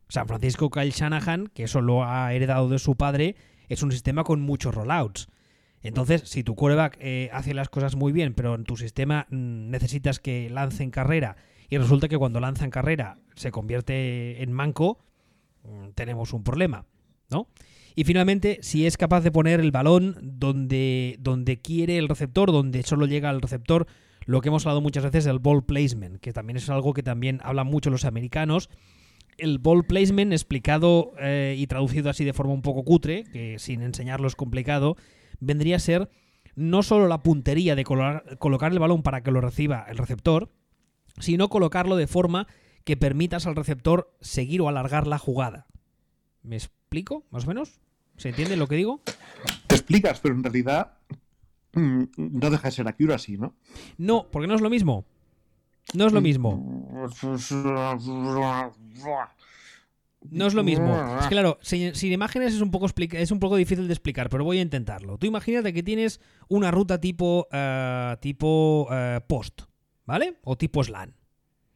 San 0.10 0.28
Francisco 0.28 0.70
Kyle 0.70 0.92
Shanahan, 0.92 1.48
que 1.48 1.64
eso 1.64 1.82
lo 1.82 2.04
ha 2.04 2.34
heredado 2.34 2.70
de 2.70 2.80
su 2.80 2.96
padre, 2.96 3.36
es 3.70 3.82
un 3.84 3.92
sistema 3.92 4.24
con 4.24 4.42
muchos 4.42 4.74
rollouts. 4.76 5.28
Entonces, 5.82 6.24
si 6.26 6.44
tu 6.44 6.56
quarterback 6.56 6.98
eh, 7.00 7.30
hace 7.32 7.54
las 7.54 7.70
cosas 7.70 7.96
muy 7.96 8.12
bien, 8.12 8.34
pero 8.34 8.56
en 8.56 8.64
tu 8.64 8.76
sistema 8.76 9.28
mm, 9.30 9.70
necesitas 9.70 10.20
que 10.20 10.50
lance 10.50 10.84
en 10.84 10.90
carrera 10.90 11.38
y 11.70 11.78
resulta 11.78 12.08
que 12.08 12.18
cuando 12.18 12.40
lanza 12.40 12.66
en 12.66 12.72
carrera 12.72 13.18
se 13.36 13.52
convierte 13.52 14.42
en 14.42 14.52
manco, 14.52 15.00
tenemos 15.96 16.34
un 16.34 16.44
problema, 16.44 16.86
¿no? 17.30 17.48
Y 17.96 18.04
finalmente, 18.04 18.60
si 18.62 18.86
es 18.86 18.98
capaz 18.98 19.22
de 19.22 19.32
poner 19.32 19.62
el 19.62 19.72
balón 19.72 20.18
donde, 20.22 21.16
donde 21.20 21.62
quiere 21.62 21.98
el 21.98 22.10
receptor, 22.10 22.52
donde 22.52 22.84
solo 22.84 23.06
llega 23.06 23.30
al 23.30 23.42
receptor, 23.42 23.88
lo 24.26 24.42
que 24.42 24.50
hemos 24.50 24.66
hablado 24.66 24.82
muchas 24.82 25.04
veces 25.04 25.24
del 25.24 25.40
ball 25.40 25.66
placement, 25.66 26.20
que 26.20 26.34
también 26.34 26.58
es 26.58 26.70
algo 26.70 26.94
que 26.94 27.04
también 27.04 27.40
hablan 27.44 27.68
mucho 27.68 27.90
los 27.90 28.04
americanos. 28.04 28.70
El 29.38 29.60
ball 29.60 29.86
placement, 29.86 30.34
explicado 30.34 31.14
eh, 31.20 31.56
y 31.58 31.68
traducido 31.68 32.10
así 32.10 32.26
de 32.26 32.34
forma 32.34 32.54
un 32.54 32.62
poco 32.62 32.84
cutre, 32.84 33.24
que 33.32 33.60
sin 33.60 33.82
enseñarlo 33.82 34.28
es 34.28 34.36
complicado, 34.36 34.98
vendría 35.40 35.78
a 35.78 35.80
ser 35.80 36.10
no 36.56 36.84
solo 36.84 37.08
la 37.08 37.22
puntería 37.22 37.76
de 37.76 37.84
colocar 37.84 38.72
el 38.72 38.80
balón 38.80 39.04
para 39.04 39.22
que 39.22 39.32
lo 39.32 39.42
reciba 39.42 39.86
el 39.90 39.98
receptor, 39.98 40.50
sino 41.20 41.50
colocarlo 41.50 41.96
de 41.96 42.08
forma 42.08 42.48
que 42.86 42.96
permitas 42.96 43.48
al 43.48 43.56
receptor 43.56 44.16
seguir 44.22 44.62
o 44.62 44.70
alargar 44.70 45.08
la 45.08 45.18
jugada. 45.18 45.68
¿Me 46.44 46.56
explico, 46.56 47.26
más 47.32 47.44
o 47.46 47.48
menos? 47.48 47.82
¿Se 48.16 48.30
entiende 48.30 48.56
lo 48.56 48.68
que 48.68 48.76
digo? 48.76 49.02
Te 49.68 49.76
explicas, 49.76 50.20
pero 50.22 50.36
en 50.36 50.44
realidad 50.44 50.94
mm, 51.74 52.04
no 52.16 52.50
deja 52.50 52.70
de 52.70 52.72
ser 52.72 52.88
accuracy, 52.88 53.38
¿no? 53.38 53.56
No, 53.98 54.28
porque 54.32 54.48
no 54.48 54.56
es 54.56 54.62
lo 54.62 54.70
mismo. 54.70 55.04
No 55.94 56.08
es 56.08 56.14
lo 56.14 56.22
mismo. 56.22 57.00
No 60.32 60.48
es 60.48 60.54
lo 60.54 60.64
mismo. 60.64 61.20
Es 61.20 61.28
claro, 61.28 61.58
sin, 61.62 61.94
imágenes 62.12 62.54
es 62.54 62.62
un, 62.62 62.72
poco 62.72 62.88
es 62.96 63.32
un 63.32 63.40
poco 63.40 63.56
difícil 63.56 63.88
de 63.88 63.94
explicar, 63.94 64.30
pero 64.30 64.44
voy 64.44 64.60
a 64.60 64.62
intentarlo. 64.62 65.18
Tú 65.18 65.26
imagínate 65.28 65.74
que 65.74 65.84
tienes 65.84 66.22
una 66.48 66.72
ruta 66.72 67.00
tipo, 67.00 67.48
eh, 67.52 68.16
tipo 68.22 68.88
eh, 68.92 69.22
post, 69.28 69.64
¿vale? 70.06 70.38
O 70.44 70.56
tipo 70.56 70.84
slan. 70.84 71.16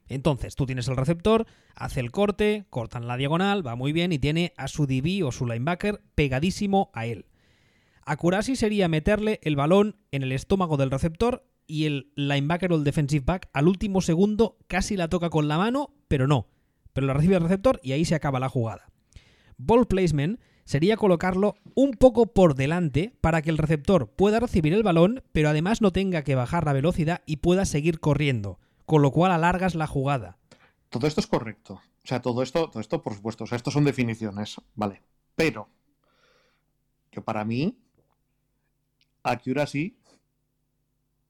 Entonces, 0.09 0.55
tú 0.55 0.65
tienes 0.65 0.87
el 0.87 0.97
receptor, 0.97 1.45
hace 1.75 1.99
el 1.99 2.11
corte, 2.11 2.65
cortan 2.71 3.07
la 3.07 3.15
diagonal, 3.15 3.65
va 3.65 3.75
muy 3.75 3.93
bien 3.93 4.11
y 4.11 4.19
tiene 4.19 4.53
a 4.57 4.67
su 4.67 4.87
DB 4.87 5.25
o 5.25 5.31
su 5.31 5.45
linebacker 5.45 6.01
pegadísimo 6.15 6.89
a 6.93 7.05
él. 7.05 7.27
Accuracy 8.05 8.55
sería 8.55 8.87
meterle 8.87 9.39
el 9.43 9.55
balón 9.55 9.97
en 10.11 10.23
el 10.23 10.31
estómago 10.31 10.77
del 10.77 10.89
receptor 10.89 11.45
y 11.67 11.85
el 11.85 12.11
linebacker 12.15 12.73
o 12.73 12.75
el 12.75 12.83
defensive 12.83 13.23
back 13.23 13.49
al 13.53 13.67
último 13.67 14.01
segundo 14.01 14.57
casi 14.67 14.97
la 14.97 15.09
toca 15.09 15.29
con 15.29 15.47
la 15.47 15.59
mano, 15.59 15.93
pero 16.07 16.27
no. 16.27 16.47
Pero 16.91 17.05
la 17.05 17.13
recibe 17.13 17.35
el 17.35 17.43
receptor 17.43 17.79
y 17.83 17.91
ahí 17.91 18.03
se 18.03 18.15
acaba 18.15 18.39
la 18.39 18.49
jugada. 18.49 18.89
Ball 19.57 19.85
placement 19.85 20.39
sería 20.65 20.97
colocarlo 20.97 21.53
un 21.75 21.91
poco 21.91 22.33
por 22.33 22.55
delante 22.55 23.13
para 23.21 23.43
que 23.43 23.51
el 23.51 23.59
receptor 23.59 24.09
pueda 24.09 24.39
recibir 24.39 24.73
el 24.73 24.81
balón, 24.81 25.21
pero 25.31 25.49
además 25.49 25.79
no 25.81 25.91
tenga 25.91 26.23
que 26.23 26.33
bajar 26.33 26.65
la 26.65 26.73
velocidad 26.73 27.21
y 27.27 27.37
pueda 27.37 27.65
seguir 27.65 27.99
corriendo 27.99 28.57
con 28.89 29.03
lo 29.03 29.11
cual 29.11 29.31
alargas 29.31 29.75
la 29.75 29.85
jugada. 29.85 30.39
Todo 30.89 31.05
esto 31.05 31.21
es 31.21 31.27
correcto. 31.27 31.75
O 31.75 32.07
sea, 32.07 32.23
todo 32.23 32.41
esto, 32.41 32.71
todo 32.71 32.81
esto, 32.81 33.03
por 33.03 33.13
supuesto, 33.13 33.43
o 33.43 33.47
sea, 33.47 33.55
esto 33.55 33.69
son 33.69 33.85
definiciones, 33.85 34.55
¿vale? 34.73 35.03
Pero, 35.35 35.69
que 37.11 37.21
para 37.21 37.45
mí, 37.45 37.77
accuracy 39.21 39.95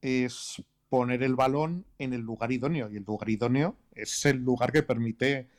es 0.01 0.63
poner 0.87 1.21
el 1.21 1.35
balón 1.35 1.85
en 1.97 2.13
el 2.13 2.21
lugar 2.21 2.49
idóneo. 2.53 2.89
Y 2.89 2.95
el 2.95 3.03
lugar 3.03 3.29
idóneo 3.29 3.75
es 3.91 4.25
el 4.25 4.37
lugar 4.37 4.71
que 4.71 4.81
permite. 4.81 5.49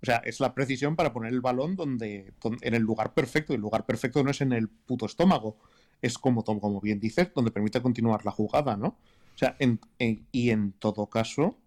O 0.00 0.06
sea, 0.06 0.22
es 0.24 0.40
la 0.40 0.54
precisión 0.54 0.96
para 0.96 1.12
poner 1.12 1.34
el 1.34 1.42
balón 1.42 1.76
donde, 1.76 2.32
en 2.62 2.74
el 2.74 2.82
lugar 2.82 3.12
perfecto. 3.12 3.52
Y 3.52 3.56
el 3.56 3.60
lugar 3.60 3.84
perfecto 3.84 4.24
no 4.24 4.30
es 4.30 4.40
en 4.40 4.54
el 4.54 4.70
puto 4.70 5.04
estómago. 5.04 5.58
Es 6.00 6.16
como, 6.16 6.44
como 6.44 6.80
bien 6.80 6.98
dices, 6.98 7.30
donde 7.34 7.50
permite 7.50 7.82
continuar 7.82 8.24
la 8.24 8.30
jugada, 8.30 8.74
¿no? 8.74 8.96
O 9.34 9.38
sea, 9.38 9.56
y 9.98 10.50
en 10.50 10.72
todo 10.72 11.06
caso, 11.08 11.58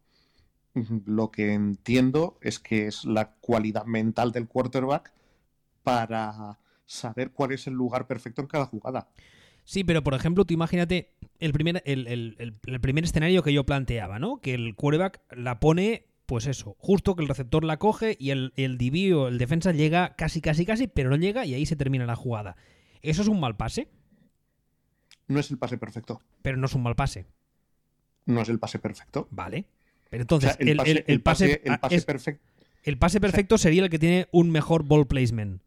lo 1.06 1.32
que 1.32 1.54
entiendo 1.54 2.38
es 2.41 2.60
que 2.60 2.88
es 2.88 3.06
la 3.06 3.32
cualidad 3.39 3.86
mental 3.86 4.32
del 4.32 4.47
quarterback 4.47 5.13
para 5.84 6.60
saber 6.86 7.32
cuál 7.32 7.54
es 7.54 7.67
el 7.67 7.73
lugar 7.73 8.08
perfecto 8.08 8.41
en 8.41 8.47
cada 8.47 8.65
jugada. 8.65 9.10
Sí, 9.63 9.84
pero 9.84 10.04
por 10.04 10.13
ejemplo, 10.13 10.45
tú 10.45 10.54
imagínate 10.54 11.15
el 11.39 11.51
primer, 11.54 11.82
el, 11.86 12.56
primer 12.82 13.04
escenario 13.04 13.41
que 13.41 13.54
yo 13.54 13.65
planteaba, 13.65 14.19
¿no? 14.19 14.39
Que 14.39 14.54
el 14.54 14.75
quarterback 14.75 15.21
la 15.32 15.60
pone, 15.60 16.06
pues 16.28 16.45
eso, 16.45 16.75
justo 16.78 17.15
que 17.15 17.23
el 17.23 17.30
receptor 17.30 17.63
la 17.63 17.78
coge 17.78 18.15
y 18.19 18.30
el, 18.30 18.54
el 18.58 18.78
DB 18.78 19.17
o 19.17 19.28
el 19.28 19.39
defensa 19.39 19.71
llega 19.71 20.15
casi, 20.15 20.41
casi, 20.41 20.65
casi, 20.65 20.88
pero 20.88 21.10
no 21.10 21.15
llega 21.15 21.45
y 21.45 21.56
ahí 21.56 21.65
se 21.65 21.75
termina 21.75 22.06
la 22.06 22.15
jugada. 22.15 22.58
¿Eso 23.01 23.23
es 23.23 23.28
un 23.28 23.39
mal 23.39 23.56
pase? 23.56 23.88
No 25.28 25.39
es 25.39 25.49
el 25.49 25.58
pase 25.58 25.80
perfecto. 25.80 26.21
Pero 26.43 26.58
no 26.58 26.67
es 26.67 26.75
un 26.75 26.84
mal 26.84 26.95
pase 26.95 27.25
no 28.26 28.42
es 28.42 28.50
el 28.50 28.60
pase 28.60 28.80
perfecto. 28.80 29.28
Vale. 29.32 29.66
Pero 30.10 30.24
entonces, 30.24 30.56
el, 30.60 31.22
pase, 31.22 31.62
perfecto. 32.06 32.44
El 32.84 32.98
pase 32.98 33.20
perfecto 33.20 33.58
sería 33.58 33.84
el 33.84 33.90
que 33.90 34.00
tiene 34.00 34.28
un 34.32 34.52
mejor 34.52 34.84
ball 34.84 35.08
placement. 35.08 35.62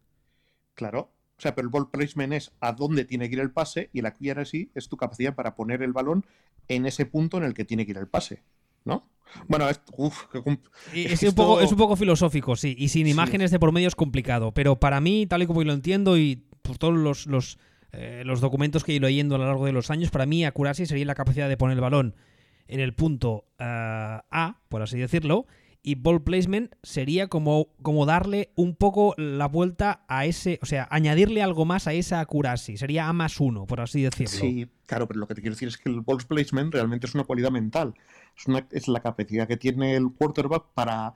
Claro. 0.74 1.10
O 1.36 1.40
sea, 1.40 1.54
pero 1.54 1.66
el 1.66 1.70
ball 1.70 1.90
placement 1.90 2.32
es 2.32 2.52
a 2.60 2.72
dónde 2.72 3.04
tiene 3.04 3.28
que 3.28 3.34
ir 3.34 3.40
el 3.40 3.52
pase 3.52 3.90
y 3.92 4.02
la 4.02 4.08
accuracy 4.08 4.70
es 4.74 4.88
tu 4.88 4.96
capacidad 4.96 5.34
para 5.34 5.54
poner 5.54 5.82
el 5.82 5.92
balón 5.92 6.24
en 6.66 6.86
ese 6.86 7.06
punto 7.06 7.36
en 7.36 7.44
el 7.44 7.54
que 7.54 7.64
tiene 7.64 7.84
que 7.84 7.92
ir 7.92 7.98
el 7.98 8.08
pase, 8.08 8.42
¿no? 8.84 9.08
Bueno, 9.46 9.68
es, 9.68 9.80
uf, 9.96 10.24
es, 10.94 11.22
un 11.22 11.34
poco, 11.34 11.60
es 11.60 11.70
un 11.70 11.78
poco 11.78 11.96
filosófico, 11.96 12.56
sí, 12.56 12.74
y 12.78 12.88
sin 12.88 13.06
imágenes 13.06 13.50
de 13.50 13.58
por 13.58 13.72
medio 13.72 13.88
es 13.88 13.94
complicado, 13.94 14.52
pero 14.52 14.80
para 14.80 15.00
mí, 15.00 15.26
tal 15.26 15.42
y 15.42 15.46
como 15.46 15.62
lo 15.62 15.74
entiendo 15.74 16.16
y 16.16 16.44
por 16.62 16.78
todos 16.78 16.94
los, 16.94 17.26
los, 17.26 17.58
eh, 17.92 18.22
los 18.24 18.40
documentos 18.40 18.84
que 18.84 18.92
he 18.92 18.94
ido 18.96 19.06
leyendo 19.06 19.34
a 19.34 19.38
lo 19.38 19.44
largo 19.44 19.66
de 19.66 19.72
los 19.72 19.90
años, 19.90 20.10
para 20.10 20.26
mí 20.26 20.44
accuracy 20.44 20.86
sería 20.86 21.04
la 21.04 21.14
capacidad 21.14 21.48
de 21.48 21.56
poner 21.56 21.76
el 21.76 21.82
balón 21.82 22.14
en 22.68 22.80
el 22.80 22.94
punto 22.94 23.46
eh, 23.58 23.64
A, 23.64 24.60
por 24.68 24.82
así 24.82 24.98
decirlo, 24.98 25.46
y 25.82 25.94
ball 25.94 26.22
placement 26.22 26.74
sería 26.82 27.28
como, 27.28 27.68
como 27.82 28.04
darle 28.04 28.50
un 28.56 28.74
poco 28.74 29.14
la 29.16 29.48
vuelta 29.48 30.04
a 30.08 30.26
ese, 30.26 30.58
o 30.62 30.66
sea, 30.66 30.86
añadirle 30.90 31.42
algo 31.42 31.64
más 31.64 31.86
a 31.86 31.92
esa 31.92 32.20
accuracy, 32.20 32.76
sería 32.76 33.08
A 33.08 33.12
más 33.12 33.40
uno, 33.40 33.66
por 33.66 33.80
así 33.80 34.02
decirlo. 34.02 34.38
Sí, 34.38 34.68
claro, 34.86 35.06
pero 35.08 35.20
lo 35.20 35.26
que 35.26 35.34
te 35.34 35.40
quiero 35.40 35.54
decir 35.54 35.68
es 35.68 35.78
que 35.78 35.88
el 35.88 36.00
ball 36.00 36.18
placement 36.26 36.72
realmente 36.72 37.06
es 37.06 37.14
una 37.14 37.24
cualidad 37.24 37.50
mental, 37.50 37.94
es, 38.36 38.46
una, 38.46 38.66
es 38.70 38.88
la 38.88 39.00
capacidad 39.00 39.48
que 39.48 39.56
tiene 39.56 39.96
el 39.96 40.12
quarterback 40.12 40.66
para, 40.74 41.14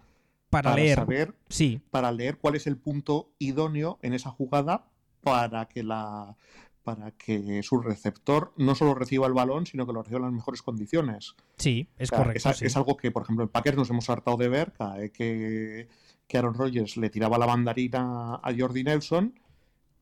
para, 0.49 0.75
leer, 0.75 0.97
saber, 0.97 1.35
sí. 1.49 1.81
para 1.91 2.13
leer 2.13 2.39
cuál 2.39 2.55
es 2.55 2.67
el 2.67 2.77
punto 2.77 3.33
idóneo 3.39 3.99
en 4.03 4.15
esa 4.15 4.31
jugada 4.31 4.87
para 5.23 5.67
que 5.67 5.83
la 5.83 6.37
para 6.83 7.13
que 7.13 7.63
su 7.63 7.79
receptor 7.79 8.53
no 8.57 8.75
solo 8.75 8.95
reciba 8.95 9.27
el 9.27 9.33
balón, 9.33 9.67
sino 9.67 9.87
que 9.87 9.93
lo 9.93 10.03
reciba 10.03 10.19
en 10.19 10.25
las 10.25 10.33
mejores 10.33 10.63
condiciones. 10.63 11.35
Sí, 11.57 11.89
es 11.99 12.11
correcto. 12.11 12.51
Es, 12.51 12.77
algo 12.77 12.97
que, 12.97 13.11
por 13.11 13.23
ejemplo, 13.23 13.45
en 13.45 13.51
Packers 13.51 13.77
nos 13.77 13.91
hemos 13.91 14.09
hartado 14.11 14.37
de 14.37 14.49
ver, 14.49 14.73
que, 15.13 15.89
que 16.27 16.39
Aaron 16.39 16.55
Rodgers 16.55 16.97
le 16.97 17.11
tiraba 17.11 17.39
la 17.39 17.47
mandarina 17.47 18.35
a 18.35 18.55
Jordi 18.57 18.85
Nelson 18.85 19.39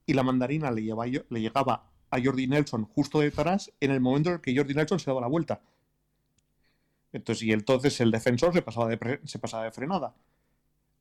y 0.06 0.14
la 0.14 0.22
mandarina 0.22 0.70
le, 0.70 0.82
le 0.82 1.40
llegaba 1.40 1.90
a 2.10 2.20
Jordi 2.22 2.46
Nelson 2.46 2.84
justo 2.84 3.20
detrás 3.20 3.72
en 3.80 3.90
el 3.90 4.00
momento 4.00 4.30
en 4.30 4.36
el 4.36 4.40
que 4.40 4.56
Jordi 4.56 4.74
Nelson 4.74 4.98
se 4.98 5.10
daba 5.10 5.20
la 5.20 5.28
vuelta. 5.28 5.60
Entonces, 7.12 7.42
y 7.44 7.52
entonces 7.52 8.00
el 8.00 8.10
defensor 8.10 8.52
se 8.52 8.62
pasaba 8.62 8.88
de, 8.88 9.20
se 9.24 9.38
pasaba 9.38 9.64
de 9.64 9.72
frenada. 9.72 10.14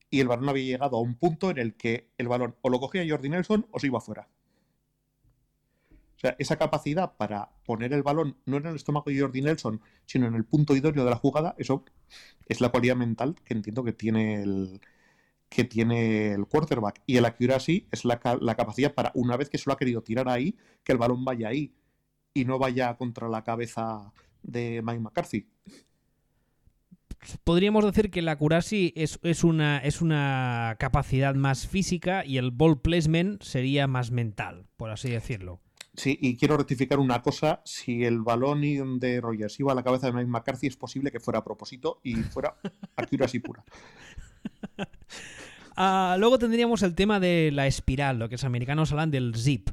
Y 0.09 0.19
el 0.19 0.27
balón 0.27 0.49
había 0.49 0.63
llegado 0.63 0.97
a 0.97 1.01
un 1.01 1.15
punto 1.15 1.51
en 1.51 1.59
el 1.59 1.75
que 1.75 2.09
el 2.17 2.27
balón 2.27 2.55
o 2.61 2.69
lo 2.69 2.79
cogía 2.79 3.05
Jordi 3.07 3.29
Nelson 3.29 3.67
o 3.71 3.79
se 3.79 3.87
iba 3.87 4.01
fuera. 4.01 4.27
O 6.19 6.21
sea, 6.21 6.35
esa 6.37 6.57
capacidad 6.57 7.15
para 7.15 7.49
poner 7.63 7.93
el 7.93 8.03
balón 8.03 8.35
no 8.45 8.57
en 8.57 8.65
el 8.65 8.75
estómago 8.75 9.09
de 9.09 9.21
Jordi 9.21 9.41
Nelson, 9.41 9.79
sino 10.05 10.27
en 10.27 10.35
el 10.35 10.43
punto 10.43 10.75
idóneo 10.75 11.05
de 11.05 11.11
la 11.11 11.15
jugada, 11.15 11.55
eso 11.57 11.85
es 12.45 12.59
la 12.59 12.69
cualidad 12.69 12.97
mental 12.97 13.35
que 13.45 13.53
entiendo 13.53 13.85
que 13.85 13.93
tiene 13.93 14.43
el, 14.43 14.81
que 15.47 15.63
tiene 15.63 16.33
el 16.33 16.45
quarterback. 16.45 17.01
Y 17.05 17.15
el 17.15 17.25
accuracy 17.25 17.87
es 17.89 18.03
la, 18.03 18.19
capacidad 18.19 18.93
para, 18.93 19.13
una 19.15 19.37
vez 19.37 19.49
que 19.49 19.57
se 19.57 19.63
lo 19.67 19.73
ha 19.73 19.77
querido 19.77 20.01
tirar 20.01 20.27
ahí, 20.27 20.57
que 20.83 20.91
el 20.91 20.97
balón 20.97 21.23
vaya 21.23 21.47
ahí 21.47 21.73
y 22.33 22.43
no 22.43 22.59
vaya 22.59 22.97
contra 22.97 23.29
la 23.29 23.45
cabeza 23.45 24.11
de 24.43 24.81
Mike 24.83 24.99
McCarthy. 24.99 25.47
Podríamos 27.45 27.85
decir 27.85 28.11
que 28.11 28.21
la 28.21 28.33
accuracy 28.33 28.91
es, 28.97 29.19
es, 29.23 29.45
una, 29.45 29.77
es 29.77 30.01
una 30.01 30.75
capacidad 30.79 31.33
más 31.33 31.65
física 31.65 32.25
y 32.25 32.37
el 32.37 32.51
ball 32.51 32.81
placement 32.81 33.41
sería 33.41 33.87
más 33.87 34.11
mental, 34.11 34.67
por 34.75 34.89
así 34.91 35.09
decirlo. 35.09 35.61
Sí, 35.99 36.17
y 36.21 36.37
quiero 36.37 36.55
rectificar 36.55 36.97
una 36.97 37.21
cosa. 37.21 37.61
Si 37.65 38.05
el 38.05 38.21
balón 38.21 38.61
de 39.01 39.19
Rogers 39.19 39.59
iba 39.59 39.73
a 39.73 39.75
la 39.75 39.83
cabeza 39.83 40.07
de 40.07 40.13
Mike 40.13 40.29
McCarthy, 40.29 40.67
es 40.67 40.77
posible 40.77 41.11
que 41.11 41.19
fuera 41.19 41.39
a 41.39 41.43
propósito 41.43 41.99
y 42.05 42.15
fuera 42.15 42.55
accuracy 42.95 43.39
pura. 43.39 43.63
Ah, 45.81 46.17
luego 46.19 46.37
tendríamos 46.37 46.83
el 46.83 46.93
tema 46.93 47.21
de 47.21 47.51
la 47.53 47.65
espiral, 47.65 48.19
lo 48.19 48.27
que 48.27 48.33
los 48.33 48.43
americanos 48.43 48.91
hablan 48.91 49.11
del 49.11 49.33
zip. 49.37 49.69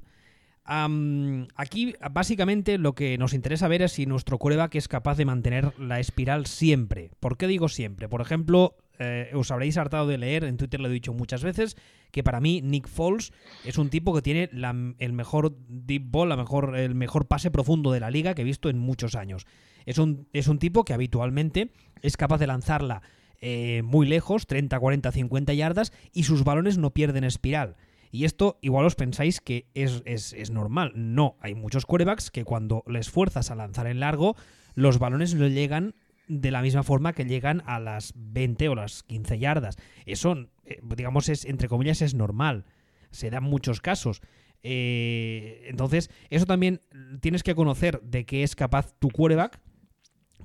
aquí, 0.64 1.96
básicamente, 2.12 2.78
lo 2.78 2.94
que 2.94 3.18
nos 3.18 3.34
interesa 3.34 3.66
ver 3.66 3.82
es 3.82 3.90
si 3.90 4.06
nuestro 4.06 4.38
coreback 4.38 4.76
es 4.76 4.86
capaz 4.86 5.16
de 5.16 5.24
mantener 5.24 5.72
la 5.80 5.98
espiral 5.98 6.46
siempre. 6.46 7.10
¿Por 7.18 7.36
qué 7.36 7.48
digo 7.48 7.68
siempre? 7.68 8.08
Por 8.08 8.20
ejemplo, 8.20 8.76
eh, 8.98 9.30
os 9.34 9.50
habréis 9.50 9.76
hartado 9.76 10.06
de 10.06 10.18
leer, 10.18 10.44
en 10.44 10.56
Twitter 10.56 10.80
lo 10.80 10.88
he 10.88 10.92
dicho 10.92 11.12
muchas 11.12 11.42
veces, 11.42 11.76
que 12.10 12.22
para 12.22 12.40
mí 12.40 12.60
Nick 12.62 12.88
Foles 12.88 13.32
es 13.64 13.78
un 13.78 13.90
tipo 13.90 14.14
que 14.14 14.22
tiene 14.22 14.50
el 14.98 15.12
mejor 15.12 15.56
deep 15.68 16.04
ball, 16.06 16.28
la 16.28 16.36
mejor, 16.36 16.76
el 16.76 16.94
mejor 16.94 17.26
pase 17.26 17.50
profundo 17.50 17.92
de 17.92 18.00
la 18.00 18.10
liga 18.10 18.34
que 18.34 18.42
he 18.42 18.44
visto 18.44 18.68
en 18.68 18.78
muchos 18.78 19.14
años. 19.14 19.46
Es 19.84 19.98
un, 19.98 20.28
es 20.32 20.48
un 20.48 20.58
tipo 20.58 20.84
que 20.84 20.94
habitualmente 20.94 21.70
es 22.02 22.16
capaz 22.16 22.38
de 22.38 22.46
lanzarla 22.46 23.02
eh, 23.40 23.82
muy 23.84 24.06
lejos, 24.06 24.46
30, 24.46 24.78
40, 24.78 25.12
50 25.12 25.54
yardas, 25.54 25.92
y 26.12 26.24
sus 26.24 26.44
balones 26.44 26.78
no 26.78 26.92
pierden 26.92 27.24
espiral. 27.24 27.76
Y 28.10 28.24
esto 28.24 28.58
igual 28.62 28.86
os 28.86 28.94
pensáis 28.94 29.40
que 29.40 29.68
es, 29.74 30.02
es, 30.06 30.32
es 30.32 30.50
normal. 30.50 30.92
No, 30.94 31.36
hay 31.40 31.54
muchos 31.54 31.86
quarterbacks 31.86 32.30
que 32.30 32.44
cuando 32.44 32.82
les 32.86 33.10
fuerzas 33.10 33.50
a 33.50 33.56
lanzar 33.56 33.86
en 33.86 34.00
largo, 34.00 34.36
los 34.74 34.98
balones 34.98 35.34
no 35.34 35.48
llegan 35.48 35.94
de 36.28 36.50
la 36.50 36.62
misma 36.62 36.82
forma 36.82 37.12
que 37.12 37.24
llegan 37.24 37.62
a 37.66 37.78
las 37.78 38.12
20 38.16 38.68
o 38.68 38.74
las 38.74 39.02
15 39.02 39.38
yardas. 39.38 39.76
Eso, 40.04 40.48
eh, 40.64 40.80
digamos, 40.96 41.28
es 41.28 41.44
entre 41.44 41.68
comillas, 41.68 42.02
es 42.02 42.14
normal. 42.14 42.64
Se 43.10 43.30
dan 43.30 43.44
muchos 43.44 43.80
casos. 43.80 44.20
Eh, 44.62 45.66
entonces, 45.68 46.10
eso 46.30 46.46
también 46.46 46.80
tienes 47.20 47.42
que 47.42 47.54
conocer 47.54 48.00
de 48.02 48.26
qué 48.26 48.42
es 48.42 48.56
capaz 48.56 48.94
tu 48.98 49.10
quarterback 49.10 49.60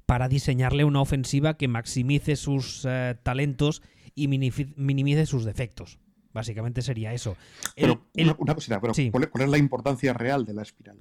para 0.06 0.28
diseñarle 0.28 0.84
una 0.84 1.02
ofensiva 1.02 1.58
que 1.58 1.68
maximice 1.68 2.36
sus 2.36 2.86
eh, 2.88 3.16
talentos 3.24 3.82
y 4.14 4.28
minimice 4.28 5.26
sus 5.26 5.46
defectos. 5.46 6.00
Básicamente 6.34 6.82
sería 6.82 7.14
eso. 7.14 7.36
Pero 7.76 8.06
una, 8.16 8.56
cosita, 8.56 8.80
pero 8.80 8.94
¿cuál 9.12 9.44
es 9.44 9.50
la 9.50 9.58
importancia 9.58 10.14
real 10.14 10.46
de 10.46 10.54
la 10.54 10.62
espiral? 10.62 10.98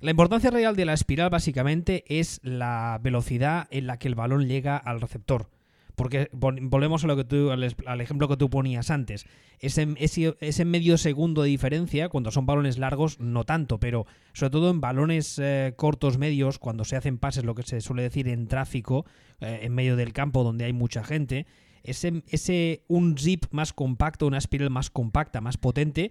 La 0.00 0.10
importancia 0.10 0.50
real 0.50 0.76
de 0.76 0.86
la 0.86 0.94
espiral 0.94 1.28
básicamente 1.28 2.04
es 2.08 2.40
la 2.42 2.98
velocidad 3.02 3.68
en 3.70 3.86
la 3.86 3.98
que 3.98 4.08
el 4.08 4.14
balón 4.14 4.48
llega 4.48 4.78
al 4.78 5.00
receptor. 5.00 5.50
Porque 5.94 6.30
volvemos 6.32 7.04
a 7.04 7.06
lo 7.08 7.16
que 7.16 7.24
tú, 7.24 7.50
al, 7.50 8.00
ejemplo 8.00 8.26
que 8.26 8.38
tú 8.38 8.48
ponías 8.48 8.90
antes. 8.90 9.26
Ese, 9.58 9.86
ese, 9.98 10.64
medio 10.64 10.96
segundo 10.96 11.42
de 11.42 11.50
diferencia, 11.50 12.08
cuando 12.08 12.30
son 12.30 12.46
balones 12.46 12.78
largos, 12.78 13.20
no 13.20 13.44
tanto, 13.44 13.78
pero 13.78 14.06
sobre 14.32 14.50
todo 14.50 14.70
en 14.70 14.80
balones 14.80 15.38
eh, 15.38 15.74
cortos, 15.76 16.16
medios, 16.16 16.58
cuando 16.58 16.86
se 16.86 16.96
hacen 16.96 17.18
pases, 17.18 17.44
lo 17.44 17.54
que 17.54 17.64
se 17.64 17.82
suele 17.82 18.00
decir 18.00 18.28
en 18.28 18.46
tráfico, 18.46 19.04
eh, 19.40 19.60
en 19.64 19.74
medio 19.74 19.96
del 19.96 20.14
campo 20.14 20.42
donde 20.42 20.64
hay 20.64 20.72
mucha 20.72 21.04
gente, 21.04 21.44
ese, 21.82 22.22
ese 22.28 22.84
un 22.88 23.16
zip 23.18 23.46
más 23.50 23.72
compacto, 23.72 24.26
una 24.26 24.38
espiral 24.38 24.70
más 24.70 24.90
compacta, 24.90 25.40
más 25.40 25.56
potente, 25.56 26.10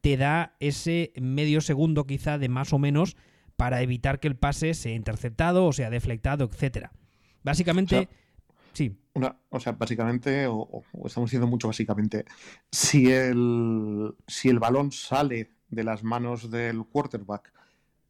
te 0.00 0.16
da 0.16 0.56
ese 0.60 1.12
medio 1.20 1.60
segundo 1.60 2.06
quizá 2.06 2.38
de 2.38 2.48
más 2.48 2.72
o 2.72 2.78
menos 2.78 3.16
para 3.56 3.82
evitar 3.82 4.20
que 4.20 4.28
el 4.28 4.36
pase 4.36 4.74
sea 4.74 4.94
interceptado 4.94 5.66
o 5.66 5.72
sea 5.72 5.90
deflectado, 5.90 6.44
etcétera. 6.44 6.92
Básicamente, 7.42 8.08
sí. 8.72 8.96
Una, 9.14 9.36
o 9.50 9.60
sea, 9.60 9.72
básicamente, 9.72 10.46
o, 10.46 10.84
estamos 11.04 11.30
diciendo 11.30 11.46
mucho 11.46 11.68
básicamente, 11.68 12.24
si 12.70 13.10
el, 13.10 14.14
si 14.26 14.48
el 14.48 14.58
balón 14.58 14.92
sale 14.92 15.52
de 15.68 15.84
las 15.84 16.02
manos 16.02 16.50
del 16.50 16.84
quarterback 16.84 17.52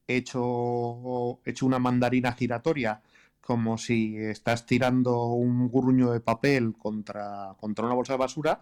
hecho, 0.06 1.40
hecho 1.44 1.66
una 1.66 1.78
mandarina 1.78 2.32
giratoria, 2.32 3.02
como 3.46 3.78
si 3.78 4.16
estás 4.16 4.66
tirando 4.66 5.26
un 5.26 5.70
gruño 5.70 6.10
de 6.10 6.18
papel 6.18 6.74
contra, 6.76 7.54
contra 7.60 7.86
una 7.86 7.94
bolsa 7.94 8.14
de 8.14 8.18
basura, 8.18 8.60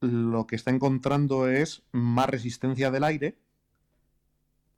lo 0.00 0.46
que 0.46 0.56
está 0.56 0.70
encontrando 0.70 1.50
es 1.50 1.82
más 1.92 2.30
resistencia 2.30 2.90
del 2.90 3.04
aire. 3.04 3.36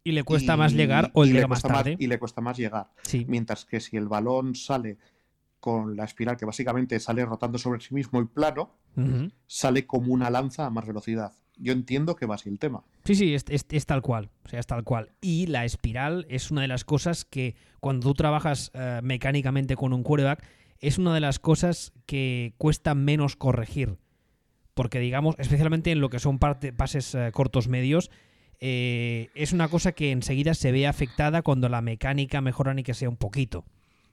Y 0.03 0.11
le 0.11 0.25
cuesta 0.25 0.57
más 0.57 0.73
llegar 0.73 1.13
o 1.15 1.25
llega 1.25 1.47
más 1.47 1.63
tarde. 1.63 1.95
y 2.01 2.09
le 2.09 2.19
cuesta 2.19 2.41
más 2.41 2.57
llegar. 2.57 2.91
Mientras 3.29 3.65
que 3.65 3.79
si 3.79 3.97
el 3.97 4.09
balón 4.09 4.57
sale 4.57 4.99
con 5.61 5.97
la 5.97 6.03
espiral 6.03 6.37
que 6.37 6.45
básicamente 6.45 6.99
sale 6.99 7.25
rotando 7.25 7.59
sobre 7.59 7.79
sí 7.79 7.95
mismo 7.95 8.21
y 8.21 8.25
plano, 8.25 8.75
sale 9.47 9.87
como 9.87 10.13
una 10.13 10.31
lanza 10.31 10.67
a 10.67 10.71
más 10.71 10.85
velocidad. 10.85 11.33
Yo 11.57 11.73
entiendo 11.73 12.17
que 12.17 12.27
va 12.27 12.35
así 12.35 12.49
el 12.49 12.59
tema. 12.59 12.85
Sí, 13.05 13.15
sí, 13.15 13.35
es, 13.35 13.87
tal 13.87 14.03
cual. 14.03 14.31
O 14.45 14.49
sea, 14.49 14.61
es 14.61 14.67
tal 14.67 14.85
cual. 14.85 15.13
Y 15.21 15.47
la 15.47 15.65
espiral 15.65 16.27
es 16.29 16.51
una 16.51 16.63
de 16.63 16.69
las 16.69 16.85
cosas 16.85 17.25
que 17.25 17.57
cuando 17.81 18.09
tú 18.09 18.15
trabajas 18.15 18.71
eh, 18.75 19.01
mecánicamente 19.03 19.77
con 19.77 19.93
un 19.93 20.03
quarterback, 20.03 20.45
es 20.79 20.99
una 20.99 21.15
de 21.15 21.21
las 21.21 21.39
cosas 21.39 21.93
que 22.05 22.55
cuesta 22.59 22.95
menos 22.95 23.37
corregir 23.37 23.99
porque 24.77 25.01
digamos, 25.01 25.37
especialmente 25.39 25.91
en 25.91 26.01
lo 26.01 26.11
que 26.11 26.19
son 26.19 26.39
pases 26.39 27.15
eh, 27.15 27.31
cortos 27.33 27.67
medios, 27.67 28.11
eh, 28.61 29.31
es 29.35 29.55
una 29.55 29.69
cosa 29.69 29.93
que 29.93 30.11
enseguida 30.11 30.53
se 30.53 30.71
ve 30.71 30.87
afectada 30.87 31.41
cuando 31.41 31.71
la 31.71 31.81
mecánica 31.81 32.43
mejora 32.43 32.75
ni 32.75 32.83
que 32.83 32.93
sea 32.93 33.09
un 33.09 33.17
poquito. 33.17 33.65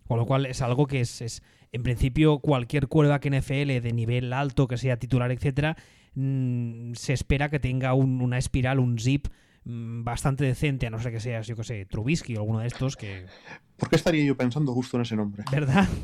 Con 0.08 0.20
lo 0.20 0.26
cual 0.26 0.46
es 0.46 0.62
algo 0.62 0.88
que 0.88 1.02
es, 1.02 1.44
en 1.74 1.84
principio, 1.84 2.40
cualquier 2.40 2.88
que 2.88 3.30
NFL 3.30 3.82
de 3.82 3.92
nivel 3.94 4.32
alto, 4.32 4.70
que 4.70 4.78
sea 4.78 4.96
titular, 4.96 5.34
etcétera, 5.34 5.76
mm, 6.16 6.94
se 6.94 7.14
espera 7.14 7.50
que 7.50 7.60
tenga 7.60 7.94
una 7.94 8.38
espiral, 8.38 8.80
un 8.80 9.00
zip 9.00 9.28
mm, 9.66 10.04
bastante 10.04 10.44
decente, 10.46 10.88
a 10.88 10.90
no 10.90 11.00
ser 11.00 11.12
que 11.12 11.20
seas, 11.20 11.48
yo 11.48 11.56
que 11.56 11.64
sé, 11.64 11.86
Trubisky 11.86 12.36
o 12.36 12.40
alguno 12.40 12.60
de 12.60 12.68
estos 12.68 12.96
que... 12.96 13.26
¿Por 13.78 13.90
qué 13.90 13.96
estaría 13.96 14.24
yo 14.24 14.38
pensando 14.38 14.74
justo 14.74 14.98
en 14.98 15.02
ese 15.02 15.16
nombre? 15.16 15.44
¿Verdad? 15.52 15.88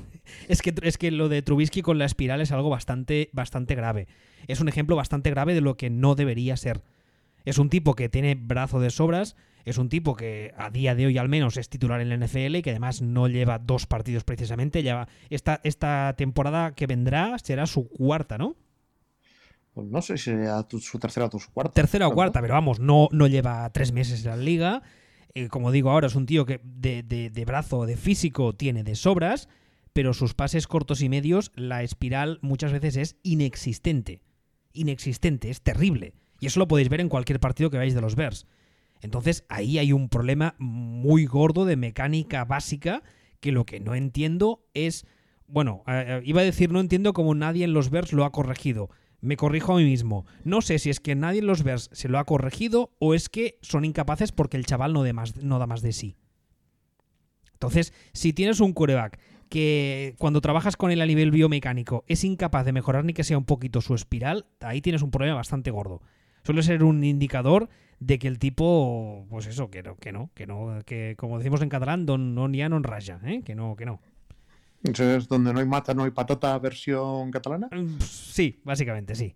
Es 0.48 0.62
que, 0.62 0.76
es 0.84 1.00
que 1.00 1.10
lo 1.10 1.28
de 1.28 1.42
Trubisky 1.42 1.82
con 1.82 1.98
la 1.98 2.06
espiral 2.06 2.40
es 2.40 2.52
algo 2.52 2.70
bastante, 2.70 3.32
bastante 3.34 3.74
grave. 3.74 4.08
Es 4.48 4.62
un 4.62 4.70
ejemplo 4.70 4.96
bastante 4.96 5.32
grave 5.32 5.56
de 5.56 5.62
lo 5.62 5.76
que 5.76 5.90
no 5.90 6.14
debería 6.14 6.56
ser. 6.56 6.84
Es 7.46 7.58
un 7.58 7.70
tipo 7.70 7.96
que 7.96 8.10
tiene 8.10 8.36
brazo 8.36 8.80
de 8.80 8.92
sobras, 8.92 9.36
es 9.66 9.78
un 9.78 9.90
tipo 9.90 10.16
que 10.16 10.54
a 10.58 10.70
día 10.70 10.96
de 10.96 11.06
hoy 11.06 11.18
al 11.18 11.30
menos 11.30 11.58
es 11.58 11.70
titular 11.70 12.02
en 12.02 12.10
la 12.10 12.18
NFL 12.18 12.56
y 12.56 12.62
que 12.62 12.72
además 12.72 13.02
no 13.02 13.28
lleva 13.28 13.60
dos 13.60 13.86
partidos 13.86 14.24
precisamente. 14.24 14.84
Lleva 14.84 15.08
esta, 15.30 15.62
esta 15.64 16.16
temporada 16.18 16.74
que 16.74 16.88
vendrá 16.88 17.38
será 17.40 17.66
su 17.66 17.88
cuarta, 17.88 18.38
¿no? 18.38 18.56
Pues 19.80 19.92
no 19.92 20.02
sé 20.02 20.18
si 20.18 20.26
será 20.26 20.66
su 20.70 21.00
tercera 21.00 21.28
o 21.32 21.40
su 21.40 21.52
cuarta. 21.52 21.74
Tercera 21.74 22.08
o 22.08 22.14
cuarta, 22.14 22.42
pero 22.42 22.54
vamos, 22.54 22.80
no, 22.80 23.08
no 23.12 23.28
lleva 23.28 23.70
tres 23.72 23.92
meses 23.92 24.26
en 24.26 24.32
la 24.32 24.38
liga. 24.38 24.82
Eh, 25.34 25.48
como 25.48 25.72
digo 25.72 25.90
ahora, 25.90 26.08
es 26.08 26.16
un 26.16 26.26
tío 26.26 26.46
que 26.46 26.60
de, 26.64 27.04
de, 27.04 27.30
de 27.30 27.46
brazo, 27.46 27.86
de 27.86 27.96
físico, 27.96 28.54
tiene 28.54 28.84
de 28.84 28.96
sobras, 28.96 29.48
pero 29.94 30.14
sus 30.14 30.34
pases 30.34 30.68
cortos 30.68 31.02
y 31.02 31.10
medios, 31.10 31.52
la 31.56 31.84
espiral 31.84 32.40
muchas 32.42 32.72
veces 32.72 32.98
es 32.98 33.18
inexistente. 33.24 34.22
Inexistente, 34.74 35.50
es 35.50 35.62
terrible. 35.62 36.14
Y 36.40 36.48
eso 36.48 36.60
lo 36.60 36.68
podéis 36.68 36.90
ver 36.90 37.02
en 37.02 37.10
cualquier 37.10 37.40
partido 37.40 37.70
que 37.70 37.78
veáis 37.78 37.94
de 37.94 38.02
los 38.02 38.16
Bears. 38.16 38.48
Entonces 39.02 39.46
ahí 39.50 39.78
hay 39.78 39.94
un 39.94 40.10
problema 40.10 40.56
muy 40.60 41.26
gordo 41.26 41.66
de 41.66 41.78
mecánica 41.78 42.46
básica 42.46 43.02
que 43.40 43.52
lo 43.52 43.66
que 43.66 43.80
no 43.80 43.96
entiendo 43.96 44.66
es... 44.74 45.06
Bueno, 45.48 45.84
eh, 45.88 46.22
iba 46.26 46.42
a 46.42 46.44
decir 46.44 46.72
no 46.72 46.80
entiendo 46.80 47.14
cómo 47.14 47.34
nadie 47.34 47.64
en 47.64 47.74
los 47.74 47.90
Bears 47.90 48.14
lo 48.14 48.26
ha 48.26 48.32
corregido. 48.32 48.90
Me 49.22 49.38
corrijo 49.38 49.74
a 49.74 49.78
mí 49.78 49.84
mismo. 49.84 50.26
No 50.44 50.62
sé 50.62 50.80
si 50.80 50.90
es 50.90 51.00
que 51.00 51.16
nadie 51.16 51.40
en 51.40 51.48
los 51.48 51.64
Bears 51.64 51.90
se 51.92 52.10
lo 52.10 52.20
ha 52.20 52.26
corregido 52.26 52.92
o 53.00 53.14
es 53.14 53.30
que 53.30 53.58
son 53.62 53.86
incapaces 53.86 54.32
porque 54.32 54.58
el 54.58 54.66
chaval 54.66 54.94
no, 54.94 55.04
de 55.04 55.14
más, 55.14 55.36
no 55.38 55.60
da 55.60 55.68
más 55.68 55.82
de 55.82 55.94
sí. 55.94 56.16
Entonces, 57.54 57.94
si 58.14 58.32
tienes 58.32 58.62
un 58.62 58.72
coreback 58.72 59.20
que 59.50 60.16
cuando 60.18 60.40
trabajas 60.40 60.78
con 60.78 60.92
él 60.92 61.02
a 61.02 61.06
nivel 61.06 61.32
biomecánico 61.32 62.06
es 62.08 62.24
incapaz 62.24 62.66
de 62.66 62.72
mejorar 62.72 63.04
ni 63.04 63.14
que 63.14 63.24
sea 63.24 63.38
un 63.38 63.46
poquito 63.46 63.82
su 63.82 63.96
espiral, 63.96 64.46
ahí 64.62 64.80
tienes 64.82 65.02
un 65.02 65.12
problema 65.12 65.36
bastante 65.36 65.72
gordo. 65.72 66.02
Suele 66.44 66.64
ser 66.64 66.84
un 66.84 67.04
indicador 67.04 67.68
de 68.00 68.18
que 68.18 68.28
el 68.28 68.40
tipo, 68.40 69.26
pues 69.30 69.48
eso, 69.48 69.70
que 69.70 69.84
no, 69.84 69.98
que 69.98 70.14
no, 70.14 70.32
que 70.34 70.48
no, 70.48 70.80
que 70.86 71.16
como 71.18 71.38
decimos 71.38 71.62
en 71.62 71.70
catalán, 71.70 72.06
don 72.06 72.34
no 72.34 72.48
ni 72.48 72.60
no 72.60 72.80
raya, 72.80 73.20
¿eh? 73.26 73.42
que 73.44 73.56
no, 73.56 73.76
que 73.76 73.86
no. 73.86 74.00
¿Es 74.84 75.28
donde 75.28 75.54
no 75.54 75.60
hay 75.60 75.66
mata, 75.66 75.94
no 75.94 76.04
hay 76.04 76.12
patata 76.12 76.58
versión 76.60 77.32
catalana? 77.32 77.70
Sí, 78.00 78.60
básicamente, 78.64 79.16
sí. 79.16 79.36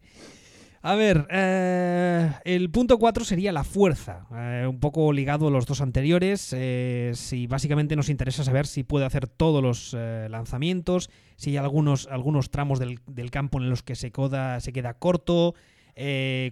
A 0.85 0.95
ver, 0.95 1.27
eh, 1.29 2.29
el 2.43 2.69
punto 2.69 2.99
4 2.99 3.23
sería 3.23 3.53
la 3.53 3.63
fuerza, 3.63 4.27
eh, 4.35 4.67
un 4.67 4.81
poco 4.81 5.13
ligado 5.13 5.47
a 5.47 5.51
los 5.51 5.65
dos 5.65 5.79
anteriores. 5.79 6.53
Eh, 6.53 7.11
si 7.15 7.47
básicamente 7.47 7.95
nos 7.95 8.09
interesa 8.09 8.43
saber 8.43 8.67
si 8.67 8.83
puede 8.83 9.05
hacer 9.05 9.29
todos 9.29 9.63
los 9.63 9.93
lanzamientos, 9.93 11.09
si 11.37 11.51
hay 11.51 11.57
algunos, 11.57 12.07
algunos 12.07 12.51
tramos 12.51 12.79
del, 12.79 12.99
del, 13.07 13.31
campo 13.31 13.59
en 13.59 13.69
los 13.69 13.81
que 13.81 13.95
se, 13.95 14.11
queda 14.11 14.93
corto, 14.95 15.55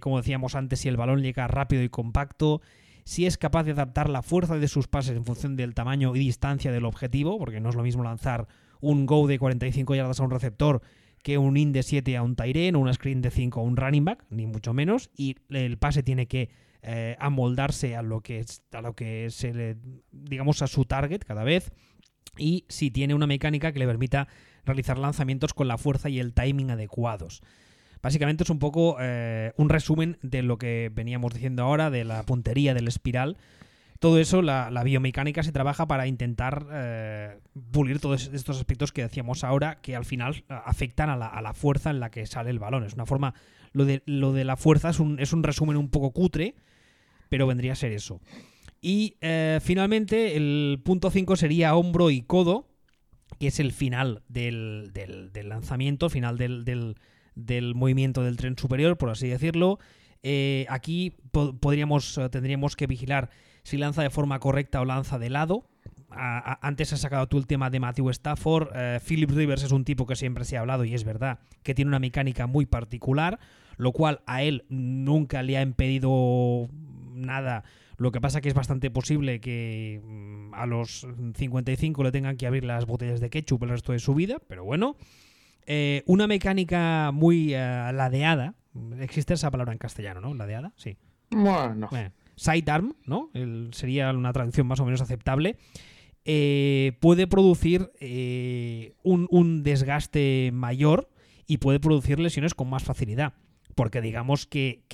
como 0.00 0.16
decíamos 0.16 0.54
antes, 0.54 0.80
si 0.80 0.88
el 0.88 0.96
balón 0.96 1.20
llega 1.20 1.46
rápido 1.46 1.82
y 1.82 1.90
compacto, 1.90 2.62
si 3.04 3.26
es 3.26 3.36
capaz 3.36 3.64
de 3.64 3.72
adaptar 3.72 4.08
la 4.08 4.22
fuerza 4.22 4.56
de 4.56 4.68
sus 4.68 4.88
pases 4.88 5.14
en 5.14 5.26
función 5.26 5.56
del 5.56 5.74
tamaño 5.74 6.16
y 6.16 6.20
distancia 6.20 6.72
del 6.72 6.86
objetivo, 6.86 7.38
porque 7.38 7.60
no 7.60 7.68
es 7.68 7.74
lo 7.74 7.82
mismo 7.82 8.02
lanzar 8.02 8.48
un 8.82 9.06
go 9.06 9.26
de 9.26 9.38
45 9.38 9.94
yardas 9.94 10.20
a 10.20 10.24
un 10.24 10.30
receptor 10.30 10.82
que 11.22 11.38
un 11.38 11.56
in 11.56 11.72
de 11.72 11.82
7 11.82 12.16
a 12.16 12.22
un 12.22 12.36
Tyren 12.36 12.76
o 12.76 12.80
una 12.80 12.92
screen 12.92 13.22
de 13.22 13.30
5 13.30 13.60
a 13.60 13.62
un 13.62 13.76
running 13.76 14.04
back, 14.04 14.26
ni 14.28 14.46
mucho 14.46 14.74
menos, 14.74 15.08
y 15.16 15.36
el 15.48 15.78
pase 15.78 16.02
tiene 16.02 16.26
que 16.26 16.50
eh, 16.82 17.16
amoldarse 17.20 17.96
a 17.96 18.02
lo 18.02 18.20
que 18.20 18.44
a 18.72 18.80
lo 18.82 18.94
que 18.94 19.30
se 19.30 19.54
le 19.54 19.76
digamos 20.10 20.62
a 20.62 20.66
su 20.66 20.84
target 20.84 21.22
cada 21.24 21.44
vez 21.44 21.70
y 22.36 22.64
si 22.68 22.90
tiene 22.90 23.14
una 23.14 23.28
mecánica 23.28 23.72
que 23.72 23.78
le 23.78 23.86
permita 23.86 24.26
realizar 24.64 24.98
lanzamientos 24.98 25.54
con 25.54 25.68
la 25.68 25.78
fuerza 25.78 26.08
y 26.08 26.18
el 26.18 26.34
timing 26.34 26.72
adecuados. 26.72 27.40
Básicamente 28.02 28.42
es 28.42 28.50
un 28.50 28.58
poco 28.58 28.96
eh, 29.00 29.52
un 29.56 29.68
resumen 29.68 30.18
de 30.22 30.42
lo 30.42 30.58
que 30.58 30.90
veníamos 30.92 31.32
diciendo 31.34 31.62
ahora, 31.62 31.88
de 31.90 32.04
la 32.04 32.24
puntería 32.24 32.74
del 32.74 32.88
espiral. 32.88 33.36
Todo 34.02 34.18
eso, 34.18 34.42
la, 34.42 34.82
biomecánica 34.82 35.44
se 35.44 35.52
trabaja 35.52 35.86
para 35.86 36.08
intentar 36.08 36.66
eh, 36.72 37.38
pulir 37.70 38.00
todos 38.00 38.32
estos 38.34 38.56
aspectos 38.58 38.90
que 38.90 39.02
decíamos 39.02 39.44
ahora, 39.44 39.80
que 39.80 39.94
al 39.94 40.04
final 40.04 40.42
afectan 40.48 41.08
a 41.08 41.16
la, 41.16 41.54
fuerza 41.54 41.90
en 41.90 42.00
la 42.00 42.10
que 42.10 42.26
sale 42.26 42.50
el 42.50 42.58
balón. 42.58 42.82
Es 42.82 42.94
una 42.94 43.06
forma. 43.06 43.32
Lo 43.70 43.84
de, 43.84 44.02
lo 44.04 44.32
de 44.32 44.44
la 44.44 44.56
fuerza 44.56 44.90
es 44.90 44.98
un, 44.98 45.20
es 45.20 45.32
un 45.32 45.44
resumen 45.44 45.76
un 45.76 45.88
poco 45.88 46.10
cutre, 46.10 46.56
pero 47.28 47.46
vendría 47.46 47.74
a 47.74 47.76
ser 47.76 47.92
eso. 47.92 48.20
Y 48.80 49.18
eh, 49.20 49.60
finalmente, 49.62 50.36
el 50.36 50.82
punto 50.84 51.08
5 51.08 51.36
sería 51.36 51.76
hombro 51.76 52.10
y 52.10 52.22
codo, 52.22 52.66
que 53.38 53.46
es 53.46 53.60
el 53.60 53.70
final 53.70 54.24
del, 54.26 54.90
del, 54.92 55.32
del 55.32 55.48
lanzamiento, 55.48 56.10
final 56.10 56.38
del, 56.38 56.64
del 57.36 57.74
movimiento 57.76 58.24
del 58.24 58.36
tren 58.36 58.58
superior, 58.58 58.98
por 58.98 59.10
así 59.10 59.28
decirlo. 59.28 59.78
Eh, 60.24 60.66
aquí 60.68 61.14
po 61.30 61.56
podríamos, 61.56 62.18
tendríamos 62.32 62.74
que 62.74 62.88
vigilar 62.88 63.30
si 63.62 63.78
lanza 63.78 64.02
de 64.02 64.10
forma 64.10 64.38
correcta 64.38 64.80
o 64.80 64.84
lanza 64.84 65.18
de 65.18 65.30
lado. 65.30 65.66
A, 66.10 66.52
a, 66.52 66.66
antes 66.66 66.92
has 66.92 67.00
sacado 67.00 67.26
tú 67.26 67.38
el 67.38 67.46
tema 67.46 67.70
de 67.70 67.80
Matthew 67.80 68.10
Stafford. 68.10 68.68
Eh, 68.74 69.00
Philip 69.06 69.30
Rivers 69.30 69.62
es 69.62 69.72
un 69.72 69.84
tipo 69.84 70.06
que 70.06 70.16
siempre 70.16 70.44
se 70.44 70.56
ha 70.56 70.60
hablado 70.60 70.84
y 70.84 70.94
es 70.94 71.04
verdad 71.04 71.38
que 71.62 71.74
tiene 71.74 71.88
una 71.88 71.98
mecánica 71.98 72.46
muy 72.46 72.66
particular, 72.66 73.38
lo 73.76 73.92
cual 73.92 74.20
a 74.26 74.42
él 74.42 74.64
nunca 74.68 75.42
le 75.42 75.56
ha 75.56 75.62
impedido 75.62 76.68
nada. 77.14 77.64
Lo 77.96 78.10
que 78.10 78.20
pasa 78.20 78.40
que 78.40 78.48
es 78.48 78.54
bastante 78.54 78.90
posible 78.90 79.40
que 79.40 80.00
mm, 80.04 80.54
a 80.54 80.66
los 80.66 81.06
55 81.36 82.02
le 82.02 82.12
tengan 82.12 82.36
que 82.36 82.46
abrir 82.46 82.64
las 82.64 82.84
botellas 82.84 83.20
de 83.20 83.30
ketchup 83.30 83.62
el 83.62 83.70
resto 83.70 83.92
de 83.92 83.98
su 83.98 84.14
vida, 84.14 84.38
pero 84.48 84.64
bueno. 84.64 84.96
Eh, 85.64 86.02
una 86.06 86.26
mecánica 86.26 87.12
muy 87.12 87.54
uh, 87.54 87.92
ladeada. 87.92 88.54
Existe 88.98 89.34
esa 89.34 89.50
palabra 89.52 89.72
en 89.72 89.78
castellano, 89.78 90.20
¿no? 90.20 90.34
Ladeada, 90.34 90.72
sí. 90.76 90.96
Bueno. 91.30 91.86
bueno 91.90 92.10
sidearm, 92.36 92.94
¿no? 93.04 93.30
Sería 93.72 94.10
una 94.12 94.32
traducción 94.32 94.66
más 94.66 94.80
o 94.80 94.84
menos 94.84 95.00
aceptable. 95.00 95.56
Eh, 96.24 96.92
puede 97.00 97.26
producir 97.26 97.90
eh, 97.98 98.94
un, 99.02 99.62
desgaste 99.64 100.50
mayor 100.52 101.08
y 101.48 101.58
puede 101.58 101.80
producir 101.80 102.20
lesiones 102.20 102.54
con 102.54 102.70
más 102.70 102.84
facilidad. 102.84 103.34
Porque 103.74 104.00
digamos 104.00 104.46
que, 104.46 104.84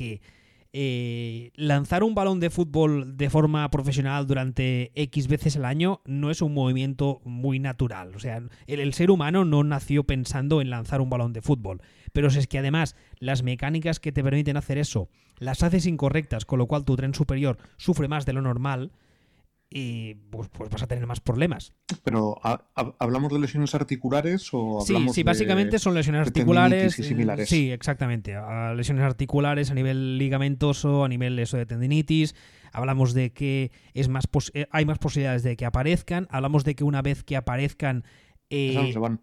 eh, 0.73 1.51
lanzar 1.55 2.03
un 2.03 2.15
balón 2.15 2.41
de 2.41 2.51
fútbol 2.51 3.17
de 3.17 3.31
forma 3.31 3.69
profesional 3.71 4.27
durante 4.27 4.93
X 4.95 5.27
veces 5.27 5.57
al 5.57 5.65
año 5.65 6.03
no 6.05 6.31
es 6.31 6.41
un 6.41 6.55
movimiento 6.55 7.21
muy 7.25 7.59
natural. 7.59 8.15
O 8.15 8.21
sea, 8.21 8.43
el, 8.67 8.95
ser 8.95 9.11
humano 9.11 9.45
no 9.45 9.65
nació 9.65 10.05
pensando 10.05 10.61
en 10.61 10.71
lanzar 10.71 11.01
un 11.01 11.11
balón 11.11 11.33
de 11.33 11.43
fútbol. 11.43 11.83
Pero 12.13 12.31
si 12.31 12.39
es 12.39 12.47
que 12.47 12.59
además 12.59 12.97
las 13.19 13.43
mecánicas 13.43 14.01
que 14.01 14.13
te 14.13 14.23
permiten 14.23 14.57
hacer 14.57 14.79
eso 14.79 15.09
las 15.39 15.63
haces 15.63 15.87
incorrectas, 15.87 16.45
con 16.45 16.59
lo 16.59 16.67
cual 16.67 16.85
tu 16.85 16.97
tren 16.97 17.15
superior 17.15 17.59
sufre 17.77 18.09
más 18.09 18.27
de 18.27 18.33
lo 18.33 18.43
normal, 18.43 18.93
y 19.71 20.15
pues, 20.15 20.49
pues, 20.49 20.71
vas 20.71 20.83
a 20.83 20.87
tener 20.87 21.07
más 21.07 21.21
problemas. 21.21 21.75
Pero 22.03 22.41
¿hablamos 22.99 23.31
de 23.33 23.39
lesiones 23.39 23.75
articulares 23.75 24.49
o 24.53 24.81
hablamos 24.81 25.15
Sí, 25.15 25.21
sí, 25.21 25.23
básicamente 25.23 25.73
de, 25.73 25.79
son 25.79 25.95
lesiones 25.95 26.23
articulares. 26.23 26.99
Y 26.99 27.03
similares? 27.03 27.49
Sí, 27.49 27.71
exactamente. 27.71 28.35
A 28.35 28.73
lesiones 28.75 29.05
articulares 29.05 29.71
a 29.71 29.75
nivel 29.75 30.17
ligamentoso, 30.17 31.05
a 31.05 31.09
nivel 31.09 31.39
eso 31.39 31.59
de 31.59 31.67
tendinitis. 31.67 32.35
Hablamos 32.73 33.13
de 33.13 33.33
que 33.33 33.71
es 33.93 34.09
más 34.09 34.27
hay 34.71 34.85
más 34.87 34.99
posibilidades 34.99 35.43
de 35.43 35.57
que 35.57 35.67
aparezcan. 35.67 36.29
Hablamos 36.31 36.65
de 36.65 36.75
que 36.75 36.85
una 36.85 37.03
vez 37.03 37.23
que 37.23 37.37
aparezcan. 37.37 38.05
Eh, 38.49 38.91
se 38.93 38.99
van. 38.99 39.21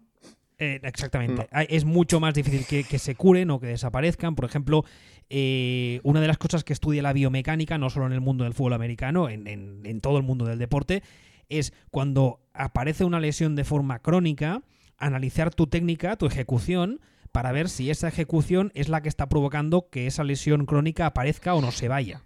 Eh, 0.58 0.80
exactamente. 0.82 1.48
No. 1.52 1.60
Es 1.68 1.84
mucho 1.84 2.20
más 2.20 2.34
difícil 2.34 2.64
que, 2.66 2.84
que, 2.84 2.98
se 2.98 3.14
curen 3.14 3.50
o 3.50 3.60
que 3.60 3.66
desaparezcan. 3.66 4.34
Por 4.34 4.46
ejemplo, 4.46 4.84
eh, 5.28 6.00
una 6.02 6.20
de 6.20 6.28
las 6.28 6.38
cosas 6.38 6.64
que 6.64 6.72
estudia 6.72 7.02
la 7.02 7.12
biomecánica, 7.12 7.78
no 7.78 7.90
solo 7.90 8.06
en 8.06 8.12
el 8.12 8.20
mundo 8.20 8.44
del 8.44 8.54
fútbol 8.54 8.72
americano, 8.72 9.28
en, 9.28 9.46
en, 9.46 9.82
en 9.84 10.00
todo 10.00 10.16
el 10.16 10.22
mundo 10.22 10.46
del 10.46 10.58
deporte, 10.58 11.02
es 11.48 11.72
cuando 11.90 12.40
aparece 12.54 13.04
una 13.04 13.20
lesión 13.20 13.54
de 13.54 13.64
forma 13.64 13.98
crónica, 13.98 14.62
analizar 14.96 15.54
tu 15.54 15.66
técnica, 15.66 16.16
tu 16.16 16.26
ejecución, 16.26 17.00
para 17.32 17.52
ver 17.52 17.68
si 17.68 17.90
esa 17.90 18.08
ejecución 18.08 18.72
es 18.74 18.88
la 18.88 19.02
que 19.02 19.10
está 19.10 19.28
provocando 19.28 19.90
que 19.90 20.06
esa 20.06 20.24
lesión 20.24 20.64
crónica 20.64 21.04
aparezca 21.04 21.54
o 21.54 21.60
no 21.60 21.70
se 21.70 21.88
vaya. 21.88 22.22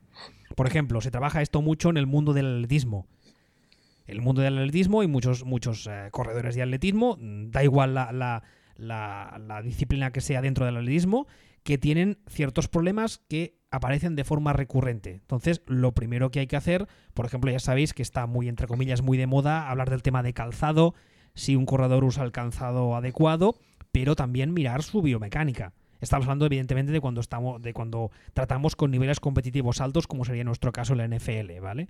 Por 0.55 0.69
ejemplo, 0.69 1.01
se 1.01 1.11
trabaja 1.11 1.43
esto 1.43 1.63
mucho 1.63 1.91
en 1.91 1.97
el 1.97 2.07
mundo 2.07 2.33
del 2.33 2.57
atletismo 2.57 3.09
el 4.11 4.21
mundo 4.21 4.43
del 4.43 4.59
atletismo 4.59 5.03
y 5.03 5.07
muchos, 5.07 5.45
muchos 5.45 5.87
eh, 5.87 6.09
corredores 6.11 6.55
de 6.55 6.63
atletismo, 6.63 7.17
da 7.21 7.63
igual 7.65 7.95
la, 7.95 8.13
la, 8.13 8.43
la, 8.77 9.41
la, 9.47 9.63
disciplina 9.63 10.13
que 10.13 10.21
sea 10.21 10.43
dentro 10.43 10.67
del 10.67 10.77
atletismo, 10.77 11.27
que 11.63 11.79
tienen 11.79 12.19
ciertos 12.27 12.69
problemas 12.69 13.19
que 13.29 13.59
aparecen 13.71 14.17
de 14.17 14.25
forma 14.25 14.53
recurrente. 14.53 15.13
Entonces, 15.13 15.63
lo 15.67 15.93
primero 15.93 16.31
que 16.31 16.41
hay 16.41 16.47
que 16.47 16.57
hacer, 16.57 16.89
por 17.15 17.27
ejemplo, 17.27 17.51
ya 17.51 17.61
sabéis 17.61 17.95
que 17.95 18.03
está 18.03 18.27
muy, 18.27 18.49
entre 18.49 18.67
comillas, 18.67 19.03
muy 19.03 19.17
de 19.19 19.27
moda 19.27 19.71
hablar 19.71 19.91
del 19.91 20.03
tema 20.03 20.23
de 20.23 20.33
calzado, 20.33 20.95
si 21.35 21.57
un 21.57 21.67
corredor 21.67 22.05
usa 22.05 22.25
el 22.25 22.33
calzado 22.33 22.97
adecuado, 22.97 23.57
pero 23.93 24.17
también 24.17 24.53
mirar 24.53 24.83
su 24.83 25.03
biomecánica. 25.03 25.73
Estamos 26.01 26.27
hablando, 26.27 26.47
evidentemente, 26.47 26.93
de 26.93 27.01
cuando 27.01 27.21
estamos, 27.21 27.61
de 27.61 27.73
cuando 27.75 28.11
tratamos 28.33 28.75
con 28.75 28.91
niveles 28.91 29.21
competitivos 29.21 29.81
altos, 29.81 30.07
como 30.07 30.25
sería 30.25 30.45
nuestro 30.45 30.73
caso 30.73 30.95
la 30.95 31.07
NFL, 31.07 31.61
¿vale? 31.61 31.89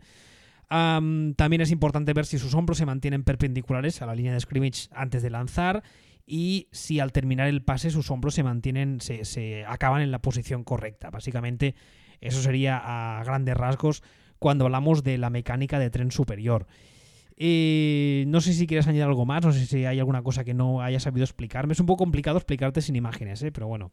También 0.70 1.60
es 1.60 1.72
importante 1.72 2.12
ver 2.12 2.26
si 2.26 2.38
sus 2.38 2.54
hombros 2.54 2.78
se 2.78 2.86
mantienen 2.86 3.24
perpendiculares 3.24 4.02
a 4.02 4.06
la 4.06 4.14
línea 4.14 4.32
de 4.32 4.40
scrimmage 4.40 4.88
antes 4.92 5.22
de 5.22 5.30
lanzar 5.30 5.82
y 6.26 6.68
si 6.70 7.00
al 7.00 7.10
terminar 7.10 7.48
el 7.48 7.64
pase 7.64 7.90
sus 7.90 8.10
hombros 8.12 8.34
se 8.34 8.44
mantienen, 8.44 9.00
se, 9.00 9.24
se 9.24 9.64
acaban 9.64 10.00
en 10.00 10.12
la 10.12 10.22
posición 10.22 10.62
correcta. 10.62 11.10
Básicamente 11.10 11.74
Eso 12.20 12.40
sería 12.40 12.80
a 13.18 13.24
grandes 13.24 13.56
rasgos 13.56 14.02
cuando 14.38 14.64
hablamos 14.66 15.02
de 15.02 15.18
la 15.18 15.28
mecánica 15.28 15.80
de 15.80 15.90
tren 15.90 16.12
superior. 16.12 16.68
Eh, 17.36 18.24
no 18.28 18.40
sé 18.40 18.52
si 18.52 18.66
quieres 18.66 18.86
añadir 18.86 19.04
algo 19.04 19.24
más, 19.24 19.44
no 19.44 19.52
sé 19.52 19.66
si 19.66 19.86
hay 19.86 19.98
alguna 19.98 20.22
cosa 20.22 20.44
que 20.44 20.54
no 20.54 20.82
haya 20.82 21.00
sabido 21.00 21.24
explicarme. 21.24 21.72
Es 21.72 21.80
un 21.80 21.86
poco 21.86 22.04
complicado 22.04 22.36
explicarte 22.36 22.80
sin 22.80 22.96
imágenes, 22.96 23.42
¿eh? 23.42 23.50
pero 23.50 23.66
bueno. 23.66 23.92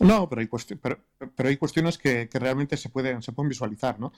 No, 0.00 0.28
pero 0.28 0.42
hay, 0.42 0.48
pero, 0.82 1.48
hay 1.48 1.56
cuestiones 1.56 1.96
que, 1.98 2.28
realmente 2.32 2.76
se 2.76 2.88
pueden, 2.88 3.22
se 3.22 3.32
pueden 3.32 3.48
visualizar, 3.48 3.98
¿no? 3.98 4.12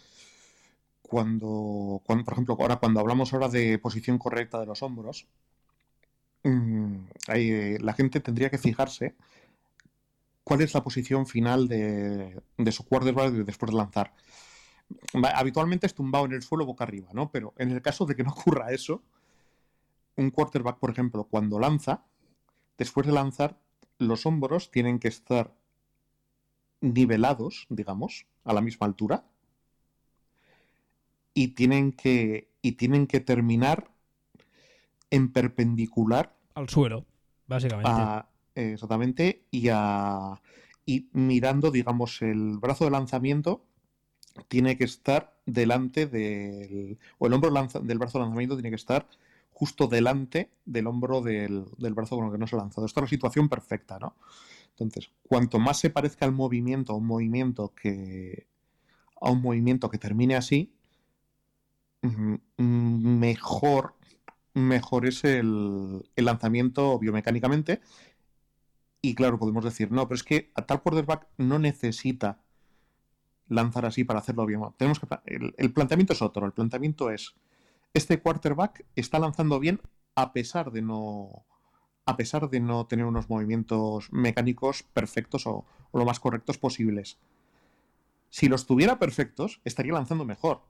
Cuando, 1.14 2.02
por 2.04 2.32
ejemplo, 2.32 2.56
ahora 2.58 2.80
cuando 2.80 2.98
hablamos 2.98 3.32
ahora 3.32 3.48
de 3.48 3.78
posición 3.78 4.18
correcta 4.18 4.58
de 4.58 4.66
los 4.66 4.82
hombros, 4.82 5.28
mm, 6.42 6.96
la 7.80 7.92
gente 7.92 8.18
tendría 8.18 8.50
que 8.50 8.58
fijarse 8.58 9.14
cuál 10.42 10.62
es 10.62 10.74
la 10.74 10.82
posición 10.82 11.24
final 11.24 11.68
de, 11.68 12.42
de 12.58 12.72
su 12.72 12.84
quarterback 12.84 13.32
después 13.32 13.70
de 13.70 13.76
lanzar. 13.76 14.12
Habitualmente 15.36 15.86
es 15.86 15.94
tumbado 15.94 16.24
en 16.24 16.32
el 16.32 16.42
suelo 16.42 16.66
boca 16.66 16.82
arriba, 16.82 17.10
¿no? 17.12 17.30
Pero 17.30 17.54
en 17.58 17.70
el 17.70 17.80
caso 17.80 18.06
de 18.06 18.16
que 18.16 18.24
no 18.24 18.30
ocurra 18.32 18.72
eso, 18.72 19.00
un 20.16 20.30
quarterback, 20.32 20.80
por 20.80 20.90
ejemplo, 20.90 21.28
cuando 21.30 21.60
lanza, 21.60 22.02
después 22.76 23.06
de 23.06 23.12
lanzar, 23.12 23.56
los 23.98 24.26
hombros 24.26 24.72
tienen 24.72 24.98
que 24.98 25.06
estar 25.06 25.54
nivelados, 26.80 27.68
digamos, 27.70 28.26
a 28.42 28.52
la 28.52 28.62
misma 28.62 28.88
altura. 28.88 29.24
Y 31.34 31.48
tienen 31.48 31.92
que, 31.92 32.48
y 32.62 32.72
tienen 32.72 33.06
que 33.06 33.20
terminar 33.20 33.90
en 35.10 35.32
perpendicular 35.32 36.34
al 36.54 36.68
suelo, 36.68 37.04
básicamente. 37.46 37.90
exactamente, 38.54 39.44
y, 39.50 39.68
a, 39.72 40.40
y 40.86 41.08
mirando, 41.12 41.70
digamos, 41.70 42.22
el 42.22 42.58
brazo 42.58 42.84
de 42.84 42.92
lanzamiento 42.92 43.64
tiene 44.48 44.76
que 44.76 44.84
estar 44.84 45.36
delante 45.46 46.06
del. 46.06 46.98
o 47.18 47.26
el 47.26 47.32
hombro 47.32 47.50
del 47.50 47.98
brazo 47.98 48.18
de 48.18 48.24
lanzamiento 48.24 48.56
tiene 48.56 48.70
que 48.70 48.76
estar 48.76 49.06
justo 49.52 49.86
delante 49.86 50.50
del 50.64 50.86
hombro 50.86 51.22
del, 51.22 51.64
brazo 51.78 52.16
con 52.16 52.26
el 52.26 52.32
que 52.32 52.38
no 52.38 52.46
se 52.46 52.56
ha 52.56 52.58
lanzado. 52.58 52.86
Esta 52.86 53.00
es 53.00 53.04
la 53.04 53.08
situación 53.08 53.48
perfecta, 53.48 53.98
¿no? 53.98 54.16
Entonces, 54.70 55.10
cuanto 55.28 55.60
más 55.60 55.78
se 55.78 55.90
parezca 55.90 56.24
al 56.24 56.32
movimiento 56.32 56.92
a 56.92 56.96
un 56.96 57.06
movimiento 57.06 57.72
que. 57.74 58.46
a 59.20 59.30
un 59.30 59.42
movimiento 59.42 59.88
que 59.90 59.98
termine 59.98 60.36
así, 60.36 60.72
mejor, 62.56 63.94
mejor 64.52 65.06
es 65.06 65.24
el, 65.24 66.02
lanzamiento 66.16 66.98
biomecánicamente. 66.98 67.80
Y 69.00 69.14
claro, 69.14 69.38
podemos 69.38 69.64
decir, 69.64 69.90
no, 69.92 70.08
pero 70.08 70.16
es 70.16 70.22
que 70.22 70.50
a 70.54 70.62
tal 70.62 70.82
quarterback 70.82 71.28
no 71.36 71.58
necesita 71.58 72.40
lanzar 73.48 73.84
así 73.84 74.04
para 74.04 74.20
hacerlo 74.20 74.46
bien. 74.46 74.60
Tenemos 74.76 74.98
que, 74.98 75.06
el, 75.26 75.72
planteamiento 75.72 76.14
es 76.14 76.22
otro. 76.22 76.46
El 76.46 76.52
planteamiento 76.52 77.10
es, 77.10 77.34
este 77.92 78.20
quarterback 78.20 78.86
está 78.96 79.18
lanzando 79.18 79.60
bien 79.60 79.80
a 80.14 80.32
pesar 80.32 80.70
de 80.70 80.82
no 80.82 81.44
a 82.06 82.18
pesar 82.18 82.50
de 82.50 82.60
no 82.60 82.86
tener 82.86 83.06
unos 83.06 83.30
movimientos 83.30 84.12
mecánicos 84.12 84.82
perfectos 84.82 85.46
o 85.46 85.64
lo 85.94 86.04
más 86.04 86.20
correctos 86.20 86.58
posibles. 86.58 87.18
Si 88.28 88.48
los 88.48 88.66
tuviera 88.66 88.98
perfectos, 88.98 89.62
estaría 89.64 89.94
lanzando 89.94 90.26
mejor. 90.26 90.60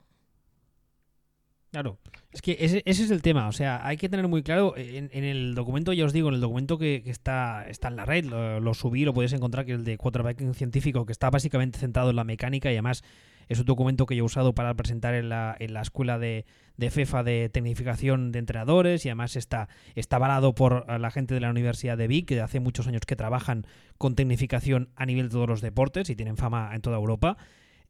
Claro, 1.74 1.98
es 2.30 2.40
que 2.40 2.56
ese, 2.60 2.84
es 2.86 3.10
el 3.10 3.20
tema, 3.20 3.48
o 3.48 3.52
sea, 3.52 3.84
hay 3.84 3.96
que 3.96 4.08
tener 4.08 4.28
muy 4.28 4.44
claro, 4.44 4.74
en, 4.76 5.10
el 5.12 5.56
documento, 5.56 5.92
ya 5.92 6.04
os 6.04 6.12
digo, 6.12 6.28
en 6.28 6.36
el 6.36 6.40
documento 6.40 6.78
que, 6.78 7.02
está, 7.06 7.66
está 7.68 7.88
en 7.88 7.96
la 7.96 8.04
red, 8.04 8.26
lo, 8.26 8.74
subí, 8.74 9.04
lo 9.04 9.12
podéis 9.12 9.32
encontrar, 9.32 9.66
que 9.66 9.72
es 9.72 9.78
el 9.78 9.84
de 9.84 9.98
quarterbacking 9.98 10.54
científico, 10.54 11.04
que 11.04 11.10
está 11.10 11.30
básicamente 11.30 11.80
centrado 11.80 12.10
en 12.10 12.16
la 12.16 12.22
mecánica 12.22 12.70
y 12.70 12.74
además 12.74 13.02
es 13.48 13.58
un 13.58 13.64
documento 13.64 14.06
que 14.06 14.14
yo 14.14 14.22
he 14.22 14.24
usado 14.24 14.54
para 14.54 14.72
presentar 14.74 15.14
en 15.14 15.28
la, 15.28 15.56
en 15.58 15.74
la 15.74 15.82
escuela 15.82 16.16
de, 16.20 16.46
de 16.76 16.90
FEFA 16.92 17.24
de 17.24 17.48
tecnificación 17.48 18.30
de 18.30 18.38
entrenadores 18.38 19.04
y 19.04 19.08
además 19.08 19.34
está, 19.34 19.68
está 19.96 20.14
avalado 20.14 20.54
por 20.54 20.88
la 21.00 21.10
gente 21.10 21.34
de 21.34 21.40
la 21.40 21.50
Universidad 21.50 21.98
de 21.98 22.06
Vic, 22.06 22.28
que 22.28 22.40
hace 22.40 22.60
muchos 22.60 22.86
años 22.86 23.02
que 23.04 23.16
trabajan 23.16 23.66
con 23.98 24.14
tecnificación 24.14 24.90
a 24.94 25.06
nivel 25.06 25.24
de 25.24 25.32
todos 25.32 25.48
los 25.48 25.60
deportes 25.60 26.08
y 26.08 26.14
tienen 26.14 26.36
fama 26.36 26.70
en 26.72 26.82
toda 26.82 26.98
Europa. 26.98 27.36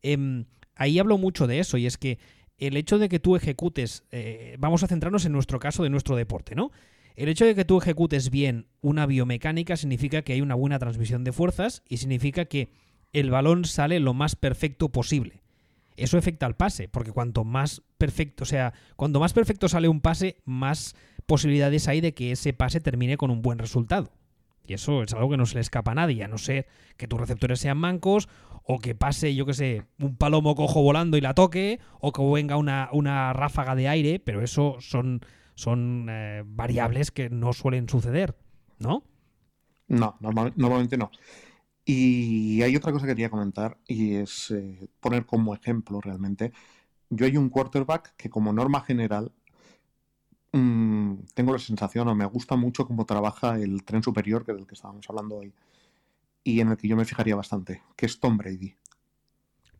Em, 0.00 0.46
ahí 0.74 0.98
hablo 0.98 1.18
mucho 1.18 1.46
de 1.46 1.58
eso 1.58 1.76
y 1.76 1.84
es 1.84 1.98
que 1.98 2.18
el 2.58 2.76
hecho 2.76 2.98
de 2.98 3.08
que 3.08 3.18
tú 3.18 3.36
ejecutes, 3.36 4.04
eh, 4.10 4.56
vamos 4.58 4.82
a 4.82 4.88
centrarnos 4.88 5.24
en 5.24 5.32
nuestro 5.32 5.58
caso 5.58 5.82
de 5.82 5.90
nuestro 5.90 6.16
deporte, 6.16 6.54
¿no? 6.54 6.70
El 7.16 7.28
hecho 7.28 7.44
de 7.44 7.54
que 7.54 7.64
tú 7.64 7.78
ejecutes 7.78 8.30
bien 8.30 8.66
una 8.80 9.06
biomecánica 9.06 9.76
significa 9.76 10.22
que 10.22 10.32
hay 10.32 10.40
una 10.40 10.56
buena 10.56 10.78
transmisión 10.78 11.22
de 11.22 11.32
fuerzas 11.32 11.82
y 11.88 11.98
significa 11.98 12.46
que 12.46 12.70
el 13.12 13.30
balón 13.30 13.64
sale 13.64 14.00
lo 14.00 14.14
más 14.14 14.34
perfecto 14.34 14.90
posible. 14.90 15.42
Eso 15.96 16.18
afecta 16.18 16.46
al 16.46 16.56
pase, 16.56 16.88
porque 16.88 17.12
cuanto 17.12 17.44
más 17.44 17.82
perfecto, 17.98 18.42
o 18.42 18.46
sea, 18.46 18.72
cuanto 18.96 19.20
más 19.20 19.32
perfecto 19.32 19.68
sale 19.68 19.86
un 19.86 20.00
pase, 20.00 20.42
más 20.44 20.96
posibilidades 21.26 21.86
hay 21.86 22.00
de 22.00 22.14
que 22.14 22.32
ese 22.32 22.52
pase 22.52 22.80
termine 22.80 23.16
con 23.16 23.30
un 23.30 23.42
buen 23.42 23.58
resultado. 23.58 24.10
Y 24.66 24.74
eso 24.74 25.02
es 25.02 25.12
algo 25.12 25.30
que 25.30 25.36
no 25.36 25.46
se 25.46 25.54
le 25.54 25.60
escapa 25.60 25.92
a 25.92 25.94
nadie, 25.94 26.24
a 26.24 26.28
no 26.28 26.38
ser 26.38 26.66
que 26.96 27.06
tus 27.06 27.20
receptores 27.20 27.60
sean 27.60 27.78
mancos 27.78 28.28
o 28.66 28.78
que 28.78 28.94
pase, 28.94 29.34
yo 29.34 29.44
qué 29.44 29.52
sé, 29.52 29.82
un 30.00 30.16
palomo 30.16 30.54
cojo 30.54 30.82
volando 30.82 31.18
y 31.18 31.20
la 31.20 31.34
toque, 31.34 31.80
o 32.00 32.12
que 32.12 32.22
venga 32.22 32.56
una, 32.56 32.88
una 32.92 33.32
ráfaga 33.34 33.74
de 33.74 33.88
aire, 33.88 34.20
pero 34.20 34.42
eso 34.42 34.76
son, 34.80 35.20
son 35.54 36.06
eh, 36.08 36.42
variables 36.46 37.10
que 37.10 37.28
no 37.28 37.52
suelen 37.52 37.88
suceder, 37.88 38.34
¿no? 38.78 39.04
No, 39.86 40.16
normalmente 40.20 40.96
no. 40.96 41.10
Y 41.84 42.62
hay 42.62 42.74
otra 42.74 42.92
cosa 42.92 43.04
que 43.06 43.12
quería 43.12 43.28
comentar 43.28 43.76
y 43.86 44.14
es 44.14 44.50
eh, 44.50 44.88
poner 45.00 45.26
como 45.26 45.54
ejemplo 45.54 46.00
realmente. 46.00 46.52
Yo 47.10 47.26
hay 47.26 47.36
un 47.36 47.50
quarterback 47.50 48.16
que 48.16 48.30
como 48.30 48.54
norma 48.54 48.80
general 48.80 49.32
tengo 51.34 51.52
la 51.52 51.58
sensación 51.58 52.08
o 52.08 52.14
me 52.14 52.26
gusta 52.26 52.56
mucho 52.56 52.86
cómo 52.86 53.06
trabaja 53.06 53.58
el 53.58 53.84
tren 53.84 54.02
superior, 54.02 54.44
que 54.44 54.52
del 54.52 54.66
que 54.66 54.74
estábamos 54.74 55.08
hablando 55.08 55.36
hoy 55.36 55.52
y 56.44 56.60
en 56.60 56.68
el 56.68 56.76
que 56.76 56.86
yo 56.86 56.96
me 56.96 57.06
fijaría 57.06 57.34
bastante, 57.34 57.82
que 57.96 58.06
es 58.06 58.20
Tom 58.20 58.36
Brady. 58.36 58.74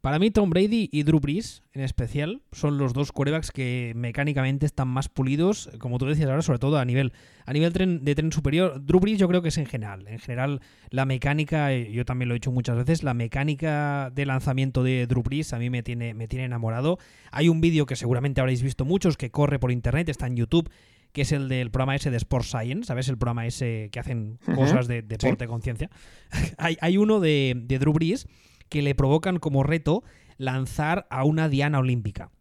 Para 0.01 0.19
mí, 0.19 0.31
Tom 0.31 0.51
Brady 0.51 0.91
y 0.93 1.03
Drew 1.03 1.19
Brees, 1.19 1.63
en 1.73 1.81
especial, 1.81 2.43
son 2.53 2.77
los 2.77 2.93
dos 2.93 3.11
quarterbacks 3.11 3.51
que 3.51 3.95
mecánicamente 3.97 4.67
están 4.67 4.87
más 4.87 5.09
pulidos, 5.09 5.71
como 5.79 5.97
tú 5.97 6.05
decías 6.05 6.29
ahora, 6.29 6.43
sobre 6.43 6.59
todo 6.59 6.77
a 6.77 6.85
nivel, 6.85 7.15
a 7.47 7.55
nivel 7.55 7.73
de 7.73 8.15
tren 8.15 8.31
superior. 8.31 8.85
Drew 8.85 9.01
Brees 9.01 9.19
yo 9.19 9.29
creo 9.29 9.41
que 9.41 9.49
es 9.49 9.57
en 9.57 9.65
general. 9.65 10.07
En 10.07 10.19
general, 10.19 10.61
la 10.91 11.07
mecánica, 11.07 11.73
eh, 11.73 11.91
yo 11.91 12.05
también 12.05 12.29
lo 12.29 12.35
he 12.35 12.37
dicho 12.37 12.53
muchas 12.53 12.77
veces, 12.77 13.03
la 13.03 13.15
mecánica 13.15 14.11
de 14.15 14.27
lanzamiento 14.27 14.83
de 14.83 15.07
Drew 15.07 15.23
Brees 15.23 15.55
a 15.55 15.59
mí 15.59 15.71
me 15.71 15.83
tiene, 15.83 16.13
me 16.13 16.29
tiene 16.29 16.45
enamorado. 16.45 16.99
Hay 17.33 17.49
un 17.49 17.63
vídeo 17.63 17.87
que 17.87 17.97
seguramente 17.97 18.43
habréis 18.43 18.63
visto 18.63 18.85
muchos, 18.85 19.17
que 19.17 19.31
corre 19.31 19.59
por 19.59 19.73
internet, 19.73 20.11
está 20.11 20.27
en 20.27 20.37
YouTube, 20.37 20.69
que 21.15 21.23
es 21.23 21.31
el 21.31 21.49
del 21.49 21.71
programa 21.71 21.95
ese 21.95 22.11
de 22.11 22.17
Sports 22.17 22.49
Science, 22.49 22.89
¿sabes? 22.89 23.09
El 23.09 23.17
programa 23.17 23.47
ese 23.47 23.89
que 23.93 24.01
hacen 24.01 24.41
cosas 24.57 24.89
de 24.89 25.01
deporte, 25.01 25.47
conciencia. 25.47 25.89
hay, 26.59 26.77
hay, 26.81 26.97
uno 26.97 27.21
de, 27.21 27.55
de 27.57 27.79
Drew 27.79 27.93
Brees 27.93 28.27
que 28.69 28.83
le 28.83 28.97
provocan 28.97 29.39
como 29.39 29.63
reto 29.63 30.03
lanzar 30.39 31.07
a 31.11 31.23
una 31.23 31.49
diana 31.49 31.79
olímpica. 31.79 32.33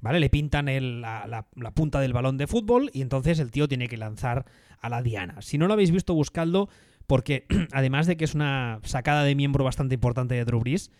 ¿Vale? 0.00 0.20
Le 0.20 0.30
pintan 0.30 0.66
la, 1.02 1.46
punta 1.74 2.00
del 2.00 2.14
balón 2.14 2.38
de 2.38 2.46
fútbol 2.46 2.88
y 2.94 3.02
entonces 3.02 3.40
el 3.40 3.50
tío 3.50 3.68
tiene 3.68 3.88
que 3.88 3.98
lanzar 3.98 4.46
a 4.80 4.88
la 4.88 5.02
diana. 5.02 5.42
Si 5.42 5.58
no 5.58 5.66
lo 5.66 5.74
habéis 5.74 5.90
visto, 5.90 6.14
buscadlo, 6.14 6.70
porque 7.06 7.44
además 7.72 8.06
de 8.06 8.16
que 8.16 8.24
es 8.24 8.34
una 8.34 8.80
sacada 8.84 9.22
de 9.22 9.34
miembro 9.34 9.64
bastante 9.64 9.96
importante 9.96 10.34
de 10.34 10.46
Drew 10.46 10.60
Brees, 10.60 10.90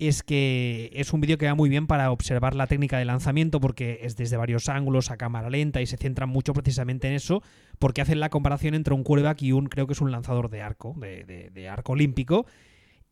es 0.00 0.22
que 0.22 0.90
es 0.94 1.12
un 1.12 1.20
vídeo 1.20 1.36
que 1.36 1.46
va 1.46 1.54
muy 1.54 1.68
bien 1.68 1.86
para 1.86 2.10
observar 2.10 2.54
la 2.54 2.66
técnica 2.66 2.98
de 2.98 3.04
lanzamiento 3.04 3.60
porque 3.60 4.00
es 4.02 4.16
desde 4.16 4.38
varios 4.38 4.70
ángulos 4.70 5.10
a 5.10 5.18
cámara 5.18 5.50
lenta 5.50 5.82
y 5.82 5.86
se 5.86 5.98
centra 5.98 6.24
mucho 6.24 6.54
precisamente 6.54 7.06
en 7.06 7.14
eso 7.14 7.42
porque 7.78 8.00
hacen 8.00 8.18
la 8.18 8.30
comparación 8.30 8.74
entre 8.74 8.94
un 8.94 9.04
quarterback 9.04 9.42
y 9.42 9.52
un, 9.52 9.66
creo 9.66 9.86
que 9.86 9.92
es 9.92 10.00
un 10.00 10.10
lanzador 10.10 10.48
de 10.48 10.62
arco, 10.62 10.94
de, 10.98 11.68
arco 11.68 11.92
olímpico. 11.92 12.46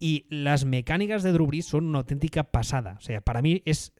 Y 0.01 0.27
las 0.31 0.65
mecánicas 0.65 1.23
de 1.23 1.33
Drew 1.33 1.51
son 1.61 1.87
una 1.87 1.99
auténtica 1.99 2.45
pasada. 2.45 2.97
O 2.99 3.01
sea, 3.01 3.21
para 3.21 3.43
mí 3.43 3.63
es, 3.65 3.93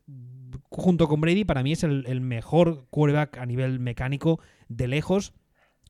junto 0.71 1.09
con 1.09 1.21
Brady, 1.21 1.45
para 1.45 1.63
mí 1.63 1.73
es 1.73 1.83
el, 1.83 2.05
el 2.07 2.21
mejor 2.21 2.87
quarterback 2.91 3.37
a 3.39 3.47
nivel 3.47 3.81
mecánico 3.81 4.41
de 4.69 4.89
lejos. 4.89 5.35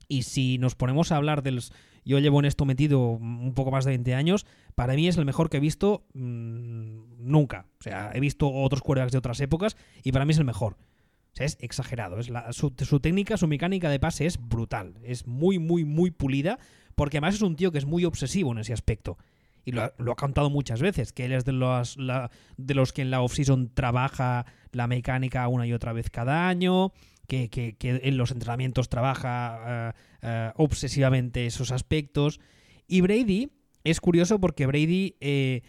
Y 0.09 0.23
si 0.23 0.59
nos 0.59 0.75
ponemos 0.75 1.13
a 1.13 1.17
hablar 1.17 1.43
del, 1.43 1.61
yo 2.09 2.19
llevo 2.19 2.39
en 2.39 2.47
esto 2.47 2.65
metido 2.65 3.01
un 3.01 3.53
poco 3.55 3.71
más 3.71 3.85
de 3.85 3.91
20 3.91 4.15
años. 4.15 4.47
Para 4.75 4.95
mí 4.95 5.09
es 5.09 5.19
el 5.19 5.27
mejor 5.27 5.51
que 5.51 5.59
he 5.59 5.61
visto 5.61 6.07
mm, 6.15 6.78
nunca. 7.29 7.67
O 7.79 7.83
sea, 7.83 8.11
he 8.15 8.21
visto 8.21 8.51
otros 8.51 8.83
quarterbacks 8.83 9.13
de 9.13 9.19
otras 9.19 9.41
épocas 9.41 9.77
y 10.03 10.13
para 10.13 10.25
mí 10.25 10.33
es 10.33 10.39
el 10.39 10.45
mejor. 10.45 10.75
O 10.75 11.37
sea, 11.37 11.47
es 11.47 11.57
exagerado. 11.61 12.19
Es 12.19 12.31
su, 12.51 13.01
técnica, 13.01 13.37
su 13.37 13.47
mecánica 13.47 13.91
de 13.91 14.01
pase 14.01 14.27
es 14.27 14.39
brutal. 14.39 14.95
Es 15.03 15.27
muy, 15.27 15.59
muy, 15.59 15.85
muy 15.85 16.11
pulida. 16.11 16.59
Porque 16.95 17.19
además 17.19 17.37
es 17.37 17.43
un 17.43 17.55
tío 17.55 17.71
que 17.71 17.79
es 17.79 17.87
muy 17.87 18.05
obsesivo 18.05 18.51
en 18.51 18.59
ese 18.59 18.73
aspecto. 18.73 19.19
Y 19.65 19.71
lo, 19.73 19.83
ha 19.85 20.17
contado 20.17 20.51
muchas 20.51 20.81
veces, 20.81 21.13
que 21.13 21.27
él 21.27 21.33
es 21.33 21.45
de 21.45 21.53
los, 21.53 21.97
de 22.57 22.75
los 22.75 22.93
que 22.93 23.03
en 23.03 23.11
la 23.11 23.21
off-season 23.21 23.71
trabaja 23.75 24.47
la 24.73 24.87
mecánica 24.87 25.47
una 25.47 25.67
y 25.67 25.75
otra 25.75 25.93
vez 25.93 26.09
cada 26.09 26.49
año, 26.49 26.93
que, 27.27 27.77
en 27.79 28.17
los 28.17 28.31
entrenamientos 28.31 28.89
trabaja 28.89 29.61
eh, 29.67 29.93
eh, 30.23 30.53
obsesivamente 30.57 31.47
esos 31.47 31.71
aspectos. 31.71 32.41
Y 32.87 33.03
Brady 33.03 33.51
es 33.85 34.01
curioso 34.01 34.41
porque 34.41 34.67
Brady, 34.67 35.17
eh, 35.21 35.63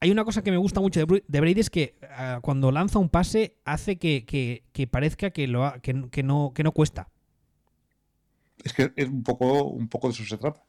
hay 0.00 0.10
una 0.10 0.24
cosa 0.24 0.42
que 0.42 0.50
me 0.50 0.56
gusta 0.58 0.80
mucho 0.80 1.00
de, 1.04 1.40
Brady 1.40 1.60
es 1.60 1.70
que 1.70 1.96
ah, 2.10 2.40
cuando 2.42 2.70
lanza 2.72 2.98
un 2.98 3.08
pase 3.08 3.56
hace 3.64 3.96
que, 3.98 4.24
que- 4.26 4.64
que 4.72 4.86
parezca 4.86 5.30
que, 5.30 5.46
lo 5.48 5.64
ha- 5.64 5.80
que, 5.80 6.08
que 6.10 6.22
no, 6.22 6.52
que 6.54 6.62
no 6.64 6.72
cuesta. 6.72 7.08
Es 8.64 8.72
que 8.74 8.92
es 8.96 9.08
un 9.08 9.22
poco, 9.22 9.64
un 9.64 9.88
poco 9.88 10.08
de 10.08 10.14
eso 10.14 10.24
se 10.24 10.36
trata. 10.38 10.62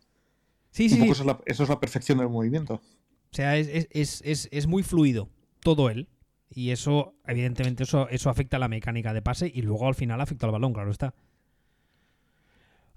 Sí, 0.72 0.90
Un 0.90 0.90
sí, 0.90 1.00
poco 1.00 1.12
sí. 1.12 1.12
eso, 1.14 1.24
es 1.24 1.28
la, 1.28 1.40
eso 1.46 1.64
es 1.64 1.70
la 1.70 1.80
perfección 1.80 2.20
del 2.20 2.30
movimiento. 2.30 2.82
O 3.32 3.36
sea, 3.36 3.58
es, 3.58 3.88
es- 3.92 4.22
es- 4.52 4.68
muy 4.68 4.84
fluido 4.84 5.30
todo 5.64 5.90
él. 5.90 6.08
Y 6.50 6.72
eso, 6.72 7.14
evidentemente, 7.26 7.84
eso, 7.84 8.08
eso 8.10 8.30
afecta 8.30 8.56
a 8.58 8.60
la 8.60 8.70
mecánica 8.70 9.14
de 9.14 9.22
pase 9.22 9.52
y 9.54 9.62
luego 9.64 9.88
al 9.88 9.96
final 9.96 10.22
afecta 10.22 10.46
al 10.46 10.54
balón, 10.54 10.74
claro 10.74 10.92
está. 10.92 11.14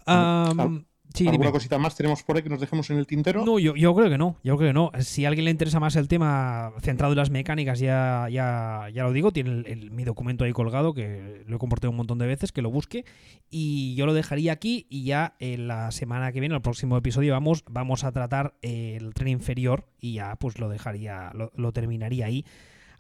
Al- 0.07 0.87
sí, 1.14 1.26
¿Alguna 1.26 1.46
dime. 1.46 1.52
cosita 1.52 1.78
más 1.78 1.96
tenemos 1.96 2.22
por 2.22 2.36
ahí 2.36 2.42
que 2.42 2.48
nos 2.48 2.61
dejemos 2.61 2.88
en 2.90 2.98
el 2.98 3.06
tintero? 3.06 3.44
No, 3.44 3.58
yo, 3.58 3.74
yo 3.76 3.94
creo 3.94 4.08
que 4.11 4.18
no, 4.18 4.36
yo 4.44 4.56
creo 4.56 4.70
que 4.70 4.74
no. 4.74 4.90
Si 5.00 5.24
a 5.24 5.28
alguien 5.28 5.44
le 5.44 5.50
interesa 5.50 5.80
más 5.80 5.96
el 5.96 6.08
tema 6.08 6.72
centrado 6.80 7.12
en 7.12 7.18
las 7.18 7.30
mecánicas, 7.30 7.78
ya, 7.78 8.28
ya, 8.30 8.88
ya 8.92 9.02
lo 9.04 9.12
digo, 9.12 9.32
tiene 9.32 9.50
el- 9.50 9.66
el- 9.66 9.90
mi 9.90 10.04
documento 10.04 10.44
ahí 10.44 10.52
colgado, 10.52 10.94
que 10.94 11.42
lo 11.46 11.56
he 11.56 11.58
compartido 11.58 11.90
un 11.90 11.96
montón 11.96 12.18
de 12.18 12.26
veces, 12.26 12.52
que 12.52 12.62
lo 12.62 12.70
busque. 12.70 13.04
Y 13.50 13.94
yo 13.96 14.06
lo 14.06 14.14
dejaría 14.14 14.52
aquí 14.52 14.86
y 14.88 15.04
ya 15.04 15.34
en 15.40 15.68
la 15.68 15.90
semana 15.90 16.32
que 16.32 16.40
viene, 16.40 16.54
el 16.54 16.62
próximo 16.62 16.96
episodio, 16.96 17.32
vamos, 17.32 17.64
vamos 17.70 18.04
a 18.04 18.12
tratar 18.12 18.54
el 18.62 19.12
tren 19.14 19.28
inferior 19.28 19.86
y 20.00 20.14
ya 20.14 20.36
pues 20.36 20.58
lo 20.58 20.68
dejaría, 20.68 21.30
lo, 21.34 21.52
lo 21.56 21.72
terminaría 21.72 22.26
ahí. 22.26 22.44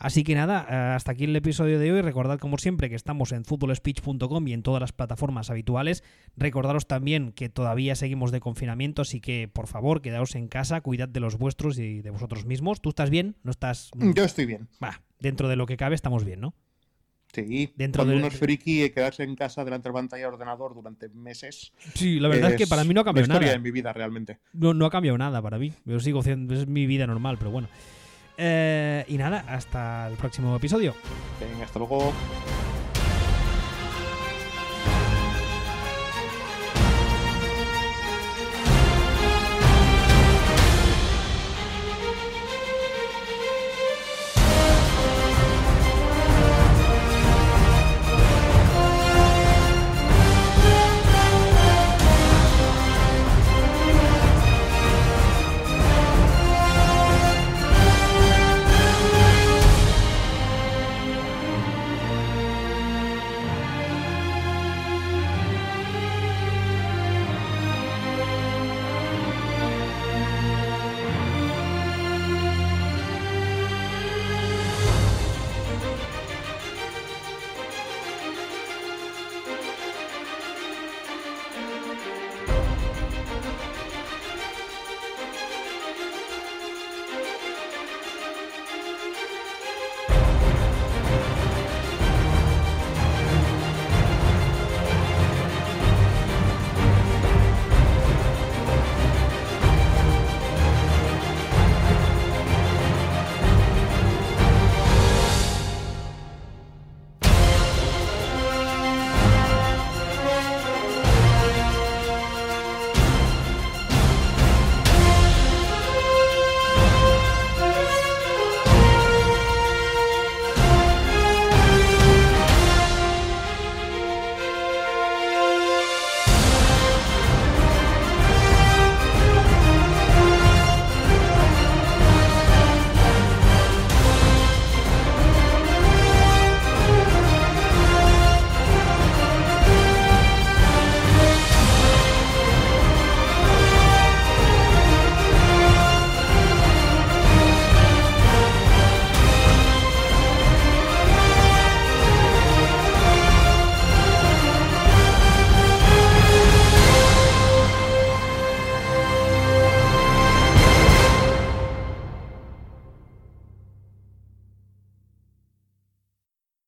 Así 0.02 0.24
que 0.24 0.34
nada, 0.34 0.66
eh, 0.70 0.74
hasta 0.96 1.12
aquí 1.12 1.24
el 1.24 1.36
episodio 1.36 1.78
de 1.78 1.92
hoy. 1.92 2.00
Recordad 2.00 2.38
como 2.38 2.56
siempre 2.56 2.88
que 2.88 2.94
estamos 2.96 3.32
en 3.32 3.44
footballspeech.com 3.44 4.48
y 4.48 4.54
en 4.54 4.62
todas 4.62 4.80
las 4.80 4.92
plataformas 4.92 5.50
habituales. 5.50 6.02
Recordaros 6.38 6.86
también 6.86 7.32
que 7.32 7.50
todavía 7.50 7.94
seguimos 7.94 8.32
de 8.32 8.40
confinamiento, 8.40 9.02
así 9.02 9.20
que 9.20 9.46
por 9.46 9.66
favor 9.66 10.00
quedaos 10.00 10.34
en 10.36 10.48
casa, 10.48 10.80
cuidad 10.80 11.06
de 11.08 11.20
los 11.20 11.36
vuestros 11.36 11.78
y 11.78 12.00
de 12.00 12.08
vosotros 12.08 12.46
mismos. 12.46 12.80
¿Tú 12.80 12.88
estás 12.88 13.10
bien? 13.10 13.36
¿No 13.42 13.50
estás...? 13.50 13.90
Yo 13.94 14.24
estoy 14.24 14.46
bien. 14.46 14.68
Va, 14.82 15.02
dentro 15.18 15.48
de 15.48 15.56
lo 15.56 15.66
que 15.66 15.76
cabe 15.76 15.94
estamos 15.96 16.24
bien, 16.24 16.40
¿no? 16.40 16.54
Sí, 17.34 17.72
Dentro 17.76 18.00
cuando 18.00 18.12
de- 18.14 18.18
uno 18.20 18.28
es 18.28 18.38
friki 18.38 18.84
y 18.84 18.90
quedarse 18.90 19.22
en 19.22 19.36
casa 19.36 19.64
delante 19.66 19.88
de 19.88 19.92
la 19.92 19.98
pantalla 20.00 20.24
del 20.24 20.32
ordenador 20.32 20.74
durante 20.74 21.10
meses. 21.10 21.72
Sí, 21.94 22.18
la 22.18 22.28
verdad 22.28 22.52
es, 22.52 22.56
que 22.56 22.66
para 22.66 22.84
mí 22.84 22.94
no 22.94 23.02
ha 23.02 23.04
la 23.04 23.04
cambiado 23.04 23.26
historia 23.26 23.48
nada. 23.48 23.58
de 23.58 23.62
mi 23.62 23.70
vida 23.70 23.92
realmente. 23.92 24.38
No, 24.54 24.72
no 24.72 24.86
ha 24.86 24.90
cambiado 24.90 25.16
nada 25.18 25.40
para 25.42 25.58
mí. 25.58 25.72
Yo 25.84 26.00
sigo. 26.00 26.20
Es 26.22 26.66
mi 26.66 26.86
vida 26.86 27.06
normal, 27.06 27.36
pero 27.38 27.50
bueno. 27.52 27.68
Eh, 28.42 29.04
y 29.08 29.18
nada, 29.18 29.44
hasta 29.46 30.08
el 30.08 30.16
próximo 30.16 30.56
episodio. 30.56 30.94
Venga, 31.38 31.64
hasta 31.66 31.78
luego. 31.78 32.10